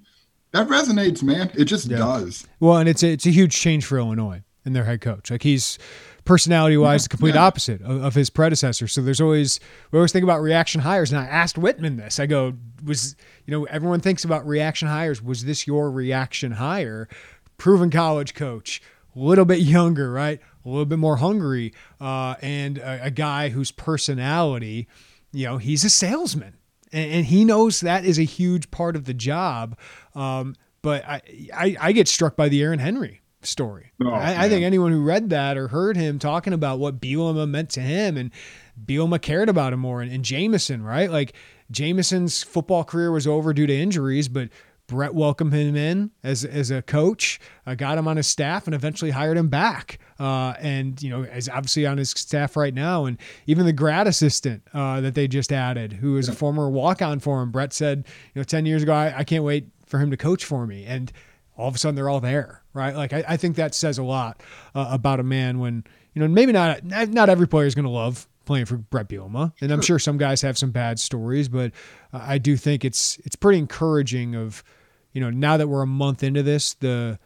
that 0.52 0.68
resonates, 0.68 1.22
man. 1.22 1.52
It 1.56 1.66
just 1.66 1.88
yeah. 1.88 1.98
does. 1.98 2.48
Well, 2.60 2.78
and 2.78 2.90
it's 2.90 3.04
a, 3.04 3.12
it's 3.12 3.26
a 3.26 3.32
huge 3.32 3.56
change 3.56 3.86
for 3.86 3.98
Illinois 3.98 4.42
and 4.66 4.76
their 4.76 4.86
head 4.86 5.02
coach. 5.02 5.30
Like 5.30 5.44
he's 5.44 5.78
personality 6.26 6.78
wise 6.78 7.02
yeah, 7.02 7.06
the 7.06 7.10
complete 7.10 7.36
yeah. 7.36 7.44
opposite 7.44 7.82
of, 7.82 8.04
of, 8.04 8.16
his 8.16 8.30
predecessor. 8.30 8.88
So 8.88 9.02
there's 9.02 9.22
always 9.22 9.60
we 9.92 9.98
always 9.98 10.12
think 10.12 10.24
about 10.24 10.42
reaction 10.42 10.82
hires. 10.82 11.12
And 11.12 11.20
I 11.20 11.26
asked 11.26 11.58
Whitman 11.58 11.98
this. 11.98 12.20
I 12.20 12.26
go, 12.26 12.54
was 12.84 13.16
you 13.46 13.52
know 13.52 13.66
everyone 13.66 14.00
thinks 14.00 14.24
about 14.24 14.46
reaction 14.48 14.88
hires. 14.88 15.22
Was 15.22 15.46
this 15.46 15.68
your 15.68 15.92
reaction 15.92 16.54
hire? 16.54 17.08
Proven 17.58 17.90
college 17.90 18.34
coach, 18.34 18.82
a 19.16 19.20
little 19.20 19.46
bit 19.46 19.60
younger, 19.60 20.12
right? 20.12 20.40
A 20.66 20.70
little 20.70 20.86
bit 20.86 21.00
more 21.00 21.18
hungry, 21.18 21.74
uh, 22.00 22.36
and 22.42 22.78
a, 22.78 23.06
a 23.06 23.12
guy 23.12 23.50
whose 23.50 23.72
personality, 23.72 24.88
you 25.34 25.46
know, 25.46 25.58
he's 25.58 25.84
a 25.84 25.90
salesman 25.90 26.56
and, 26.92 27.12
and 27.12 27.26
he 27.26 27.46
knows 27.46 27.82
that 27.82 28.06
is 28.06 28.20
a 28.20 28.24
huge 28.24 28.72
part 28.72 28.96
of 28.96 29.06
the 29.06 29.14
job. 29.14 29.78
Um, 30.16 30.56
but 30.82 31.06
I, 31.06 31.22
I, 31.54 31.78
I 31.80 31.92
get 31.92 32.08
struck 32.08 32.36
by 32.36 32.50
the 32.50 32.62
Aaron 32.62 32.80
Henry 32.80 33.22
story. 33.42 33.92
Oh, 34.04 34.10
I, 34.10 34.46
I, 34.46 34.50
think 34.50 34.66
anyone 34.66 34.92
who 34.92 35.02
read 35.02 35.30
that 35.30 35.58
or 35.58 35.70
heard 35.70 35.96
him 35.96 36.20
talking 36.20 36.54
about 36.54 36.80
what 36.80 37.00
Bielema 37.00 37.48
meant 37.48 37.70
to 37.72 37.82
him 37.82 38.18
and 38.18 38.32
Bielema 38.86 39.22
cared 39.22 39.50
about 39.50 39.72
him 39.72 39.80
more 39.80 40.02
and, 40.02 40.12
and 40.12 40.26
Jameson, 40.26 40.84
right? 40.84 41.10
Like 41.10 41.34
Jameson's 41.72 42.44
football 42.44 42.84
career 42.84 43.12
was 43.12 43.28
over 43.28 43.54
due 43.54 43.68
to 43.68 43.74
injuries, 43.74 44.28
but 44.28 44.50
Bret 44.88 45.14
welcomed 45.14 45.54
him 45.54 45.76
in 45.76 46.12
as, 46.24 46.44
as 46.44 46.72
a 46.72 46.82
coach, 46.82 47.40
uh, 47.66 47.76
got 47.76 47.98
him 47.98 48.08
on 48.08 48.18
his 48.18 48.28
staff, 48.28 48.66
and 48.66 48.74
eventually 48.74 49.12
hired 49.12 49.38
him 49.38 49.48
back. 49.48 50.00
Uh, 50.20 50.54
and 50.60 51.02
you 51.02 51.10
know, 51.10 51.22
is 51.22 51.48
obviously 51.48 51.86
on 51.86 51.98
his 51.98 52.10
staff 52.10 52.58
right 52.58 52.74
now. 52.74 53.06
And 53.06 53.18
even 53.46 53.66
the 53.66 53.74
grad 53.74 54.08
assistant 54.08 54.64
uh, 54.74 55.00
that 55.02 55.14
they 55.14 55.28
just 55.28 55.54
added, 55.54 55.94
who 55.94 56.18
is 56.18 56.28
a 56.28 56.34
former 56.34 56.70
walk-on 56.70 57.20
for 57.20 57.42
him, 57.42 57.52
Bret 57.52 57.72
said, 57.72 58.06
you 58.34 58.40
know, 58.40 58.44
ten 58.44 58.66
years 58.66 58.84
ago, 58.84 58.94
I, 58.94 59.20
I, 59.20 59.24
can't 59.24 59.44
wait 59.44 59.70
for 59.90 60.00
him 60.00 60.10
to 60.12 60.18
coach 60.18 60.46
for 60.46 60.66
me. 60.66 60.86
And 60.86 61.12
all 61.58 61.68
of 61.68 61.76
a 61.76 61.78
sudden, 61.78 61.96
they're 61.96 62.10
all 62.10 62.22
there, 62.22 62.64
right? 62.74 62.96
Like 62.96 63.12
I, 63.12 63.24
I 63.28 63.38
think 63.38 63.58
that 63.58 63.76
says 63.76 63.98
a 63.98 64.04
lot 64.04 64.42
uh, 64.74 64.88
about 64.90 65.20
a 65.20 65.24
man 65.24 65.60
when 65.60 65.84
you 66.14 66.22
know 66.22 66.28
maybe 66.30 66.54
not 66.54 66.86
not 66.86 67.28
every 67.28 67.48
player 67.48 67.66
is 67.66 67.76
going 67.76 67.86
to 67.86 67.92
love 67.92 68.28
playing 68.46 68.66
for 68.66 68.78
Bret 68.78 69.10
Bielema, 69.10 69.52
and 69.60 69.72
I'm 69.72 69.82
sure 69.82 70.00
some 70.00 70.18
guys 70.18 70.42
have 70.42 70.58
some 70.58 70.72
bad 70.72 71.00
stories, 71.00 71.50
but 71.50 71.74
I 72.14 72.38
do 72.38 72.56
think 72.56 72.86
it's 72.86 73.18
it's 73.26 73.36
pretty 73.36 73.60
encouraging 73.60 74.36
of 74.36 74.64
you 75.14 75.22
know, 75.22 75.30
now 75.30 75.58
that 75.58 75.68
we're 75.68 75.82
a 75.82 75.88
month 75.88 76.24
into 76.24 76.44
this, 76.44 76.76
the 76.76 77.20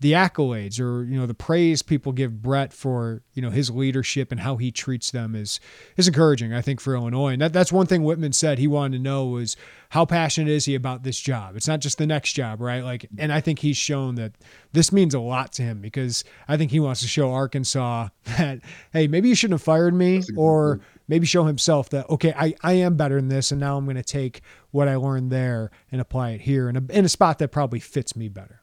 the 0.00 0.12
accolades 0.12 0.80
or 0.80 1.04
you 1.04 1.18
know 1.18 1.26
the 1.26 1.34
praise 1.34 1.82
people 1.82 2.12
give 2.12 2.42
Bret 2.42 2.72
for 2.72 3.22
you 3.34 3.42
know 3.42 3.50
his 3.50 3.70
leadership 3.70 4.32
and 4.32 4.40
how 4.40 4.56
he 4.56 4.70
treats 4.72 5.10
them 5.10 5.34
is 5.34 5.60
is 5.96 6.08
encouraging. 6.08 6.54
I 6.54 6.62
think 6.62 6.80
for 6.80 6.94
Illinois, 6.94 7.32
and 7.34 7.42
that, 7.42 7.52
that's 7.52 7.70
one 7.70 7.86
thing 7.86 8.02
Whitman 8.02 8.32
said 8.32 8.58
he 8.58 8.66
wanted 8.66 8.96
to 8.96 9.02
know 9.02 9.26
was 9.26 9.56
how 9.90 10.06
passionate 10.06 10.50
is 10.50 10.64
he 10.64 10.74
about 10.74 11.02
this 11.02 11.20
job. 11.20 11.54
It's 11.54 11.68
not 11.68 11.80
just 11.80 11.98
the 11.98 12.06
next 12.06 12.32
job, 12.32 12.60
right? 12.62 12.82
Like, 12.82 13.06
and 13.18 13.30
I 13.32 13.40
think 13.40 13.58
he's 13.58 13.76
shown 13.76 14.14
that 14.14 14.32
this 14.72 14.90
means 14.90 15.14
a 15.14 15.20
lot 15.20 15.52
to 15.54 15.62
him 15.62 15.80
because 15.80 16.24
I 16.48 16.56
think 16.56 16.70
he 16.70 16.80
wants 16.80 17.02
to 17.02 17.08
show 17.08 17.32
Arkansas 17.32 18.08
that 18.24 18.60
hey, 18.94 19.06
maybe 19.06 19.28
you 19.28 19.34
shouldn't 19.34 19.60
have 19.60 19.64
fired 19.64 19.92
me, 19.92 20.22
or 20.34 20.80
maybe 21.08 21.26
show 21.26 21.44
himself 21.44 21.90
that 21.90 22.08
okay, 22.08 22.32
I, 22.34 22.54
I 22.62 22.72
am 22.72 22.96
better 22.96 23.16
than 23.16 23.28
this, 23.28 23.50
and 23.50 23.60
now 23.60 23.76
I'm 23.76 23.84
going 23.84 23.96
to 23.96 24.02
take 24.02 24.40
what 24.70 24.88
I 24.88 24.96
learned 24.96 25.30
there 25.30 25.70
and 25.92 26.00
apply 26.00 26.30
it 26.30 26.40
here 26.40 26.70
in 26.70 26.76
a 26.76 26.82
in 26.88 27.04
a 27.04 27.10
spot 27.10 27.38
that 27.40 27.48
probably 27.48 27.80
fits 27.80 28.16
me 28.16 28.28
better. 28.28 28.62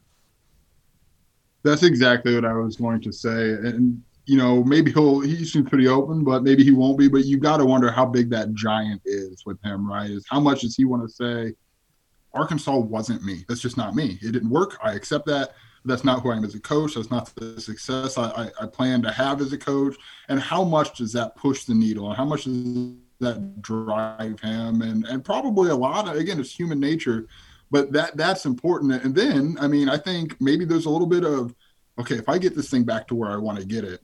That's 1.68 1.84
exactly 1.84 2.34
what 2.34 2.45
I 2.45 2.53
was 2.53 2.78
going 2.78 3.01
to 3.01 3.11
say. 3.11 3.51
And 3.51 4.01
you 4.26 4.38
know, 4.38 4.63
maybe 4.63 4.91
he'll 4.91 5.20
he 5.20 5.43
seems 5.45 5.70
pretty 5.70 5.88
open, 5.88 6.24
but 6.24 6.43
maybe 6.43 6.63
he 6.63 6.72
won't 6.72 6.97
be. 6.97 7.07
But 7.09 7.26
you 7.26 7.38
got 7.38 7.57
to 7.57 7.65
wonder 7.65 7.91
how 7.91 8.05
big 8.05 8.30
that 8.30 8.53
giant 8.53 9.01
is 9.05 9.45
with 9.45 9.61
him, 9.63 9.89
right? 9.89 10.09
Is 10.09 10.26
how 10.30 10.39
much 10.39 10.61
does 10.61 10.76
he 10.76 10.86
want 10.86 11.03
to 11.03 11.09
say? 11.09 11.53
Arkansas 12.34 12.78
wasn't 12.78 13.24
me. 13.24 13.43
That's 13.47 13.61
just 13.61 13.78
not 13.78 13.95
me. 13.95 14.18
It 14.22 14.32
didn't 14.32 14.49
work. 14.49 14.78
I 14.84 14.93
accept 14.93 15.26
that. 15.28 15.55
That's 15.86 16.03
not 16.03 16.22
who 16.22 16.32
I 16.32 16.38
am 16.38 16.43
as 16.43 16.55
a 16.55 16.59
coach. 16.59 16.95
That's 16.95 17.09
not 17.09 17.34
the 17.36 17.59
success 17.59 18.18
I, 18.18 18.30
I, 18.30 18.51
I 18.61 18.65
plan 18.68 19.01
to 19.03 19.11
have 19.11 19.41
as 19.41 19.53
a 19.53 19.57
coach. 19.57 19.95
And 20.28 20.39
how 20.39 20.63
much 20.63 20.97
does 20.97 21.13
that 21.13 21.36
push 21.36 21.63
the 21.63 21.74
needle? 21.74 22.07
And 22.07 22.18
how 22.18 22.26
much 22.26 22.43
does 22.43 22.93
that 23.22 23.61
drive 23.61 24.39
him? 24.39 24.82
And 24.82 25.05
and 25.05 25.24
probably 25.24 25.70
a 25.70 25.76
lot. 25.76 26.07
Of, 26.07 26.15
again, 26.15 26.39
it's 26.39 26.53
human 26.53 26.80
nature 26.80 27.28
but 27.72 27.91
that 27.93 28.15
that's 28.18 28.45
important. 28.45 29.03
And 29.03 29.13
then, 29.13 29.57
I 29.59 29.68
mean, 29.68 29.89
I 29.89 29.97
think 29.97 30.39
maybe 30.39 30.65
there's 30.65 30.86
a 30.86 30.89
little 30.89 31.07
bit 31.07 31.24
of, 31.24 31.53
okay, 31.99 32.15
if 32.15 32.30
I 32.30 32.38
get 32.38 32.55
this 32.55 32.70
thing 32.70 32.84
back 32.84 33.07
to 33.07 33.15
where 33.15 33.32
I 33.32 33.38
want 33.38 33.59
to 33.59 33.65
get 33.65 33.84
it, 33.84 34.01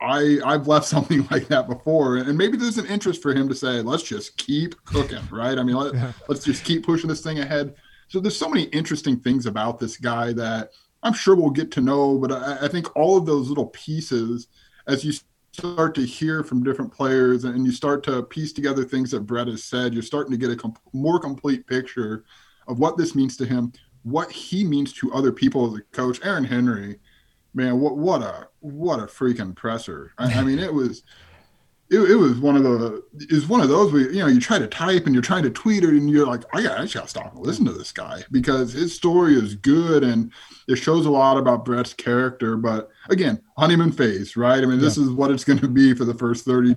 I 0.00 0.38
I've 0.44 0.66
left 0.66 0.86
something 0.94 1.26
like 1.30 1.48
that 1.48 1.68
before, 1.68 2.16
and 2.16 2.36
maybe 2.36 2.56
there's 2.56 2.78
an 2.78 2.86
interest 2.86 3.22
for 3.22 3.32
him 3.32 3.48
to 3.48 3.54
say, 3.54 3.82
let's 3.82 4.02
just 4.02 4.36
keep 4.36 4.82
cooking, 4.84 5.22
right? 5.30 5.58
I 5.58 5.62
mean, 5.62 5.76
let, 5.76 5.94
yeah. 5.94 6.12
let's 6.28 6.44
just 6.44 6.64
keep 6.64 6.84
pushing 6.84 7.08
this 7.08 7.22
thing 7.22 7.38
ahead. 7.38 7.74
So 8.08 8.18
there's 8.18 8.36
so 8.36 8.48
many 8.48 8.64
interesting 8.64 9.20
things 9.20 9.46
about 9.46 9.78
this 9.78 9.96
guy 9.96 10.32
that 10.32 10.70
I'm 11.02 11.12
sure 11.12 11.36
we'll 11.36 11.50
get 11.50 11.70
to 11.72 11.80
know, 11.80 12.18
but 12.18 12.32
I, 12.32 12.58
I 12.62 12.68
think 12.68 12.94
all 12.96 13.16
of 13.16 13.24
those 13.24 13.48
little 13.48 13.68
pieces, 13.68 14.48
as 14.88 15.04
you 15.04 15.12
start 15.52 15.94
to 15.94 16.02
hear 16.02 16.42
from 16.42 16.62
different 16.62 16.92
players 16.92 17.44
and 17.44 17.64
you 17.64 17.72
start 17.72 18.02
to 18.04 18.22
piece 18.22 18.52
together 18.52 18.84
things 18.84 19.10
that 19.10 19.20
Bret 19.20 19.46
has 19.46 19.64
said, 19.64 19.94
you're 19.94 20.02
starting 20.02 20.32
to 20.32 20.38
get 20.38 20.50
a 20.50 20.56
comp- 20.56 20.80
more 20.92 21.18
complete 21.18 21.66
picture 21.66 22.24
of 22.70 22.78
what 22.78 22.96
this 22.96 23.14
means 23.14 23.36
to 23.36 23.44
him, 23.44 23.72
what 24.04 24.30
he 24.30 24.64
means 24.64 24.92
to 24.94 25.12
other 25.12 25.32
people 25.32 25.66
as 25.66 25.78
a 25.78 25.82
coach. 25.94 26.20
Aaron 26.24 26.44
Henry, 26.44 26.98
man, 27.52 27.80
what 27.80 27.98
what 27.98 28.22
a 28.22 28.48
what 28.60 29.00
a 29.00 29.06
freaking 29.06 29.54
presser! 29.54 30.12
I, 30.16 30.32
I 30.32 30.42
mean, 30.42 30.58
it 30.58 30.72
was. 30.72 31.02
It, 31.92 31.98
it, 32.08 32.14
was 32.14 32.38
one 32.38 32.54
of 32.54 32.62
the 32.62 33.02
it 33.18 33.32
was 33.32 33.48
one 33.48 33.60
of 33.60 33.68
those 33.68 33.92
where 33.92 34.12
you 34.12 34.20
know 34.20 34.28
you 34.28 34.38
try 34.38 34.60
to 34.60 34.68
type 34.68 35.06
and 35.06 35.12
you're 35.12 35.24
trying 35.24 35.42
to 35.42 35.50
tweet 35.50 35.82
it 35.82 35.88
and 35.88 36.08
you're 36.08 36.24
like 36.24 36.44
I 36.54 36.62
got 36.62 36.78
I 36.78 36.82
just 36.82 36.94
gotta 36.94 37.08
stop 37.08 37.34
and 37.34 37.44
listen 37.44 37.64
to 37.64 37.72
this 37.72 37.90
guy 37.90 38.22
because 38.30 38.72
his 38.72 38.94
story 38.94 39.34
is 39.34 39.56
good 39.56 40.04
and 40.04 40.30
it 40.68 40.76
shows 40.76 41.04
a 41.04 41.10
lot 41.10 41.36
about 41.36 41.64
Bret's 41.64 41.92
character. 41.92 42.56
But 42.56 42.90
again, 43.08 43.42
honeymoon 43.58 43.90
phase, 43.90 44.36
right? 44.36 44.62
I 44.62 44.66
mean, 44.66 44.78
this 44.78 44.96
is 44.96 45.10
what 45.10 45.32
it's 45.32 45.42
going 45.42 45.58
to 45.58 45.66
be 45.66 45.92
for 45.92 46.04
the 46.04 46.14
first 46.14 46.44
30 46.44 46.76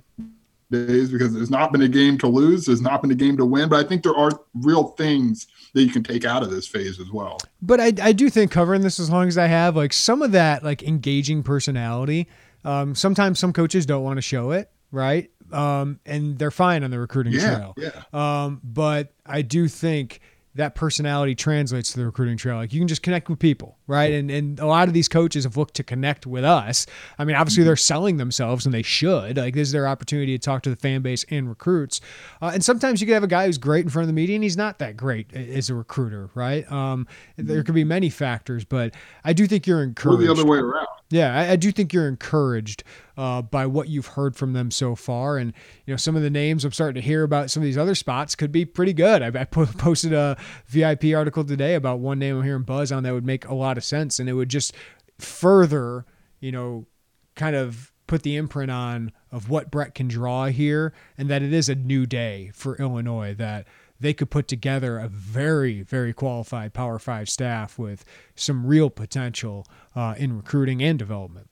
days 0.72 1.10
because 1.10 1.32
there's 1.32 1.48
not 1.48 1.70
been 1.70 1.82
a 1.82 1.88
game 1.88 2.18
to 2.18 2.26
lose, 2.26 2.66
there's 2.66 2.80
not 2.80 3.00
been 3.00 3.12
a 3.12 3.14
game 3.14 3.36
to 3.36 3.44
win, 3.44 3.68
but 3.68 3.84
I 3.84 3.88
think 3.88 4.02
there 4.02 4.16
are 4.16 4.32
real 4.54 4.88
things 4.98 5.46
that 5.74 5.82
you 5.82 5.90
can 5.90 6.02
take 6.02 6.24
out 6.24 6.42
of 6.42 6.50
this 6.50 6.66
phase 6.66 6.98
as 6.98 7.10
well. 7.10 7.38
But 7.60 7.80
I, 7.80 7.92
I 8.00 8.12
do 8.12 8.30
think 8.30 8.50
covering 8.50 8.82
this 8.82 8.98
as 8.98 9.10
long 9.10 9.28
as 9.28 9.36
I 9.36 9.46
have, 9.46 9.76
like 9.76 9.92
some 9.92 10.22
of 10.22 10.32
that 10.32 10.64
like 10.64 10.82
engaging 10.82 11.42
personality. 11.42 12.28
Um, 12.64 12.94
sometimes 12.94 13.38
some 13.38 13.52
coaches 13.52 13.84
don't 13.84 14.02
want 14.02 14.16
to 14.16 14.22
show 14.22 14.52
it, 14.52 14.70
right? 14.90 15.30
Um, 15.52 16.00
and 16.06 16.38
they're 16.38 16.50
fine 16.50 16.82
on 16.82 16.90
the 16.90 16.98
recruiting 16.98 17.34
yeah, 17.34 17.56
trail. 17.56 17.74
Yeah. 17.76 18.02
Um, 18.12 18.60
but 18.64 19.12
I 19.26 19.42
do 19.42 19.68
think 19.68 20.20
that 20.54 20.74
personality 20.74 21.34
translates 21.34 21.92
to 21.92 21.98
the 21.98 22.06
recruiting 22.06 22.36
trail. 22.36 22.56
Like 22.56 22.72
you 22.72 22.80
can 22.80 22.88
just 22.88 23.02
connect 23.02 23.28
with 23.28 23.38
people, 23.38 23.76
right? 23.86 24.12
And 24.12 24.30
and 24.30 24.58
a 24.60 24.66
lot 24.66 24.88
of 24.88 24.94
these 24.94 25.08
coaches 25.08 25.44
have 25.44 25.56
looked 25.56 25.74
to 25.74 25.82
connect 25.82 26.26
with 26.26 26.44
us. 26.44 26.86
I 27.18 27.24
mean, 27.24 27.36
obviously 27.36 27.64
they're 27.64 27.76
selling 27.76 28.16
themselves, 28.16 28.64
and 28.64 28.74
they 28.74 28.82
should. 28.82 29.36
Like 29.36 29.54
this 29.54 29.68
is 29.68 29.72
their 29.72 29.86
opportunity 29.86 30.36
to 30.36 30.42
talk 30.42 30.62
to 30.62 30.70
the 30.70 30.76
fan 30.76 31.02
base 31.02 31.24
and 31.30 31.48
recruits. 31.48 32.00
Uh, 32.40 32.52
and 32.54 32.64
sometimes 32.64 33.00
you 33.00 33.06
can 33.06 33.14
have 33.14 33.24
a 33.24 33.28
guy 33.28 33.46
who's 33.46 33.58
great 33.58 33.84
in 33.84 33.90
front 33.90 34.04
of 34.04 34.08
the 34.08 34.14
media, 34.14 34.36
and 34.36 34.42
he's 34.42 34.56
not 34.56 34.78
that 34.78 34.96
great 34.96 35.34
as 35.34 35.70
a 35.70 35.74
recruiter, 35.74 36.30
right? 36.34 36.70
Um, 36.70 37.06
there 37.36 37.62
could 37.62 37.74
be 37.74 37.84
many 37.84 38.10
factors, 38.10 38.64
but 38.64 38.94
I 39.24 39.32
do 39.32 39.46
think 39.46 39.66
you're 39.66 39.82
encouraged. 39.82 40.22
Or 40.22 40.24
the 40.24 40.32
other 40.32 40.46
way 40.46 40.58
around. 40.58 40.86
Yeah, 41.10 41.38
I, 41.38 41.52
I 41.52 41.56
do 41.56 41.70
think 41.70 41.92
you're 41.92 42.08
encouraged 42.08 42.82
uh, 43.16 43.42
by 43.42 43.66
what 43.66 43.88
you've 43.88 44.06
heard 44.06 44.36
from 44.36 44.52
them 44.52 44.70
so 44.70 44.94
far, 44.94 45.38
and 45.38 45.52
you 45.86 45.92
know 45.92 45.96
some 45.96 46.16
of 46.16 46.22
the 46.22 46.30
names 46.30 46.64
I'm 46.64 46.72
starting 46.72 47.00
to 47.00 47.06
hear 47.06 47.22
about 47.22 47.50
some 47.50 47.62
of 47.62 47.64
these 47.64 47.78
other 47.78 47.94
spots 47.94 48.34
could 48.34 48.50
be 48.50 48.64
pretty 48.64 48.92
good. 48.92 49.22
I, 49.22 49.40
I 49.40 49.44
posted 49.44 50.12
a 50.12 50.36
VIP 50.66 51.14
article 51.14 51.44
today 51.44 51.74
about 51.74 52.00
one 52.00 52.18
name 52.18 52.36
I'm 52.36 52.42
hearing 52.42 52.62
buzz 52.62 52.90
on 52.90 53.02
that 53.04 53.12
would 53.12 53.24
make 53.24 53.46
a 53.46 53.54
lot 53.54 53.73
of 53.76 53.84
sense, 53.84 54.18
and 54.18 54.28
it 54.28 54.34
would 54.34 54.48
just 54.48 54.74
further, 55.18 56.04
you 56.40 56.52
know, 56.52 56.86
kind 57.34 57.56
of 57.56 57.92
put 58.06 58.22
the 58.22 58.36
imprint 58.36 58.70
on 58.70 59.12
of 59.32 59.48
what 59.48 59.70
Bret 59.70 59.94
can 59.94 60.08
draw 60.08 60.46
here, 60.46 60.92
and 61.16 61.28
that 61.28 61.42
it 61.42 61.52
is 61.52 61.68
a 61.68 61.74
new 61.74 62.06
day 62.06 62.50
for 62.54 62.76
Illinois. 62.76 63.34
That 63.34 63.66
they 64.00 64.12
could 64.12 64.30
put 64.30 64.48
together 64.48 64.98
a 64.98 65.08
very, 65.08 65.82
very 65.82 66.12
qualified 66.12 66.74
Power 66.74 66.98
Five 66.98 67.28
staff 67.28 67.78
with 67.78 68.04
some 68.34 68.66
real 68.66 68.90
potential 68.90 69.66
uh, 69.94 70.14
in 70.18 70.36
recruiting 70.36 70.82
and 70.82 70.98
development. 70.98 71.48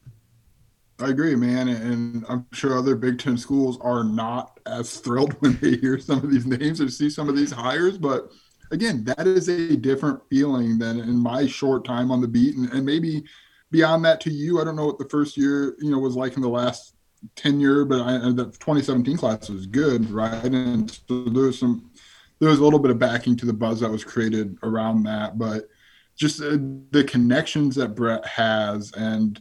I 0.98 1.08
agree, 1.08 1.34
man, 1.34 1.68
and 1.68 2.24
I'm 2.28 2.46
sure 2.52 2.78
other 2.78 2.94
Big 2.94 3.18
Ten 3.18 3.36
schools 3.36 3.78
are 3.80 4.04
not 4.04 4.60
as 4.66 4.98
thrilled 4.98 5.32
when 5.40 5.58
they 5.60 5.76
hear 5.76 5.98
some 5.98 6.18
of 6.18 6.30
these 6.30 6.46
names 6.46 6.80
or 6.80 6.88
see 6.88 7.10
some 7.10 7.28
of 7.28 7.36
these 7.36 7.50
hires. 7.50 7.98
But 7.98 8.30
again, 8.72 9.04
that 9.04 9.26
is 9.26 9.48
a 9.48 9.76
different 9.76 10.20
feeling 10.28 10.78
than 10.78 10.98
in 10.98 11.16
my 11.16 11.46
short 11.46 11.84
time 11.84 12.10
on 12.10 12.20
the 12.20 12.28
beat, 12.28 12.56
and, 12.56 12.72
and 12.72 12.84
maybe 12.84 13.22
beyond 13.70 14.04
that 14.04 14.20
to 14.22 14.30
you. 14.30 14.60
I 14.60 14.64
don't 14.64 14.76
know 14.76 14.86
what 14.86 14.98
the 14.98 15.08
first 15.08 15.36
year 15.36 15.76
you 15.78 15.90
know 15.90 15.98
was 15.98 16.16
like 16.16 16.36
in 16.36 16.42
the 16.42 16.48
last 16.48 16.94
ten 17.36 17.60
year, 17.60 17.84
but 17.84 18.00
I, 18.00 18.18
the 18.30 18.46
2017 18.46 19.16
class 19.16 19.48
was 19.48 19.66
good, 19.66 20.10
right? 20.10 20.44
And 20.44 20.90
so 20.90 21.24
there 21.24 21.44
was 21.44 21.58
some 21.58 21.90
there 22.40 22.48
was 22.48 22.58
a 22.58 22.64
little 22.64 22.80
bit 22.80 22.90
of 22.90 22.98
backing 22.98 23.36
to 23.36 23.46
the 23.46 23.52
buzz 23.52 23.80
that 23.80 23.90
was 23.90 24.02
created 24.02 24.56
around 24.64 25.04
that, 25.04 25.38
but 25.38 25.68
just 26.16 26.42
uh, 26.42 26.58
the 26.90 27.04
connections 27.04 27.76
that 27.76 27.94
Bret 27.94 28.24
has, 28.26 28.92
and 28.96 29.40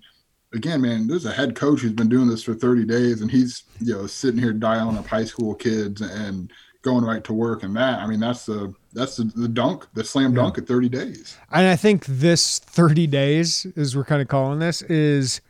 again, 0.53 0.81
man, 0.81 1.07
there's 1.07 1.25
a 1.25 1.31
head 1.31 1.55
coach 1.55 1.81
who's 1.81 1.93
been 1.93 2.09
doing 2.09 2.27
this 2.27 2.43
for 2.43 2.53
30 2.53 2.85
days, 2.85 3.21
and 3.21 3.31
he's 3.31 3.63
you 3.79 3.93
know 3.93 4.07
sitting 4.07 4.39
here 4.39 4.53
dialing 4.53 4.97
up 4.97 5.07
high 5.07 5.25
school 5.25 5.55
kids 5.55 6.01
and 6.01 6.51
going 6.81 7.05
right 7.05 7.23
to 7.23 7.33
work, 7.33 7.63
and 7.63 7.75
that 7.77 7.99
I 7.99 8.07
mean 8.07 8.19
that's 8.19 8.45
the 8.45 8.73
that's 8.93 9.17
the, 9.17 9.23
the 9.23 9.47
dunk, 9.47 9.87
the 9.93 10.03
slam 10.03 10.33
dunk 10.33 10.57
yeah. 10.57 10.63
at 10.63 10.67
30 10.67 10.89
days. 10.89 11.37
And 11.51 11.67
I 11.67 11.75
think 11.75 12.05
this 12.05 12.59
30 12.59 13.07
days, 13.07 13.67
as 13.75 13.95
we're 13.95 14.05
kind 14.05 14.21
of 14.21 14.27
calling 14.27 14.59
this, 14.59 14.81
is 14.83 15.41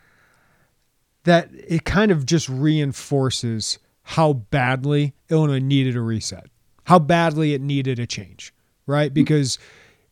that 1.24 1.50
it 1.52 1.84
kind 1.84 2.10
of 2.10 2.26
just 2.26 2.48
reinforces 2.48 3.78
how 4.02 4.32
badly 4.32 5.14
Illinois 5.28 5.60
needed 5.60 5.96
a 5.96 6.00
reset 6.00 6.46
how 6.84 6.98
badly 6.98 7.54
it 7.54 7.60
needed 7.60 7.98
a 7.98 8.06
change, 8.06 8.52
right? 8.86 9.12
Because 9.12 9.58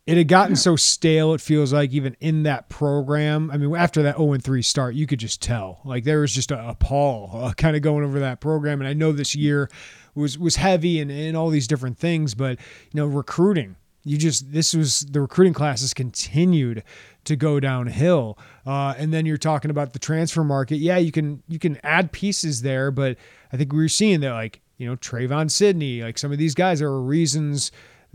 it 0.07 0.17
had 0.17 0.29
gotten 0.29 0.57
so 0.57 0.77
stale, 0.77 1.35
it 1.35 1.41
feels 1.41 1.73
like 1.73 1.93
even 1.93 2.17
in 2.21 2.45
that 2.45 2.69
program. 2.69 3.51
I 3.51 3.57
mean, 3.57 3.75
after 3.75 4.03
that 4.03 4.17
0 4.17 4.39
3 4.39 4.63
start, 4.63 4.95
you 4.95 5.07
could 5.07 5.19
just 5.19 5.43
tell. 5.43 5.81
Like 5.85 6.05
there 6.05 6.21
was 6.21 6.35
just 6.35 6.51
a, 6.51 6.71
a 6.71 6.75
pall 6.75 7.31
uh, 7.35 7.53
kind 7.53 7.77
of 7.77 7.83
going 7.83 8.05
over 8.05 8.21
that 8.21 8.41
program. 8.41 8.81
And 8.81 8.89
I 8.89 8.93
know 8.93 9.13
this 9.13 9.35
year 9.35 9.69
was 10.15 10.39
was 10.39 10.57
heavy 10.57 11.01
and, 11.01 11.11
and 11.11 11.37
all 11.37 11.51
these 11.51 11.67
different 11.67 11.99
things, 11.99 12.35
but 12.35 12.59
you 12.93 13.01
know, 13.01 13.07
recruiting. 13.07 13.77
You 14.03 14.17
just 14.17 14.51
this 14.53 14.75
was 14.75 15.01
the 15.01 15.21
recruiting 15.21 15.53
classes 15.53 15.93
continued 15.93 16.83
to 17.25 17.37
go 17.37 17.61
downhill, 17.61 18.39
uh, 18.67 18.95
and 18.97 19.13
then 19.13 19.27
you're 19.27 19.37
talking 19.37 19.71
about 19.71 19.93
the 19.93 19.99
transfer 19.99 20.43
market. 20.43 20.77
Yeah, 20.77 20.97
you 20.97 21.13
can 21.13 21.43
you 21.49 21.59
can 21.59 21.79
add 21.85 22.11
pieces 22.11 22.63
there, 22.63 22.91
but 22.91 23.19
I 23.53 23.59
think 23.59 23.73
we 23.73 23.79
were 23.79 23.89
seeing 23.89 24.21
that 24.21 24.33
like 24.33 24.63
you 24.81 24.87
know, 24.87 24.97
Trevon 24.97 25.51
Sidney, 25.51 26.03
like 26.03 26.17
some 26.17 26.33
of 26.33 26.39
these 26.39 26.55
guys, 26.55 26.79
there 26.79 26.89
are 26.89 27.03
reasons, 27.03 27.71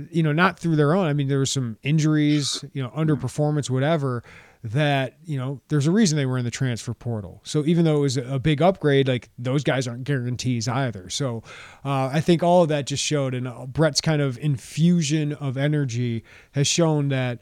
you 0.09 0.23
know, 0.23 0.31
not 0.31 0.59
through 0.59 0.75
their 0.75 0.95
own. 0.95 1.05
I 1.05 1.13
mean, 1.13 1.27
there 1.27 1.37
were 1.37 1.45
some 1.45 1.77
injuries, 1.83 2.65
you 2.73 2.81
know, 2.81 2.89
underperformance, 2.89 3.69
whatever, 3.69 4.23
that, 4.71 5.17
you 5.23 5.37
know, 5.37 5.61
there's 5.67 5.85
a 5.85 5.91
reason 5.91 6.17
they 6.17 6.25
were 6.25 6.39
in 6.39 6.45
the 6.45 6.51
transfer 6.51 6.93
portal. 6.93 7.39
So 7.43 7.63
even 7.65 7.85
though 7.85 7.97
it 7.97 7.99
was 7.99 8.17
a 8.17 8.39
big 8.39 8.61
upgrade, 8.63 9.07
like 9.07 9.29
those 9.37 9.63
guys 9.63 9.87
aren't 9.87 10.05
guarantees 10.05 10.67
either. 10.67 11.09
So 11.09 11.43
uh, 11.83 12.09
I 12.11 12.19
think 12.19 12.41
all 12.41 12.63
of 12.63 12.69
that 12.69 12.87
just 12.87 13.03
showed, 13.03 13.35
and 13.35 13.47
uh, 13.47 13.67
Bret's 13.67 14.01
kind 14.01 14.21
of 14.21 14.39
infusion 14.39 15.33
of 15.33 15.55
energy 15.55 16.23
has 16.53 16.67
shown 16.67 17.09
that 17.09 17.39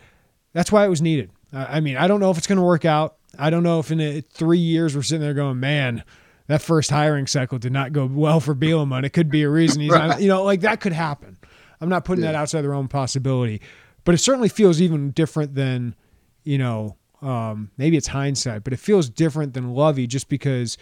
that's 0.51 0.71
why 0.71 0.85
it 0.85 0.89
was 0.89 1.01
needed. 1.01 1.31
I 1.53 1.79
mean, 1.79 1.97
I 1.97 2.07
don't 2.07 2.19
know 2.19 2.29
if 2.29 2.37
it's 2.37 2.47
going 2.47 2.57
to 2.57 2.63
work 2.63 2.83
out. 2.83 3.15
I 3.39 3.49
don't 3.49 3.63
know 3.63 3.79
if 3.79 3.89
in 3.89 4.01
a, 4.01 4.21
three 4.21 4.59
years 4.59 4.95
we're 4.95 5.03
sitting 5.03 5.21
there 5.21 5.33
going, 5.33 5.59
man, 5.59 6.03
that 6.47 6.61
first 6.61 6.89
hiring 6.89 7.27
cycle 7.27 7.57
did 7.57 7.71
not 7.71 7.93
go 7.93 8.05
well 8.05 8.39
for 8.39 8.53
Bielema, 8.53 9.03
it 9.03 9.11
could 9.11 9.29
be 9.29 9.43
a 9.43 9.49
reason 9.49 9.81
he's 9.81 9.91
not, 9.91 10.21
you 10.21 10.27
know, 10.27 10.43
like 10.43 10.61
that 10.61 10.81
could 10.81 10.93
happen. 10.93 11.37
I'm 11.79 11.89
not 11.89 12.05
putting 12.05 12.23
yeah. 12.23 12.33
that 12.33 12.37
outside 12.37 12.63
the 12.63 12.69
realm 12.69 12.87
possibility, 12.89 13.61
but 14.03 14.13
it 14.13 14.17
certainly 14.17 14.49
feels 14.49 14.81
even 14.81 15.11
different 15.11 15.55
than, 15.55 15.95
you 16.43 16.57
know, 16.57 16.97
um, 17.23 17.71
maybe 17.77 17.97
it's 17.97 18.07
hindsight, 18.07 18.63
but 18.63 18.73
it 18.73 18.79
feels 18.79 19.09
different 19.09 19.53
than 19.53 19.73
Lovie 19.73 20.07
just 20.07 20.29
because 20.29 20.77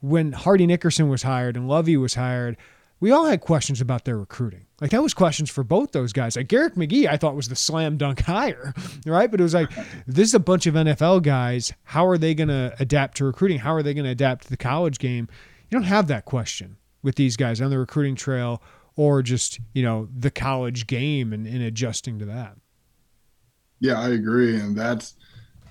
when 0.00 0.32
Hardy 0.32 0.66
Nickerson 0.66 1.08
was 1.08 1.22
hired 1.22 1.56
and 1.56 1.68
Lovie 1.68 1.96
was 1.96 2.14
hired, 2.14 2.56
we 3.00 3.10
all 3.10 3.24
had 3.24 3.40
questions 3.40 3.80
about 3.80 4.04
their 4.04 4.18
recruiting. 4.18 4.66
Like 4.80 4.90
that 4.90 5.02
was 5.02 5.14
questions 5.14 5.50
for 5.50 5.64
both 5.64 5.92
those 5.92 6.12
guys. 6.12 6.36
Like 6.36 6.48
Garrick 6.48 6.74
McGee, 6.74 7.08
I 7.08 7.16
thought 7.16 7.34
was 7.34 7.48
the 7.48 7.56
slam 7.56 7.96
dunk 7.96 8.20
hire, 8.26 8.74
right? 9.06 9.30
But 9.30 9.40
it 9.40 9.42
was 9.42 9.54
like 9.54 9.70
this 10.06 10.28
is 10.28 10.34
a 10.34 10.40
bunch 10.40 10.66
of 10.66 10.74
NFL 10.74 11.22
guys. 11.22 11.72
How 11.84 12.06
are 12.06 12.18
they 12.18 12.34
going 12.34 12.48
to 12.48 12.74
adapt 12.78 13.16
to 13.18 13.24
recruiting? 13.24 13.58
How 13.58 13.74
are 13.74 13.82
they 13.82 13.94
going 13.94 14.04
to 14.04 14.10
adapt 14.10 14.44
to 14.44 14.50
the 14.50 14.56
college 14.56 14.98
game? 14.98 15.28
You 15.70 15.78
don't 15.78 15.84
have 15.84 16.08
that 16.08 16.24
question 16.24 16.76
with 17.02 17.16
these 17.16 17.36
guys 17.36 17.60
on 17.60 17.70
the 17.70 17.78
recruiting 17.78 18.14
trail 18.14 18.62
or 18.96 19.22
just 19.22 19.60
you 19.72 19.82
know 19.82 20.08
the 20.14 20.30
college 20.30 20.86
game 20.86 21.32
and, 21.32 21.46
and 21.46 21.62
adjusting 21.62 22.18
to 22.18 22.26
that. 22.26 22.56
Yeah, 23.80 23.98
I 23.98 24.10
agree, 24.10 24.56
and 24.56 24.76
that's 24.76 25.16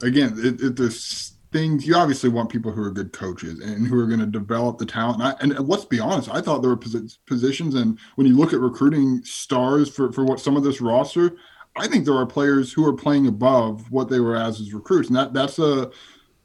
again, 0.01 0.33
it, 0.37 0.61
it, 0.61 0.75
there's 0.75 1.33
things 1.51 1.85
you 1.87 1.95
obviously 1.95 2.29
want 2.29 2.49
people 2.49 2.71
who 2.71 2.83
are 2.83 2.91
good 2.91 3.11
coaches 3.11 3.59
and 3.59 3.87
who 3.87 3.99
are 3.99 4.05
going 4.05 4.19
to 4.19 4.25
develop 4.25 4.77
the 4.77 4.85
talent. 4.85 5.21
And, 5.21 5.53
I, 5.53 5.57
and, 5.57 5.67
let's 5.67 5.85
be 5.85 5.99
honest, 5.99 6.29
I 6.29 6.41
thought 6.41 6.61
there 6.61 6.69
were 6.69 7.07
positions, 7.25 7.75
and 7.75 7.97
when 8.15 8.27
you 8.27 8.37
look 8.37 8.53
at 8.53 8.59
recruiting 8.59 9.23
stars 9.23 9.89
for 9.89 10.11
for 10.11 10.23
what 10.23 10.39
some 10.39 10.55
of 10.55 10.63
this 10.63 10.81
roster, 10.81 11.37
I 11.75 11.87
think 11.87 12.05
there 12.05 12.15
are 12.15 12.25
players 12.25 12.71
who 12.71 12.85
are 12.85 12.93
playing 12.93 13.27
above 13.27 13.89
what 13.91 14.09
they 14.09 14.19
were 14.19 14.35
as 14.35 14.59
as 14.59 14.73
recruits, 14.73 15.09
and 15.09 15.17
that 15.17 15.33
that's 15.33 15.59
a 15.59 15.91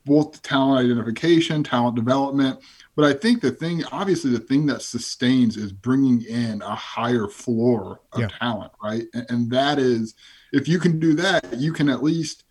both 0.05 0.43
talent 0.43 0.85
identification, 0.85 1.65
talent 1.65 1.97
development. 1.97 2.61
But 2.95 3.07
I 3.07 3.13
think 3.15 3.41
the 3.41 3.51
thing, 3.51 3.83
obviously, 3.91 4.31
the 4.31 4.39
thing 4.39 4.67
that 4.67 4.83
sustains 4.83 5.57
is 5.57 5.73
bringing 5.73 6.23
in 6.23 6.63
a 6.63 6.75
higher 6.75 7.27
floor 7.27 8.01
of 8.13 8.21
yeah. 8.21 8.29
talent, 8.29 8.73
right? 8.83 9.05
And, 9.15 9.27
and 9.31 9.51
that 9.51 9.79
is, 9.79 10.15
if 10.53 10.69
you 10.69 10.79
can 10.79 11.01
do 11.01 11.15
that, 11.15 11.55
you 11.59 11.73
can 11.73 11.89
at 11.89 12.03
least 12.03 12.45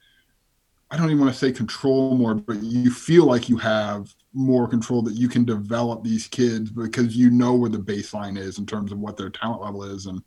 I 0.93 0.95
don't 0.95 1.07
even 1.07 1.21
want 1.21 1.33
to 1.33 1.39
say 1.39 1.51
control 1.51 2.15
more, 2.15 2.35
but 2.35 2.61
you 2.61 2.91
feel 2.91 3.25
like 3.25 3.49
you 3.49 3.57
have 3.57 4.13
more 4.31 4.67
control 4.67 5.01
that 5.01 5.15
you 5.15 5.27
can 5.27 5.43
develop 5.43 6.03
these 6.03 6.27
kids 6.27 6.69
because 6.69 7.17
you 7.17 7.31
know 7.31 7.55
where 7.55 7.71
the 7.71 7.79
baseline 7.79 8.37
is 8.37 8.59
in 8.59 8.67
terms 8.67 8.91
of 8.91 8.99
what 8.99 9.17
their 9.17 9.31
talent 9.31 9.63
level 9.63 9.83
is. 9.83 10.05
And 10.05 10.21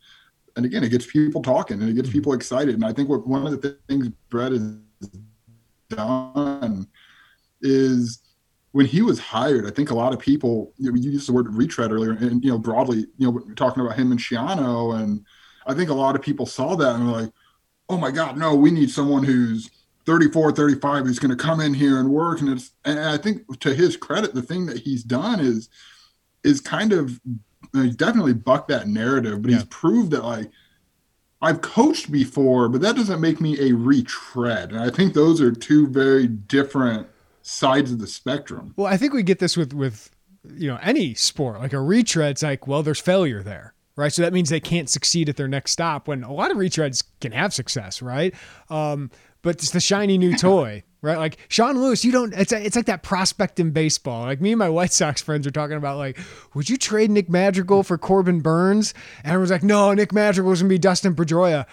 and 0.57 0.67
again, 0.67 0.83
it 0.83 0.89
gets 0.89 1.07
people 1.07 1.41
talking 1.41 1.81
and 1.81 1.89
it 1.89 1.95
gets 1.95 2.09
mm-hmm. 2.09 2.19
people 2.19 2.33
excited. 2.33 2.75
And 2.75 2.85
I 2.85 2.93
think 2.93 3.09
what 3.09 3.29
one 3.29 3.47
of 3.47 3.63
the 3.63 3.79
things 3.89 4.09
Bret 4.29 4.51
has 4.51 4.77
done 5.89 6.89
is 7.61 8.19
when 8.73 8.87
he 8.87 9.03
was 9.03 9.21
hired, 9.21 9.67
I 9.67 9.71
think 9.71 9.91
a 9.91 9.95
lot 9.95 10.13
of 10.13 10.19
people 10.19 10.73
you, 10.79 10.91
know, 10.91 10.97
you 10.97 11.13
used 11.13 11.29
the 11.29 11.33
word 11.33 11.55
retread 11.55 11.93
earlier, 11.93 12.11
and 12.11 12.45
you 12.45 12.51
know 12.51 12.59
broadly, 12.59 13.07
you 13.19 13.31
know, 13.31 13.39
talking 13.55 13.85
about 13.85 13.97
him 13.97 14.11
and 14.11 14.19
Schiano 14.19 15.01
and 15.01 15.25
I 15.65 15.75
think 15.75 15.91
a 15.91 15.95
lot 15.95 16.17
of 16.17 16.23
people 16.23 16.45
saw 16.45 16.75
that 16.75 16.97
and 16.97 17.07
were 17.07 17.23
like, 17.23 17.33
"Oh 17.89 17.99
my 17.99 18.11
God, 18.11 18.37
no, 18.37 18.57
we 18.57 18.73
need 18.73 18.91
someone 18.91 19.23
who's 19.23 19.71
34, 20.07 20.53
35 20.53 21.05
who's 21.05 21.19
going 21.19 21.37
to 21.37 21.43
come 21.43 21.61
in 21.61 21.75
here 21.75 21.99
and 21.99 22.11
work. 22.11 22.41
And 22.41 22.49
it's, 22.49 22.71
and 22.85 22.99
I 22.99 23.19
think 23.19 23.61
to 23.61 23.75
his 23.75 23.97
credit, 23.97 24.35
the 24.35 24.43
thing 24.43 24.67
that 24.67 24.79
he's 24.79 25.03
done 25.03 25.41
is, 25.41 25.69
is 26.45 26.61
kind 26.61 26.93
of, 26.93 27.21
he's 27.73 27.97
definitely 27.97 28.35
bucked 28.35 28.69
that 28.69 28.87
narrative, 28.87 29.43
but 29.43 29.51
yeah. 29.51 29.59
he's 29.59 29.67
proved 29.67 30.13
that 30.13 30.25
like, 30.25 30.51
I've 31.43 31.61
coached 31.61 32.11
before, 32.11 32.69
but 32.69 32.81
that 32.81 32.97
doesn't 32.97 33.21
make 33.21 33.41
me 33.41 33.69
a 33.69 33.75
retread. 33.75 34.71
And 34.71 34.81
I 34.81 34.91
think 34.91 35.13
those 35.13 35.41
are 35.41 35.53
two 35.53 35.87
very 35.89 36.27
different 36.27 37.09
sides 37.43 37.93
of 37.93 37.99
the 37.99 38.07
spectrum. 38.07 38.73
Well, 38.77 38.87
I 38.87 38.97
think 38.97 39.13
we 39.13 39.23
get 39.23 39.39
this 39.41 39.57
with, 39.57 39.75
with, 39.75 40.11
you 40.55 40.69
know, 40.69 40.79
any 40.81 41.15
sport, 41.15 41.59
like 41.59 41.73
a 41.73 41.77
retread's 41.77 42.43
like, 42.43 42.67
well, 42.67 42.83
there's 42.83 43.01
failure 43.01 43.43
there 43.43 43.75
right? 43.97 44.13
So 44.13 44.23
that 44.23 44.33
means 44.33 44.51
they 44.51 44.61
can't 44.61 44.89
succeed 44.89 45.29
at 45.29 45.37
their 45.37 45.49
next 45.49 45.73
stop 45.73 46.07
when 46.07 46.23
a 46.23 46.33
lot 46.33 46.51
of 46.51 46.59
retreads 46.59 47.03
can 47.21 47.33
have 47.33 47.53
success, 47.53 48.03
right? 48.03 48.35
Um, 48.69 49.11
but 49.47 49.55
it's 49.63 49.71
the 49.71 49.79
shiny 49.79 50.19
new 50.19 50.37
toy, 50.37 50.83
right? 51.03 51.19
Like 51.19 51.39
Sean 51.47 51.81
Lewis, 51.81 52.05
you 52.05 52.11
don't. 52.11 52.35
It's 52.35 52.51
a, 52.51 52.61
it's 52.61 52.75
like 52.75 52.87
that 52.87 53.05
prospect 53.05 53.61
in 53.61 53.71
baseball. 53.71 54.23
Like 54.23 54.41
me 54.41 54.51
and 54.51 54.59
my 54.59 54.69
White 54.69 54.93
Sox 54.93 55.23
friends 55.23 55.47
are 55.47 55.53
talking 55.53 55.77
about 55.77 55.99
like, 55.99 56.19
would 56.55 56.69
you 56.69 56.77
trade 56.77 57.13
Nick 57.13 57.31
Madrigal 57.31 57.85
for 57.85 57.97
Corbin 57.97 58.41
Burnes? 58.41 58.93
And 59.23 59.29
everyone's 59.29 59.53
like, 59.53 59.63
no, 59.63 59.95
Nick 59.95 60.13
Madrigal 60.13 60.51
is 60.51 60.63
gonna 60.63 60.69
be 60.69 60.79
Dustin 60.79 61.15
Pedroia, 61.15 61.65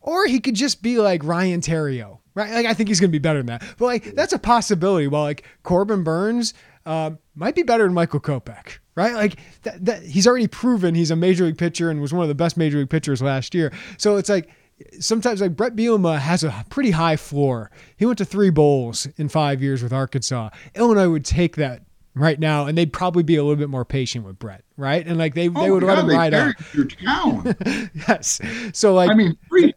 or 0.00 0.26
he 0.26 0.40
could 0.40 0.56
just 0.56 0.82
be 0.82 0.98
like 0.98 1.22
Ryan 1.22 1.60
Theriot, 1.60 2.18
right? 2.34 2.50
Like 2.50 2.66
I 2.66 2.74
think 2.74 2.88
he's 2.88 2.98
gonna 2.98 3.12
be 3.12 3.20
better 3.20 3.38
than 3.38 3.46
that. 3.46 3.62
But 3.78 3.84
like 3.86 4.04
that's 4.16 4.32
a 4.32 4.38
possibility. 4.38 5.06
While 5.06 5.22
like 5.22 5.44
Corbin 5.62 6.02
Burnes 6.02 6.52
uh, 6.84 7.12
might 7.36 7.54
be 7.54 7.62
better 7.62 7.84
than 7.84 7.94
Michael 7.94 8.18
Kopech, 8.18 8.78
right? 8.96 9.14
Like 9.14 9.36
that, 9.62 9.84
that 9.84 10.02
he's 10.02 10.26
already 10.26 10.48
proven 10.48 10.96
he's 10.96 11.12
a 11.12 11.16
major 11.16 11.44
league 11.44 11.58
pitcher 11.58 11.90
and 11.90 12.00
was 12.00 12.12
one 12.12 12.22
of 12.22 12.28
the 12.28 12.34
best 12.34 12.56
major 12.56 12.78
league 12.78 12.90
pitchers 12.90 13.22
last 13.22 13.54
year. 13.54 13.72
So 13.98 14.16
it's 14.16 14.28
like 14.28 14.50
sometimes 14.98 15.40
like 15.40 15.56
Bret 15.56 15.76
Bielema 15.76 16.18
has 16.18 16.44
a 16.44 16.64
pretty 16.70 16.90
high 16.92 17.16
floor. 17.16 17.70
He 17.96 18.06
went 18.06 18.18
to 18.18 18.24
three 18.24 18.50
bowls 18.50 19.06
in 19.16 19.28
five 19.28 19.62
years 19.62 19.82
with 19.82 19.92
Arkansas. 19.92 20.50
Illinois 20.74 21.08
would 21.08 21.24
take 21.24 21.56
that 21.56 21.82
right 22.14 22.38
now, 22.38 22.66
and 22.66 22.76
they'd 22.76 22.92
probably 22.92 23.22
be 23.22 23.36
a 23.36 23.42
little 23.42 23.56
bit 23.56 23.68
more 23.68 23.84
patient 23.84 24.24
with 24.24 24.38
Bret, 24.38 24.64
right? 24.76 25.06
And 25.06 25.18
like 25.18 25.34
they 25.34 25.48
oh, 25.48 25.62
they 25.62 25.70
would 25.70 25.82
God, 25.82 25.88
let 25.88 25.98
him 25.98 26.10
ride 26.10 26.34
out. 26.34 26.54
Your 26.74 26.86
town. 26.86 27.56
yes. 28.08 28.40
So 28.72 28.94
like 28.94 29.10
I 29.10 29.14
mean, 29.14 29.36
free, 29.48 29.72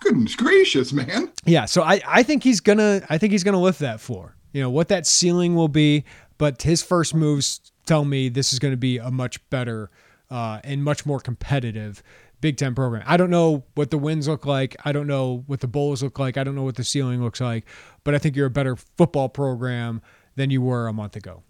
goodness 0.00 0.36
gracious, 0.36 0.92
man. 0.92 1.32
Yeah. 1.44 1.64
So 1.64 1.82
I 1.82 2.00
I 2.06 2.22
think 2.22 2.42
he's 2.42 2.60
gonna 2.60 3.02
I 3.08 3.18
think 3.18 3.32
he's 3.32 3.44
gonna 3.44 3.60
lift 3.60 3.80
that 3.80 4.00
floor. 4.00 4.36
You 4.52 4.62
know 4.62 4.70
what 4.70 4.88
that 4.88 5.06
ceiling 5.06 5.54
will 5.54 5.68
be, 5.68 6.04
but 6.38 6.62
his 6.62 6.82
first 6.82 7.14
moves 7.14 7.72
tell 7.88 8.04
me 8.04 8.28
this 8.28 8.52
is 8.52 8.58
going 8.58 8.72
to 8.72 8.78
be 8.78 8.98
a 8.98 9.10
much 9.10 9.46
better 9.50 9.90
uh, 10.30 10.60
and 10.62 10.84
much 10.84 11.06
more 11.06 11.18
competitive 11.18 12.02
Big 12.40 12.56
Ten 12.56 12.74
program. 12.74 13.02
I 13.06 13.16
don't 13.16 13.30
know 13.30 13.64
what 13.74 13.90
the 13.90 13.98
wins 13.98 14.28
look 14.28 14.46
like. 14.46 14.76
I 14.84 14.92
don't 14.92 15.06
know 15.06 15.44
what 15.46 15.60
the 15.60 15.66
bowls 15.66 16.02
look 16.02 16.18
like. 16.18 16.36
I 16.36 16.44
don't 16.44 16.54
know 16.54 16.62
what 16.62 16.76
the 16.76 16.84
ceiling 16.84 17.22
looks 17.22 17.40
like. 17.40 17.64
But 18.04 18.14
I 18.14 18.18
think 18.18 18.36
you're 18.36 18.46
a 18.46 18.50
better 18.50 18.76
football 18.76 19.28
program 19.28 20.02
than 20.36 20.50
you 20.50 20.62
were 20.62 20.86
a 20.86 20.92
month 20.92 21.16
ago. 21.16 21.42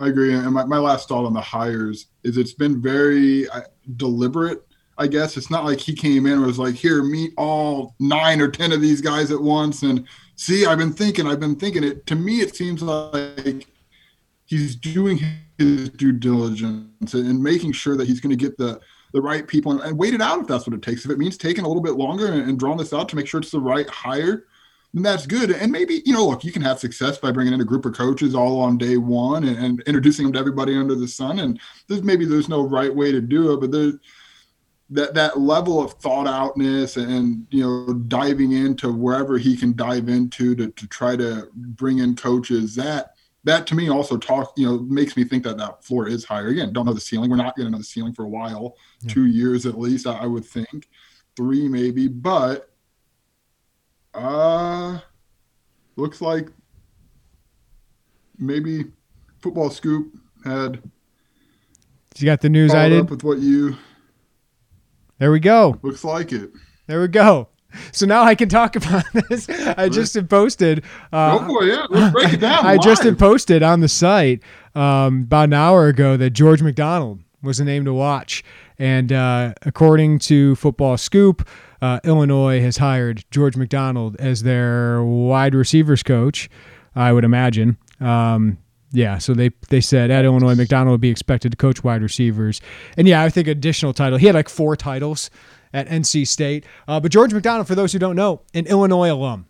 I 0.00 0.08
agree. 0.08 0.34
And 0.34 0.52
my, 0.52 0.64
my 0.64 0.78
last 0.78 1.08
thought 1.08 1.24
on 1.24 1.32
the 1.32 1.40
hires 1.40 2.06
is 2.24 2.36
it's 2.36 2.54
been 2.54 2.82
very 2.82 3.48
uh, 3.50 3.60
deliberate. 3.96 4.66
I 4.98 5.06
guess 5.06 5.36
it's 5.36 5.50
not 5.50 5.64
like 5.64 5.78
he 5.78 5.94
came 5.94 6.26
in 6.26 6.34
and 6.34 6.46
was 6.46 6.58
like, 6.58 6.74
here, 6.74 7.02
meet 7.02 7.32
all 7.36 7.94
nine 8.00 8.40
or 8.40 8.48
10 8.48 8.72
of 8.72 8.80
these 8.80 9.00
guys 9.00 9.30
at 9.30 9.40
once. 9.40 9.82
And 9.82 10.06
see, 10.34 10.66
I've 10.66 10.78
been 10.78 10.92
thinking, 10.92 11.26
I've 11.26 11.40
been 11.40 11.56
thinking 11.56 11.84
it. 11.84 12.06
To 12.06 12.16
me, 12.16 12.40
it 12.40 12.56
seems 12.56 12.82
like 12.82 13.66
he's 14.44 14.76
doing 14.76 15.20
his 15.58 15.88
due 15.90 16.12
diligence 16.12 17.14
and 17.14 17.42
making 17.42 17.72
sure 17.72 17.96
that 17.96 18.06
he's 18.06 18.20
going 18.20 18.36
to 18.36 18.44
get 18.44 18.58
the 18.58 18.80
the 19.12 19.20
right 19.20 19.46
people 19.46 19.72
and, 19.72 19.80
and, 19.82 19.98
wait 19.98 20.14
it 20.14 20.22
out 20.22 20.40
if 20.40 20.46
that's 20.46 20.66
what 20.66 20.74
it 20.74 20.82
takes. 20.82 21.04
If 21.04 21.10
it 21.10 21.18
means 21.18 21.36
taking 21.36 21.64
a 21.64 21.68
little 21.68 21.82
bit 21.82 21.94
longer 21.94 22.26
and, 22.26 22.48
and 22.48 22.58
drawing 22.58 22.78
this 22.78 22.92
out 22.92 23.08
to 23.10 23.16
make 23.16 23.26
sure 23.26 23.40
it's 23.40 23.50
the 23.50 23.60
right 23.60 23.88
hire, 23.88 24.46
then 24.94 25.02
that's 25.02 25.26
good. 25.26 25.50
And 25.50 25.70
maybe, 25.70 26.02
you 26.04 26.12
know, 26.12 26.26
look, 26.26 26.44
you 26.44 26.52
can 26.52 26.62
have 26.62 26.78
success 26.78 27.18
by 27.18 27.32
bringing 27.32 27.54
in 27.54 27.60
a 27.60 27.64
group 27.64 27.84
of 27.84 27.94
coaches 27.94 28.34
all 28.34 28.60
on 28.60 28.78
day 28.78 28.96
one 28.96 29.44
and, 29.44 29.56
and 29.56 29.80
introducing 29.86 30.24
them 30.24 30.32
to 30.34 30.38
everybody 30.38 30.76
under 30.76 30.94
the 30.94 31.08
sun. 31.08 31.38
And 31.38 31.60
there's 31.88 32.02
maybe 32.02 32.24
there's 32.24 32.48
no 32.48 32.62
right 32.62 32.94
way 32.94 33.12
to 33.12 33.20
do 33.20 33.52
it, 33.52 33.60
but 33.60 33.70
there's 33.70 33.94
that 34.92 35.14
that 35.14 35.40
level 35.40 35.82
of 35.82 35.94
thought 35.94 36.26
outness 36.26 36.96
and 36.96 37.46
you 37.50 37.62
know 37.62 37.94
diving 37.94 38.52
into 38.52 38.92
wherever 38.92 39.38
he 39.38 39.56
can 39.56 39.74
dive 39.74 40.08
into 40.08 40.54
to, 40.54 40.70
to 40.72 40.86
try 40.86 41.16
to 41.16 41.48
bring 41.54 41.98
in 41.98 42.14
coaches 42.14 42.74
that 42.74 43.11
that 43.44 43.66
to 43.66 43.74
me 43.74 43.90
also 43.90 44.16
talk 44.16 44.52
you 44.56 44.66
know 44.66 44.78
makes 44.80 45.16
me 45.16 45.24
think 45.24 45.44
that 45.44 45.56
that 45.58 45.84
floor 45.84 46.08
is 46.08 46.24
higher. 46.24 46.48
Again 46.48 46.72
don't 46.72 46.86
know 46.86 46.92
the 46.92 47.00
ceiling. 47.00 47.30
We're 47.30 47.36
not 47.36 47.56
going 47.56 47.66
to 47.66 47.72
know 47.72 47.78
the 47.78 47.84
ceiling 47.84 48.12
for 48.12 48.24
a 48.24 48.28
while. 48.28 48.76
Yeah. 49.00 49.12
two 49.12 49.26
years 49.26 49.66
at 49.66 49.78
least 49.78 50.06
I, 50.06 50.18
I 50.18 50.26
would 50.26 50.44
think. 50.44 50.88
Three 51.36 51.68
maybe 51.68 52.08
but 52.08 52.70
uh 54.14 54.98
looks 55.96 56.20
like 56.20 56.48
maybe 58.38 58.84
football 59.40 59.70
scoop 59.70 60.14
had 60.44 60.82
you 62.18 62.26
got 62.26 62.42
the 62.42 62.50
news 62.50 62.74
i 62.74 62.90
did? 62.90 63.08
with 63.08 63.24
what 63.24 63.38
you 63.38 63.74
there 65.22 65.30
we 65.30 65.38
go. 65.38 65.78
Looks 65.82 66.02
like 66.02 66.32
it. 66.32 66.50
There 66.88 67.00
we 67.00 67.06
go 67.06 67.46
so 67.92 68.06
now 68.06 68.22
I 68.22 68.34
can 68.34 68.48
talk 68.48 68.76
about 68.76 69.04
this. 69.28 69.48
I 69.48 69.88
just 69.88 70.14
had 70.14 70.28
posted. 70.28 70.84
Uh, 71.12 71.38
Go 71.38 71.46
for 71.46 71.64
it. 71.64 71.68
Yeah, 71.68 71.86
let's 71.90 72.12
break 72.12 72.32
it 72.34 72.40
down. 72.40 72.64
I 72.66 72.76
just 72.78 73.02
had 73.02 73.18
posted 73.18 73.62
on 73.62 73.80
the 73.80 73.88
site 73.88 74.42
um, 74.74 75.22
about 75.22 75.44
an 75.44 75.54
hour 75.54 75.88
ago 75.88 76.16
that 76.16 76.30
George 76.30 76.62
McDonald 76.62 77.20
was 77.42 77.58
the 77.58 77.64
name 77.64 77.84
to 77.84 77.92
watch, 77.92 78.44
and 78.78 79.12
uh, 79.12 79.54
according 79.62 80.18
to 80.20 80.54
Football 80.56 80.96
Scoop, 80.96 81.46
uh, 81.80 81.98
Illinois 82.04 82.60
has 82.60 82.76
hired 82.76 83.24
George 83.30 83.56
McDonald 83.56 84.16
as 84.20 84.42
their 84.44 85.02
wide 85.02 85.54
receivers 85.54 86.02
coach. 86.02 86.48
I 86.94 87.12
would 87.12 87.24
imagine. 87.24 87.78
Um, 88.00 88.58
yeah, 88.92 89.18
so 89.18 89.32
they 89.32 89.50
they 89.70 89.80
said 89.80 90.10
at 90.10 90.24
Illinois, 90.24 90.54
McDonald 90.54 90.92
would 90.92 91.00
be 91.00 91.08
expected 91.08 91.50
to 91.52 91.56
coach 91.56 91.82
wide 91.82 92.02
receivers, 92.02 92.60
and 92.96 93.08
yeah, 93.08 93.22
I 93.22 93.30
think 93.30 93.48
additional 93.48 93.94
title. 93.94 94.18
He 94.18 94.26
had 94.26 94.34
like 94.34 94.50
four 94.50 94.76
titles 94.76 95.30
at 95.72 95.88
NC 95.88 96.26
State. 96.26 96.64
Uh, 96.86 97.00
but 97.00 97.12
George 97.12 97.32
McDonald, 97.32 97.66
for 97.66 97.74
those 97.74 97.92
who 97.92 97.98
don't 97.98 98.16
know, 98.16 98.42
an 98.54 98.66
Illinois 98.66 99.10
alum. 99.10 99.46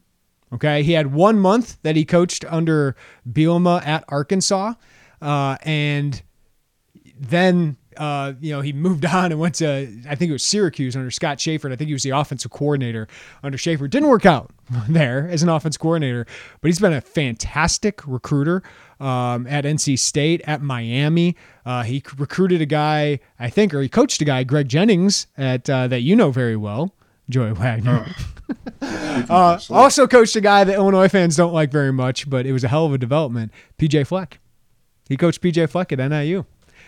Okay, 0.53 0.83
he 0.83 0.93
had 0.93 1.15
one 1.15 1.39
month 1.39 1.79
that 1.83 1.97
he 1.97 2.05
coached 2.05 2.45
under 2.47 2.95
Bielema 3.31 3.85
at 3.87 4.05
Arkansas, 4.09 4.75
uh, 5.23 5.57
and 5.63 6.23
then 7.19 7.79
uh, 7.97 8.33
you 8.41 8.53
know, 8.53 8.61
he 8.61 8.73
moved 8.73 9.05
on 9.15 9.33
and 9.33 9.41
went 9.41 9.57
to, 9.57 9.89
I 10.09 10.15
think 10.15 10.29
it 10.29 10.33
was 10.33 10.45
Syracuse 10.45 10.97
under 10.97 11.11
Scott 11.11 11.41
Shafer. 11.41 11.71
I 11.71 11.77
think 11.77 11.89
he 11.89 11.95
was 11.95 12.03
the 12.03 12.11
offensive 12.11 12.51
coordinator 12.51 13.09
under 13.43 13.59
Shafer. 13.59 13.89
Didn't 13.89 14.09
work 14.09 14.27
out 14.27 14.51
there 14.89 15.29
as 15.29 15.43
an 15.43 15.49
offense 15.49 15.77
coordinator, 15.77 16.27
but 16.61 16.69
he's 16.69 16.79
been 16.79 16.93
a 16.93 17.01
fantastic 17.01 18.07
recruiter 18.07 18.63
um, 19.01 19.47
at 19.47 19.65
NC 19.65 19.99
State, 19.99 20.43
at 20.45 20.63
Miami. 20.63 21.37
Uh, 21.65 21.83
he 21.83 22.03
recruited 22.17 22.61
a 22.61 22.67
guy, 22.67 23.21
I 23.39 23.51
think, 23.51 23.73
or 23.73 23.81
he 23.81 23.89
coached 23.89 24.21
a 24.21 24.25
guy, 24.25 24.43
Greg 24.45 24.69
Jennings, 24.69 25.27
at 25.37 25.69
uh, 25.71 25.87
that 25.89 26.01
you 26.01 26.17
know 26.17 26.31
very 26.31 26.57
well, 26.57 26.95
Joey 27.29 27.53
Wagner. 27.53 28.07
uh, 28.83 29.59
also 29.71 30.07
coached 30.07 30.35
a 30.37 30.41
guy 30.41 30.65
that 30.65 30.75
Illinois 30.75 31.09
fans 31.09 31.37
don't 31.37 31.53
like 31.53 31.71
very 31.71 31.93
much, 31.93 32.29
but 32.29 32.47
it 32.47 32.53
was 32.53 32.65
a 32.65 32.69
hell 32.69 32.87
of 32.87 32.93
a 32.93 32.99
development. 32.99 33.53
PJ 33.79 34.07
Fleck. 34.07 34.41
He 35.09 35.17
coached 35.17 35.41
PJ 35.41 35.71
Fleck 35.71 35.93
at 35.93 35.99
NIU. 35.99 36.45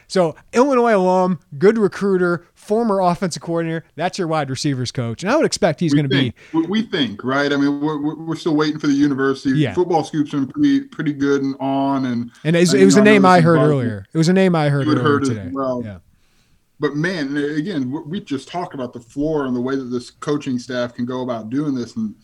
So 0.09 0.34
Illinois 0.52 0.96
alum, 0.96 1.40
good 1.59 1.78
recruiter, 1.78 2.46
former 2.55 3.00
offensive 3.00 3.42
coordinator. 3.42 3.84
That's 3.96 4.18
your 4.18 4.28
wide 4.28 4.50
receivers 4.50 4.92
coach, 4.92 5.22
and 5.22 5.30
I 5.30 5.36
would 5.36 5.46
expect 5.46 5.80
he's 5.80 5.94
going 5.94 6.09
to 6.09 6.09
be. 6.09 6.34
We 6.52 6.82
think, 6.82 7.22
right? 7.24 7.52
I 7.52 7.57
mean, 7.57 7.80
we're, 7.80 8.14
we're 8.16 8.36
still 8.36 8.57
waiting 8.57 8.78
for 8.78 8.86
the 8.86 8.94
university. 8.94 9.59
Yeah. 9.59 9.74
Football 9.74 10.05
scoop's 10.05 10.30
been 10.30 10.46
pretty 10.46 10.82
pretty 10.82 11.12
good 11.12 11.42
and 11.42 11.57
on, 11.61 12.07
and 12.07 12.30
and 12.44 12.57
it 12.57 12.61
was, 12.61 12.74
it 12.74 12.84
was 12.84 12.96
a 12.96 13.02
name 13.02 13.24
I 13.24 13.40
heard 13.40 13.59
earlier. 13.59 14.07
It 14.12 14.18
was 14.18 14.28
a 14.28 14.32
name 14.32 14.55
I 14.55 14.68
heard 14.68 14.86
earlier 14.86 15.02
heard 15.02 15.24
today. 15.24 15.50
well. 15.52 15.82
Yeah. 15.84 15.98
But 16.80 16.96
man, 16.96 17.36
again, 17.36 17.90
we 18.07 18.20
just 18.20 18.48
talked 18.48 18.74
about 18.74 18.92
the 18.92 19.00
floor 19.00 19.46
and 19.46 19.55
the 19.55 19.61
way 19.61 19.76
that 19.76 19.84
this 19.84 20.11
coaching 20.11 20.59
staff 20.59 20.94
can 20.94 21.07
go 21.07 21.22
about 21.22 21.48
doing 21.48 21.74
this, 21.74 21.96
and 21.96 22.14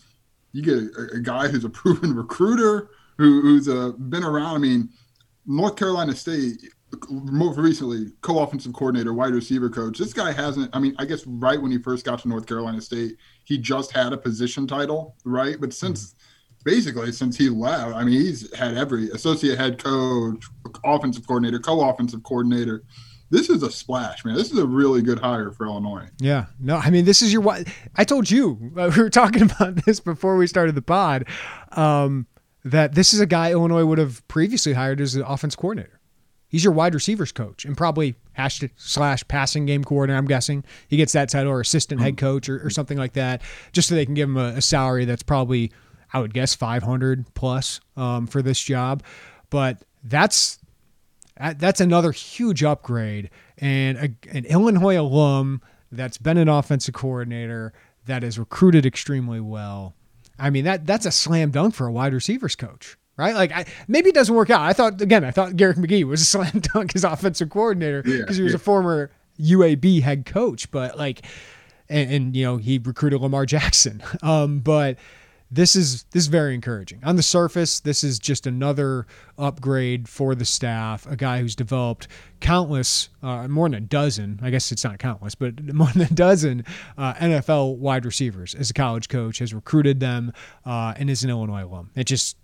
you 0.52 0.62
get 0.62 0.74
a, 0.74 1.16
a 1.16 1.20
guy 1.20 1.48
who's 1.48 1.64
a 1.64 1.70
proven 1.70 2.14
recruiter, 2.14 2.90
who, 3.16 3.40
who's 3.40 3.68
a, 3.68 3.92
been 3.92 4.24
around. 4.24 4.56
I 4.56 4.58
mean, 4.58 4.88
North 5.46 5.76
Carolina 5.76 6.14
State 6.14 6.62
more 7.08 7.54
recently 7.54 8.06
co-offensive 8.20 8.72
coordinator, 8.72 9.12
wide 9.12 9.34
receiver 9.34 9.70
coach. 9.70 9.98
This 9.98 10.12
guy 10.12 10.32
hasn't. 10.32 10.74
I 10.74 10.78
mean, 10.78 10.94
I 10.98 11.04
guess 11.04 11.26
right 11.26 11.60
when 11.60 11.70
he 11.70 11.78
first 11.78 12.04
got 12.04 12.20
to 12.20 12.28
North 12.28 12.46
Carolina 12.46 12.80
State, 12.80 13.16
he 13.44 13.58
just 13.58 13.92
had 13.92 14.12
a 14.12 14.16
position 14.16 14.66
title, 14.66 15.16
right? 15.24 15.60
But 15.60 15.72
since 15.72 16.14
basically 16.64 17.12
since 17.12 17.36
he 17.36 17.48
left, 17.48 17.94
I 17.94 18.04
mean, 18.04 18.20
he's 18.20 18.54
had 18.54 18.76
every 18.76 19.10
associate 19.10 19.58
head 19.58 19.82
coach, 19.82 20.44
offensive 20.84 21.26
coordinator, 21.26 21.58
co-offensive 21.58 22.22
coordinator. 22.22 22.82
This 23.30 23.48
is 23.48 23.62
a 23.62 23.70
splash, 23.70 24.24
man. 24.24 24.34
This 24.34 24.50
is 24.50 24.58
a 24.58 24.66
really 24.66 25.02
good 25.02 25.20
hire 25.20 25.52
for 25.52 25.64
Illinois. 25.66 26.08
Yeah. 26.18 26.46
No, 26.58 26.76
I 26.76 26.90
mean, 26.90 27.04
this 27.04 27.22
is 27.22 27.32
your. 27.32 27.44
I 27.94 28.02
told 28.04 28.28
you 28.28 28.72
uh, 28.76 28.90
we 28.96 29.02
were 29.02 29.10
talking 29.10 29.42
about 29.50 29.84
this 29.84 30.00
before 30.00 30.36
we 30.36 30.48
started 30.48 30.74
the 30.74 30.82
pod. 30.82 31.26
Um, 31.72 32.26
that 32.64 32.94
this 32.94 33.14
is 33.14 33.20
a 33.20 33.26
guy 33.26 33.52
Illinois 33.52 33.84
would 33.84 33.98
have 33.98 34.26
previously 34.28 34.72
hired 34.72 35.00
as 35.00 35.14
an 35.14 35.22
offense 35.22 35.56
coordinator. 35.56 35.99
He's 36.50 36.64
your 36.64 36.72
wide 36.72 36.94
receivers 36.94 37.30
coach 37.30 37.64
and 37.64 37.76
probably 37.76 38.16
hash 38.32 38.60
slash 38.76 39.26
passing 39.28 39.66
game 39.66 39.84
coordinator. 39.84 40.18
I'm 40.18 40.26
guessing 40.26 40.64
he 40.88 40.96
gets 40.96 41.12
that 41.12 41.28
title 41.28 41.52
or 41.52 41.60
assistant 41.60 42.00
head 42.00 42.16
coach 42.16 42.48
or, 42.48 42.66
or 42.66 42.70
something 42.70 42.98
like 42.98 43.12
that, 43.12 43.40
just 43.72 43.88
so 43.88 43.94
they 43.94 44.04
can 44.04 44.14
give 44.14 44.28
him 44.28 44.36
a, 44.36 44.54
a 44.56 44.60
salary 44.60 45.04
that's 45.04 45.22
probably, 45.22 45.70
I 46.12 46.20
would 46.20 46.34
guess, 46.34 46.54
500 46.56 47.34
plus 47.34 47.80
um, 47.96 48.26
for 48.26 48.42
this 48.42 48.60
job. 48.60 49.04
But 49.48 49.84
that's 50.02 50.58
that's 51.56 51.80
another 51.80 52.12
huge 52.12 52.62
upgrade 52.62 53.30
and 53.58 53.96
a, 53.96 54.36
an 54.36 54.44
Illinois 54.44 55.00
alum 55.00 55.62
that's 55.90 56.18
been 56.18 56.36
an 56.36 56.48
offensive 56.48 56.94
coordinator 56.94 57.72
that 58.04 58.22
is 58.22 58.38
recruited 58.38 58.84
extremely 58.84 59.40
well. 59.40 59.94
I 60.38 60.50
mean 60.50 60.64
that 60.64 60.86
that's 60.86 61.06
a 61.06 61.10
slam 61.10 61.50
dunk 61.50 61.74
for 61.74 61.86
a 61.86 61.92
wide 61.92 62.12
receivers 62.12 62.56
coach 62.56 62.96
right? 63.20 63.34
Like 63.34 63.52
I, 63.52 63.66
maybe 63.86 64.08
it 64.08 64.14
doesn't 64.14 64.34
work 64.34 64.50
out. 64.50 64.62
I 64.62 64.72
thought 64.72 65.00
again, 65.00 65.24
I 65.24 65.30
thought 65.30 65.56
Garrick 65.56 65.76
McGee 65.76 66.04
was 66.04 66.22
a 66.22 66.24
slam 66.26 66.60
dunk 66.60 66.96
as 66.96 67.04
offensive 67.04 67.50
coordinator 67.50 68.02
because 68.02 68.36
yeah, 68.36 68.40
he 68.40 68.42
was 68.42 68.52
yeah. 68.52 68.56
a 68.56 68.58
former 68.58 69.10
UAB 69.38 70.02
head 70.02 70.26
coach, 70.26 70.70
but 70.70 70.98
like, 70.98 71.24
and, 71.88 72.10
and, 72.12 72.36
you 72.36 72.44
know 72.44 72.56
he 72.56 72.78
recruited 72.78 73.20
Lamar 73.20 73.46
Jackson. 73.54 74.02
Um, 74.22 74.60
but 74.60 74.96
this 75.50 75.74
is 75.74 76.04
this 76.04 76.24
is 76.24 76.28
very 76.28 76.54
encouraging. 76.54 77.00
On 77.02 77.16
the 77.16 77.22
surface, 77.22 77.80
this 77.80 78.04
is 78.04 78.18
just 78.18 78.46
another 78.46 79.06
upgrade 79.36 80.08
for 80.08 80.34
the 80.34 80.44
staff. 80.44 81.06
A 81.10 81.16
guy 81.16 81.40
who's 81.40 81.56
developed 81.56 82.06
countless, 82.38 83.08
uh, 83.22 83.48
more 83.48 83.68
than 83.68 83.74
a 83.74 83.80
dozen. 83.80 84.38
I 84.42 84.50
guess 84.50 84.70
it's 84.70 84.84
not 84.84 84.98
countless, 84.98 85.34
but 85.34 85.62
more 85.74 85.88
than 85.88 86.02
a 86.02 86.10
dozen 86.10 86.64
uh, 86.96 87.14
NFL 87.14 87.76
wide 87.78 88.04
receivers 88.04 88.54
as 88.54 88.70
a 88.70 88.74
college 88.74 89.08
coach. 89.08 89.40
Has 89.40 89.52
recruited 89.52 89.98
them 89.98 90.32
uh, 90.64 90.94
and 90.96 91.10
is 91.10 91.24
an 91.24 91.30
Illinois 91.30 91.64
alum. 91.64 91.90
It 91.96 92.04
just 92.04 92.36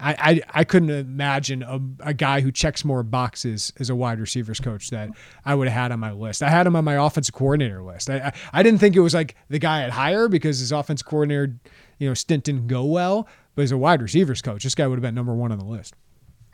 I, 0.00 0.14
I, 0.18 0.60
I 0.60 0.64
couldn't 0.64 0.90
imagine 0.90 1.62
a, 1.62 1.80
a 2.00 2.14
guy 2.14 2.40
who 2.40 2.52
checks 2.52 2.84
more 2.84 3.02
boxes 3.02 3.72
as 3.78 3.90
a 3.90 3.94
wide 3.94 4.20
receivers 4.20 4.60
coach 4.60 4.90
that 4.90 5.10
I 5.44 5.54
would 5.54 5.68
have 5.68 5.82
had 5.82 5.92
on 5.92 6.00
my 6.00 6.12
list. 6.12 6.42
I 6.42 6.50
had 6.50 6.66
him 6.66 6.76
on 6.76 6.84
my 6.84 6.94
offensive 6.94 7.34
coordinator 7.34 7.82
list. 7.82 8.10
I, 8.10 8.18
I, 8.18 8.32
I 8.52 8.62
didn't 8.62 8.80
think 8.80 8.96
it 8.96 9.00
was 9.00 9.14
like 9.14 9.34
the 9.48 9.58
guy 9.58 9.84
I'd 9.84 9.90
hire 9.90 10.28
because 10.28 10.58
his 10.60 10.72
offensive 10.72 11.06
coordinator, 11.06 11.54
you 11.98 12.08
know, 12.08 12.14
stint 12.14 12.44
didn't 12.44 12.66
go 12.66 12.84
well. 12.84 13.28
But 13.54 13.62
as 13.62 13.72
a 13.72 13.78
wide 13.78 14.02
receivers 14.02 14.40
coach, 14.40 14.62
this 14.62 14.74
guy 14.74 14.86
would 14.86 14.96
have 14.96 15.02
been 15.02 15.14
number 15.14 15.34
one 15.34 15.50
on 15.50 15.58
the 15.58 15.64
list. 15.64 15.94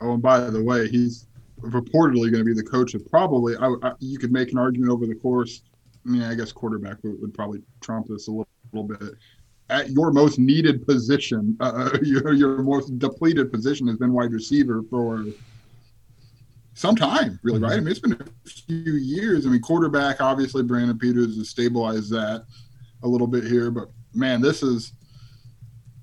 Oh, 0.01 0.13
and 0.13 0.21
by 0.21 0.39
the 0.39 0.63
way, 0.63 0.87
he's 0.87 1.27
reportedly 1.59 2.31
going 2.31 2.39
to 2.39 2.43
be 2.43 2.53
the 2.53 2.63
coach 2.63 2.93
of 2.95 3.05
probably. 3.09 3.55
I, 3.57 3.73
I, 3.83 3.91
you 3.99 4.17
could 4.17 4.31
make 4.31 4.51
an 4.51 4.57
argument 4.57 4.91
over 4.91 5.05
the 5.05 5.15
course. 5.15 5.61
I 6.05 6.09
mean, 6.09 6.21
I 6.23 6.35
guess 6.35 6.51
quarterback 6.51 6.97
would, 7.03 7.21
would 7.21 7.33
probably 7.33 7.61
trump 7.81 8.07
this 8.07 8.27
a 8.27 8.31
little, 8.31 8.47
little 8.73 8.87
bit 8.87 9.13
at 9.69 9.89
your 9.89 10.11
most 10.11 10.37
needed 10.37 10.85
position, 10.85 11.57
uh, 11.59 11.89
your 12.01 12.33
your 12.33 12.61
most 12.61 12.97
depleted 12.99 13.51
position 13.51 13.87
has 13.87 13.97
been 13.97 14.13
wide 14.13 14.31
receiver 14.31 14.83
for 14.89 15.25
some 16.73 16.95
time, 16.95 17.39
really, 17.41 17.59
right? 17.59 17.73
I 17.73 17.79
mean, 17.79 17.87
it's 17.87 17.99
been 17.99 18.13
a 18.13 18.49
few 18.49 18.93
years. 18.93 19.45
I 19.45 19.49
mean, 19.49 19.61
quarterback, 19.61 20.21
obviously, 20.21 20.61
Brandon 20.61 20.97
Peters 20.97 21.37
has 21.37 21.49
stabilized 21.49 22.11
that 22.11 22.45
a 23.03 23.07
little 23.07 23.27
bit 23.27 23.45
here, 23.45 23.71
but 23.71 23.89
man, 24.13 24.41
this 24.41 24.61
is 24.61 24.93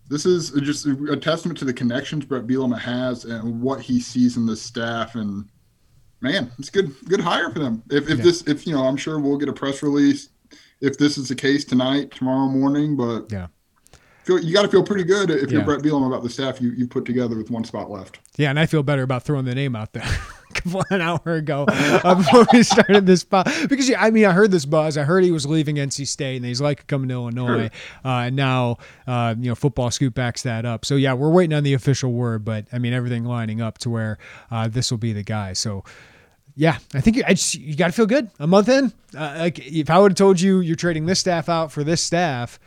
this 0.08 0.26
is 0.26 0.50
just 0.60 0.86
a 0.86 1.16
testament 1.16 1.58
to 1.58 1.64
the 1.64 1.72
connections 1.72 2.26
Bret 2.26 2.46
Bielema 2.46 2.78
has 2.78 3.24
and 3.24 3.62
what 3.62 3.80
he 3.80 3.98
sees 3.98 4.36
in 4.36 4.44
the 4.44 4.54
staff. 4.54 5.14
And 5.14 5.48
man, 6.20 6.52
it's 6.58 6.68
good, 6.68 6.94
good 7.08 7.20
hire 7.20 7.50
for 7.50 7.60
them. 7.60 7.82
If, 7.90 8.10
if 8.10 8.18
yeah. 8.18 8.24
this, 8.24 8.42
if 8.42 8.66
you 8.66 8.74
know, 8.74 8.84
I'm 8.84 8.98
sure 8.98 9.18
we'll 9.18 9.38
get 9.38 9.48
a 9.48 9.54
press 9.54 9.82
release 9.82 10.28
if 10.82 10.98
this 10.98 11.16
is 11.16 11.28
the 11.28 11.34
case 11.34 11.64
tonight, 11.64 12.10
tomorrow 12.10 12.48
morning. 12.48 12.96
But 12.96 13.32
yeah, 13.32 13.46
feel, 14.24 14.38
you 14.38 14.52
got 14.52 14.62
to 14.62 14.68
feel 14.68 14.82
pretty 14.82 15.04
good 15.04 15.30
if 15.30 15.50
yeah. 15.50 15.58
you're 15.58 15.64
Bret 15.64 15.80
Bielema 15.80 16.08
about 16.08 16.22
the 16.22 16.30
staff 16.30 16.60
you 16.60 16.72
you 16.72 16.86
put 16.86 17.06
together 17.06 17.38
with 17.38 17.50
one 17.50 17.64
spot 17.64 17.90
left. 17.90 18.18
Yeah, 18.36 18.50
and 18.50 18.58
I 18.58 18.66
feel 18.66 18.82
better 18.82 19.02
about 19.02 19.22
throwing 19.22 19.46
the 19.46 19.54
name 19.54 19.74
out 19.74 19.92
there. 19.92 20.04
an 20.90 21.00
hour 21.00 21.20
ago 21.24 21.64
uh, 21.68 22.14
before 22.14 22.46
we 22.52 22.62
started 22.62 23.06
this 23.06 23.22
spot 23.22 23.48
because 23.68 23.88
yeah, 23.88 24.02
I 24.02 24.10
mean 24.10 24.26
I 24.26 24.32
heard 24.32 24.50
this 24.50 24.64
buzz. 24.64 24.96
I 24.98 25.02
heard 25.02 25.24
he 25.24 25.30
was 25.30 25.46
leaving 25.46 25.76
NC 25.76 26.06
State 26.06 26.36
and 26.36 26.44
he's 26.44 26.60
like 26.60 26.86
coming 26.86 27.08
to 27.08 27.14
Illinois. 27.14 27.70
Uh, 28.04 28.08
and 28.08 28.36
now 28.36 28.76
uh, 29.06 29.34
you 29.38 29.48
know 29.48 29.54
football 29.54 29.90
scoop 29.90 30.14
backs 30.14 30.42
that 30.42 30.64
up. 30.64 30.84
So 30.84 30.96
yeah, 30.96 31.14
we're 31.14 31.30
waiting 31.30 31.54
on 31.54 31.62
the 31.62 31.74
official 31.74 32.12
word, 32.12 32.44
but 32.44 32.66
I 32.72 32.78
mean 32.78 32.92
everything 32.92 33.24
lining 33.24 33.60
up 33.60 33.78
to 33.78 33.90
where 33.90 34.18
uh, 34.50 34.68
this 34.68 34.90
will 34.90 34.98
be 34.98 35.12
the 35.12 35.22
guy. 35.22 35.54
So 35.54 35.84
yeah, 36.54 36.78
I 36.94 37.00
think 37.00 37.16
you, 37.16 37.24
I 37.26 37.34
just, 37.34 37.54
you 37.54 37.74
got 37.76 37.86
to 37.86 37.92
feel 37.92 38.06
good. 38.06 38.30
A 38.38 38.46
month 38.46 38.68
in, 38.68 38.92
uh, 39.16 39.34
like 39.38 39.58
if 39.58 39.90
I 39.90 39.98
would 39.98 40.12
have 40.12 40.18
told 40.18 40.40
you 40.40 40.60
you're 40.60 40.76
trading 40.76 41.06
this 41.06 41.20
staff 41.20 41.48
out 41.48 41.72
for 41.72 41.82
this 41.84 42.02
staff, 42.02 42.58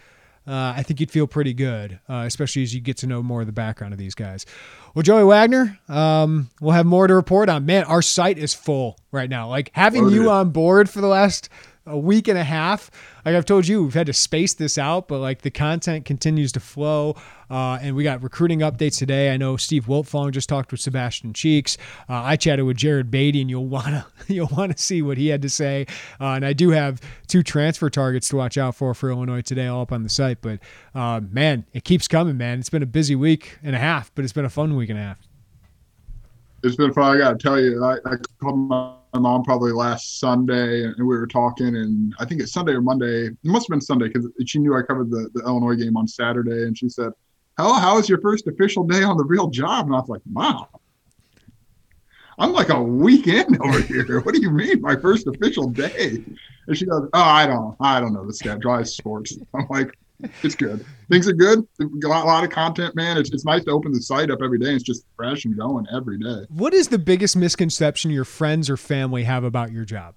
uh, 0.47 0.73
I 0.75 0.83
think 0.83 0.99
you'd 0.99 1.11
feel 1.11 1.27
pretty 1.27 1.53
good, 1.53 1.99
uh, 2.07 2.23
especially 2.25 2.61
as 2.61 2.73
you 2.73 2.81
get 2.81 2.97
to 2.97 3.07
know 3.07 3.23
more 3.23 3.41
of 3.41 3.47
the 3.47 3.53
background 3.53 3.93
of 3.93 3.99
these 3.99 4.13
guys. 4.13 4.45
Well, 4.93 5.03
Joey 5.03 5.23
Wagner, 5.23 5.79
um, 5.89 6.49
we'll 6.61 6.73
have 6.73 6.85
more 6.85 7.07
to 7.07 7.15
report 7.15 7.49
on. 7.49 7.65
Man, 7.65 7.83
our 7.85 8.01
site 8.01 8.37
is 8.37 8.53
full 8.53 8.97
right 9.11 9.29
now. 9.29 9.49
Like 9.49 9.71
having 9.73 10.05
oh, 10.05 10.09
you 10.09 10.29
on 10.29 10.51
board 10.51 10.89
for 10.89 11.01
the 11.01 11.07
last 11.07 11.49
a 11.85 11.97
week 11.97 12.27
and 12.27 12.37
a 12.37 12.43
half. 12.43 12.89
Like 13.25 13.35
I've 13.35 13.45
told 13.45 13.67
you, 13.67 13.83
we've 13.83 13.93
had 13.93 14.07
to 14.07 14.13
space 14.13 14.53
this 14.53 14.77
out, 14.77 15.07
but 15.07 15.19
like 15.19 15.41
the 15.41 15.51
content 15.51 16.05
continues 16.05 16.51
to 16.53 16.59
flow. 16.59 17.15
Uh, 17.49 17.77
and 17.81 17.95
we 17.95 18.03
got 18.03 18.23
recruiting 18.23 18.59
updates 18.59 18.97
today. 18.97 19.31
I 19.31 19.37
know 19.37 19.55
Steve 19.55 19.85
Wiltfong 19.85 20.31
just 20.31 20.49
talked 20.49 20.71
with 20.71 20.81
Sebastian 20.81 21.33
Cheeks. 21.33 21.77
Uh, 22.09 22.21
I 22.23 22.35
chatted 22.35 22.65
with 22.65 22.77
Jared 22.77 23.11
Beatty, 23.11 23.41
and 23.41 23.49
you'll 23.49 23.67
wanna 23.67 24.05
you'll 24.27 24.49
wanna 24.51 24.77
see 24.77 25.01
what 25.01 25.17
he 25.17 25.27
had 25.27 25.41
to 25.43 25.49
say. 25.49 25.85
Uh, 26.19 26.29
and 26.29 26.45
I 26.45 26.53
do 26.53 26.71
have 26.71 27.01
two 27.27 27.43
transfer 27.43 27.89
targets 27.89 28.29
to 28.29 28.35
watch 28.35 28.57
out 28.57 28.75
for 28.75 28.93
for 28.93 29.11
Illinois 29.11 29.41
today, 29.41 29.67
all 29.67 29.81
up 29.81 29.91
on 29.91 30.03
the 30.03 30.09
site. 30.09 30.41
But 30.41 30.59
uh, 30.95 31.21
man, 31.29 31.65
it 31.73 31.83
keeps 31.83 32.07
coming, 32.07 32.37
man. 32.37 32.59
It's 32.59 32.69
been 32.69 32.83
a 32.83 32.87
busy 32.87 33.15
week 33.15 33.59
and 33.63 33.75
a 33.75 33.79
half, 33.79 34.11
but 34.15 34.23
it's 34.23 34.33
been 34.33 34.45
a 34.45 34.49
fun 34.49 34.75
week 34.75 34.89
and 34.89 34.97
a 34.97 35.03
half. 35.03 35.19
It's 36.63 36.75
been 36.75 36.93
fun. 36.93 37.15
I 37.15 37.19
got 37.19 37.31
to 37.31 37.37
tell 37.37 37.59
you, 37.59 37.83
I, 37.83 37.97
I 38.05 38.15
called 38.39 38.57
my 38.57 38.95
my 39.15 39.29
mom 39.29 39.43
probably 39.43 39.71
last 39.71 40.19
Sunday, 40.19 40.83
and 40.83 40.95
we 40.97 41.03
were 41.05 41.27
talking, 41.27 41.67
and 41.67 42.13
I 42.19 42.25
think 42.25 42.41
it's 42.41 42.51
Sunday 42.51 42.73
or 42.73 42.81
Monday. 42.81 43.27
It 43.27 43.37
must 43.43 43.67
have 43.67 43.73
been 43.73 43.81
Sunday 43.81 44.09
because 44.09 44.29
she 44.45 44.59
knew 44.59 44.75
I 44.75 44.81
covered 44.81 45.09
the, 45.09 45.29
the 45.33 45.41
Illinois 45.41 45.75
game 45.75 45.95
on 45.95 46.07
Saturday, 46.07 46.63
and 46.63 46.77
she 46.77 46.89
said, 46.89 47.11
"How 47.57 47.73
how 47.73 47.95
was 47.95 48.09
your 48.09 48.19
first 48.19 48.47
official 48.47 48.83
day 48.83 49.03
on 49.03 49.15
the 49.17 49.23
real 49.23 49.47
job?" 49.47 49.85
And 49.85 49.95
I 49.95 49.99
was 49.99 50.09
like, 50.09 50.21
"Mom, 50.29 50.65
I'm 52.37 52.51
like 52.51 52.69
a 52.69 52.81
weekend 52.81 53.57
over 53.61 53.81
here. 53.81 54.19
What 54.21 54.35
do 54.35 54.41
you 54.41 54.51
mean, 54.51 54.81
my 54.81 54.97
first 54.97 55.27
official 55.27 55.69
day?" 55.69 56.23
And 56.67 56.77
she 56.77 56.85
goes, 56.85 57.07
"Oh, 57.13 57.21
I 57.21 57.47
don't, 57.47 57.75
I 57.79 58.01
don't 58.01 58.13
know. 58.13 58.25
This 58.25 58.41
guy 58.41 58.55
drives 58.57 58.95
sports." 58.95 59.37
I'm 59.53 59.67
like, 59.69 59.97
it's 60.43 60.55
good. 60.55 60.85
Things 61.09 61.27
are 61.27 61.33
good. 61.33 61.67
A 61.79 62.07
lot 62.07 62.43
of 62.43 62.49
content, 62.49 62.95
man. 62.95 63.17
It's, 63.17 63.31
it's 63.31 63.45
nice 63.45 63.63
to 63.65 63.71
open 63.71 63.91
the 63.91 64.01
site 64.01 64.31
up 64.31 64.39
every 64.43 64.59
day. 64.59 64.73
It's 64.73 64.83
just 64.83 65.05
fresh 65.15 65.45
and 65.45 65.57
going 65.57 65.85
every 65.93 66.17
day. 66.17 66.45
What 66.49 66.73
is 66.73 66.87
the 66.87 66.97
biggest 66.97 67.35
misconception 67.35 68.11
your 68.11 68.25
friends 68.25 68.69
or 68.69 68.77
family 68.77 69.23
have 69.23 69.43
about 69.43 69.71
your 69.71 69.85
job? 69.85 70.15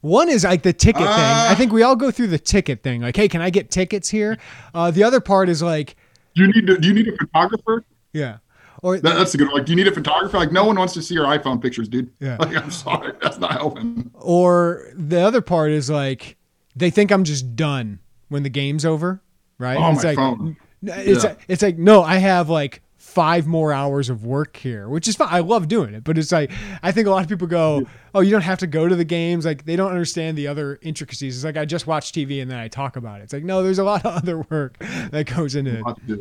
One 0.00 0.28
is 0.28 0.44
like 0.44 0.62
the 0.62 0.72
ticket 0.72 1.02
uh, 1.02 1.06
thing. 1.06 1.24
Ah. 1.24 1.50
I 1.50 1.54
think 1.56 1.72
we 1.72 1.82
all 1.82 1.96
go 1.96 2.10
through 2.10 2.28
the 2.28 2.38
ticket 2.38 2.82
thing. 2.82 3.02
Like, 3.02 3.16
hey, 3.16 3.28
can 3.28 3.42
I 3.42 3.50
get 3.50 3.70
tickets 3.70 4.08
here? 4.08 4.38
Uh, 4.72 4.90
the 4.90 5.02
other 5.02 5.20
part 5.20 5.48
is 5.48 5.60
like, 5.60 5.96
you 6.34 6.46
need 6.46 6.66
to, 6.68 6.78
you 6.80 6.94
need 6.94 7.08
a 7.08 7.16
photographer? 7.16 7.84
Yeah 8.12 8.38
or 8.82 8.98
That, 8.98 9.16
that's 9.16 9.34
a 9.34 9.38
good 9.38 9.48
one. 9.48 9.56
Like, 9.56 9.66
do 9.66 9.72
you 9.72 9.76
need 9.76 9.88
a 9.88 9.92
photographer? 9.94 10.38
Like, 10.38 10.52
no 10.52 10.64
one 10.64 10.76
wants 10.76 10.94
to 10.94 11.02
see 11.02 11.14
your 11.14 11.26
iPhone 11.26 11.60
pictures, 11.60 11.88
dude. 11.88 12.10
Yeah. 12.20 12.36
Like, 12.38 12.56
I'm 12.56 12.70
sorry, 12.70 13.12
that's 13.22 13.38
not 13.38 13.52
helping. 13.52 14.10
or 14.14 14.86
the 14.94 15.20
other 15.20 15.40
part 15.40 15.70
is 15.70 15.88
like 15.90 16.36
they 16.76 16.90
think 16.90 17.10
I'm 17.10 17.24
just 17.24 17.56
done 17.56 17.98
when 18.28 18.42
the 18.42 18.50
game's 18.50 18.84
over, 18.84 19.20
right? 19.58 19.76
Oh, 19.78 19.92
it's 19.92 20.02
my 20.04 20.10
like 20.10 20.16
phone. 20.16 20.56
it's 20.82 21.24
Yeah. 21.24 21.34
it's 21.48 21.62
like 21.62 21.78
no, 21.78 22.02
I 22.02 22.16
have 22.18 22.48
like 22.48 22.82
five 22.96 23.46
more 23.46 23.72
hours 23.72 24.10
of 24.10 24.24
work 24.24 24.56
here, 24.56 24.88
which 24.88 25.08
is 25.08 25.16
fine. 25.16 25.28
I 25.30 25.40
love 25.40 25.66
doing 25.66 25.94
it, 25.94 26.04
but 26.04 26.18
it's 26.18 26.30
like 26.30 26.52
I 26.82 26.92
think 26.92 27.06
a 27.08 27.10
lot 27.10 27.22
of 27.22 27.28
people 27.28 27.48
go, 27.48 27.86
"Oh, 28.14 28.20
you 28.20 28.30
don't 28.30 28.42
have 28.42 28.58
to 28.58 28.66
go 28.68 28.86
to 28.86 28.94
the 28.94 29.04
games." 29.04 29.44
Like 29.46 29.64
they 29.64 29.74
don't 29.76 29.90
understand 29.90 30.36
the 30.38 30.46
other 30.46 30.78
intricacies. 30.82 31.36
It's 31.36 31.44
like 31.44 31.56
I 31.56 31.64
just 31.64 31.86
watch 31.86 32.12
TV 32.12 32.40
and 32.42 32.50
then 32.50 32.58
I 32.58 32.68
talk 32.68 32.96
about 32.96 33.20
it. 33.20 33.24
It's 33.24 33.32
like 33.32 33.44
no, 33.44 33.62
there's 33.62 33.78
a 33.80 33.84
lot 33.84 34.04
of 34.04 34.14
other 34.22 34.40
work 34.50 34.78
that 35.10 35.24
goes 35.34 35.54
into 35.56 35.82
it. 36.06 36.20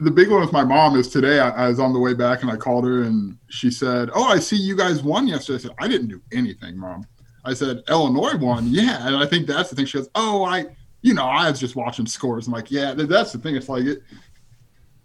The 0.00 0.10
big 0.10 0.30
one 0.30 0.40
with 0.40 0.52
my 0.52 0.64
mom 0.64 0.96
is 0.96 1.08
today. 1.08 1.40
I, 1.40 1.50
I 1.50 1.68
was 1.68 1.78
on 1.78 1.92
the 1.92 1.98
way 1.98 2.14
back 2.14 2.42
and 2.42 2.50
I 2.50 2.56
called 2.56 2.84
her 2.84 3.02
and 3.02 3.36
she 3.48 3.70
said, 3.70 4.08
"Oh, 4.14 4.24
I 4.24 4.38
see 4.38 4.56
you 4.56 4.76
guys 4.76 5.02
won 5.02 5.28
yesterday." 5.28 5.56
I 5.56 5.60
said, 5.62 5.70
"I 5.78 5.88
didn't 5.88 6.08
do 6.08 6.22
anything, 6.32 6.78
mom." 6.78 7.04
I 7.44 7.54
said, 7.54 7.82
"Illinois 7.88 8.36
won, 8.36 8.66
yeah." 8.68 9.06
And 9.06 9.16
I 9.16 9.26
think 9.26 9.46
that's 9.46 9.70
the 9.70 9.76
thing. 9.76 9.86
She 9.86 9.98
goes, 9.98 10.08
"Oh, 10.14 10.44
I, 10.44 10.66
you 11.02 11.12
know, 11.14 11.24
I 11.26 11.50
was 11.50 11.60
just 11.60 11.76
watching 11.76 12.06
scores." 12.06 12.46
I'm 12.46 12.52
like, 12.52 12.70
"Yeah, 12.70 12.94
that's 12.94 13.32
the 13.32 13.38
thing. 13.38 13.56
It's 13.56 13.68
like 13.68 13.84
it." 13.84 14.02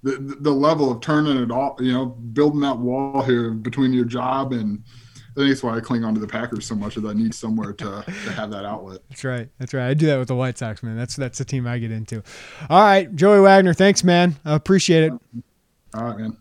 The, 0.03 0.11
the- 0.17 0.35
the 0.41 0.51
level 0.51 0.91
of 0.91 0.99
turning 1.01 1.37
it 1.37 1.49
off, 1.51 1.79
you 1.79 1.93
know, 1.93 2.05
building 2.07 2.59
that 2.61 2.77
wall 2.77 3.21
here 3.21 3.51
between 3.51 3.93
your 3.93 4.03
job 4.05 4.51
and 4.53 4.83
I 5.35 5.39
think 5.39 5.49
that's 5.49 5.63
why 5.63 5.75
I 5.75 5.79
cling 5.79 6.03
on 6.03 6.13
to 6.13 6.19
the 6.19 6.27
Packers 6.27 6.67
so 6.67 6.75
much 6.75 6.95
is 6.95 7.03
I 7.03 7.13
need 7.13 7.33
somewhere 7.33 7.73
to, 7.73 8.03
to 8.05 8.31
have 8.33 8.51
that 8.51 8.65
outlet. 8.65 8.99
That's 9.09 9.23
right. 9.23 9.49
That's 9.57 9.73
right. 9.73 9.89
I 9.89 9.95
do 9.95 10.05
that 10.05 10.19
with 10.19 10.27
the 10.27 10.35
White 10.35 10.59
Sox, 10.59 10.83
man. 10.83 10.95
That's 10.95 11.15
that's 11.15 11.39
the 11.39 11.45
team 11.45 11.65
I 11.65 11.79
get 11.79 11.91
into. 11.91 12.21
All 12.69 12.81
right, 12.81 13.13
Joey 13.15 13.39
Wagner. 13.39 13.73
Thanks, 13.73 14.03
man. 14.03 14.35
I 14.45 14.53
appreciate 14.53 15.05
it. 15.05 15.13
All 15.95 16.03
right, 16.03 16.17
man. 16.19 16.37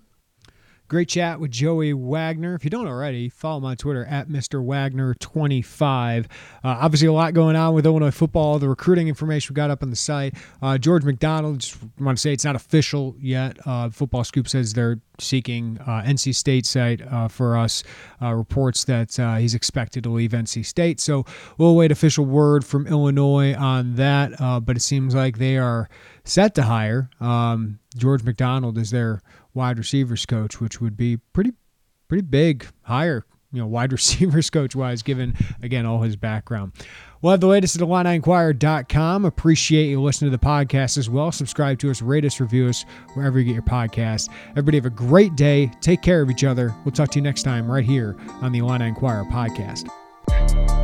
Great 0.93 1.09
chat 1.09 1.41
with 1.41 1.51
Joey 1.51 1.95
Wagner. 1.95 2.55
If 2.55 2.65
you 2.65 2.69
don't 2.69 2.87
already, 2.87 3.31
follow 3.31 3.65
on 3.65 3.79
Twitter 3.79 4.05
at 4.05 4.29
Mr. 4.29 4.63
Wagner25. 4.63 6.27
Uh, 6.27 6.27
obviously, 6.63 7.09
a 7.09 7.13
lot 7.15 7.33
going 7.33 7.57
on 7.57 7.73
with 7.73 7.87
Illinois 7.87 8.11
football. 8.11 8.59
The 8.59 8.69
recruiting 8.69 9.09
information 9.09 9.55
we 9.55 9.57
got 9.57 9.71
up 9.71 9.83
on 9.83 9.89
the 9.89 9.97
site. 9.97 10.35
Uh, 10.61 10.77
George 10.77 11.03
McDonald, 11.03 11.61
just 11.61 11.79
want 11.99 12.19
to 12.19 12.21
say 12.21 12.35
it's 12.35 12.45
not 12.45 12.57
official 12.57 13.17
yet. 13.19 13.57
Uh, 13.65 13.89
Football 13.89 14.23
Scoop 14.23 14.47
says 14.47 14.75
they're 14.75 15.01
seeking 15.19 15.79
uh, 15.81 16.03
NC 16.03 16.35
State 16.35 16.67
site 16.67 17.01
uh, 17.11 17.27
for 17.27 17.57
us. 17.57 17.83
Uh, 18.21 18.35
reports 18.35 18.85
that 18.85 19.15
he's 19.41 19.55
expected 19.55 20.05
to 20.05 20.11
leave 20.11 20.33
NC 20.33 20.67
State. 20.67 21.01
So 21.01 21.25
we'll 21.57 21.75
wait 21.75 21.91
official 21.91 22.27
word 22.27 22.67
from 22.67 22.87
Illinois 22.87 23.55
on 23.55 23.95
that. 23.95 24.33
But 24.39 24.77
it 24.77 24.83
seems 24.83 25.15
like 25.15 25.39
they 25.39 25.57
are 25.57 25.89
set 26.25 26.55
to 26.57 26.65
hire 26.65 27.09
um, 27.19 27.79
George 27.97 28.23
McDonald 28.23 28.79
is 28.79 28.91
their 28.91 29.23
wide 29.55 29.79
receivers 29.79 30.27
coach, 30.27 30.61
which 30.61 30.81
would 30.81 30.97
be 30.97 31.17
pretty 31.17 31.53
pretty 32.09 32.23
big 32.23 32.67
hire, 32.83 33.25
you 33.53 33.61
know, 33.61 33.67
wide 33.67 33.93
receivers 33.93 34.51
coach 34.51 34.75
wise, 34.77 35.03
given 35.03 35.35
again 35.63 35.87
all 35.87 36.03
his 36.03 36.17
background. 36.17 36.73
We'll 37.21 37.31
have 37.31 37.41
the 37.41 37.47
latest 37.47 37.77
at 37.77 37.83
IlliniInquirer.com. 37.83 39.25
Appreciate 39.25 39.87
you 39.87 40.03
listening 40.03 40.33
to 40.33 40.37
the 40.37 40.45
podcast 40.45 40.99
as 40.99 41.09
well. 41.09 41.31
Subscribe 41.31 41.79
to 41.79 41.91
us, 41.91 42.03
rate 42.03 42.25
us, 42.25 42.41
review 42.41 42.69
us 42.69 42.85
wherever 43.15 43.39
you 43.39 43.45
get 43.45 43.53
your 43.53 43.63
podcast. 43.63 44.29
Everybody 44.51 44.79
have 44.79 44.87
a 44.87 44.91
great 44.91 45.37
day. 45.37 45.71
Take 45.81 46.03
care 46.03 46.21
of 46.21 46.31
each 46.31 46.43
other. 46.43 46.75
We'll 46.85 46.93
talk 46.93 47.11
to 47.13 47.19
you 47.19 47.23
next 47.23 47.45
time 47.45 47.71
right 47.71 47.85
here 47.85 48.17
on 48.41 48.51
the 48.51 48.59
Illini 48.59 48.89
Inquirer 48.89 49.25
podcast. 49.27 50.82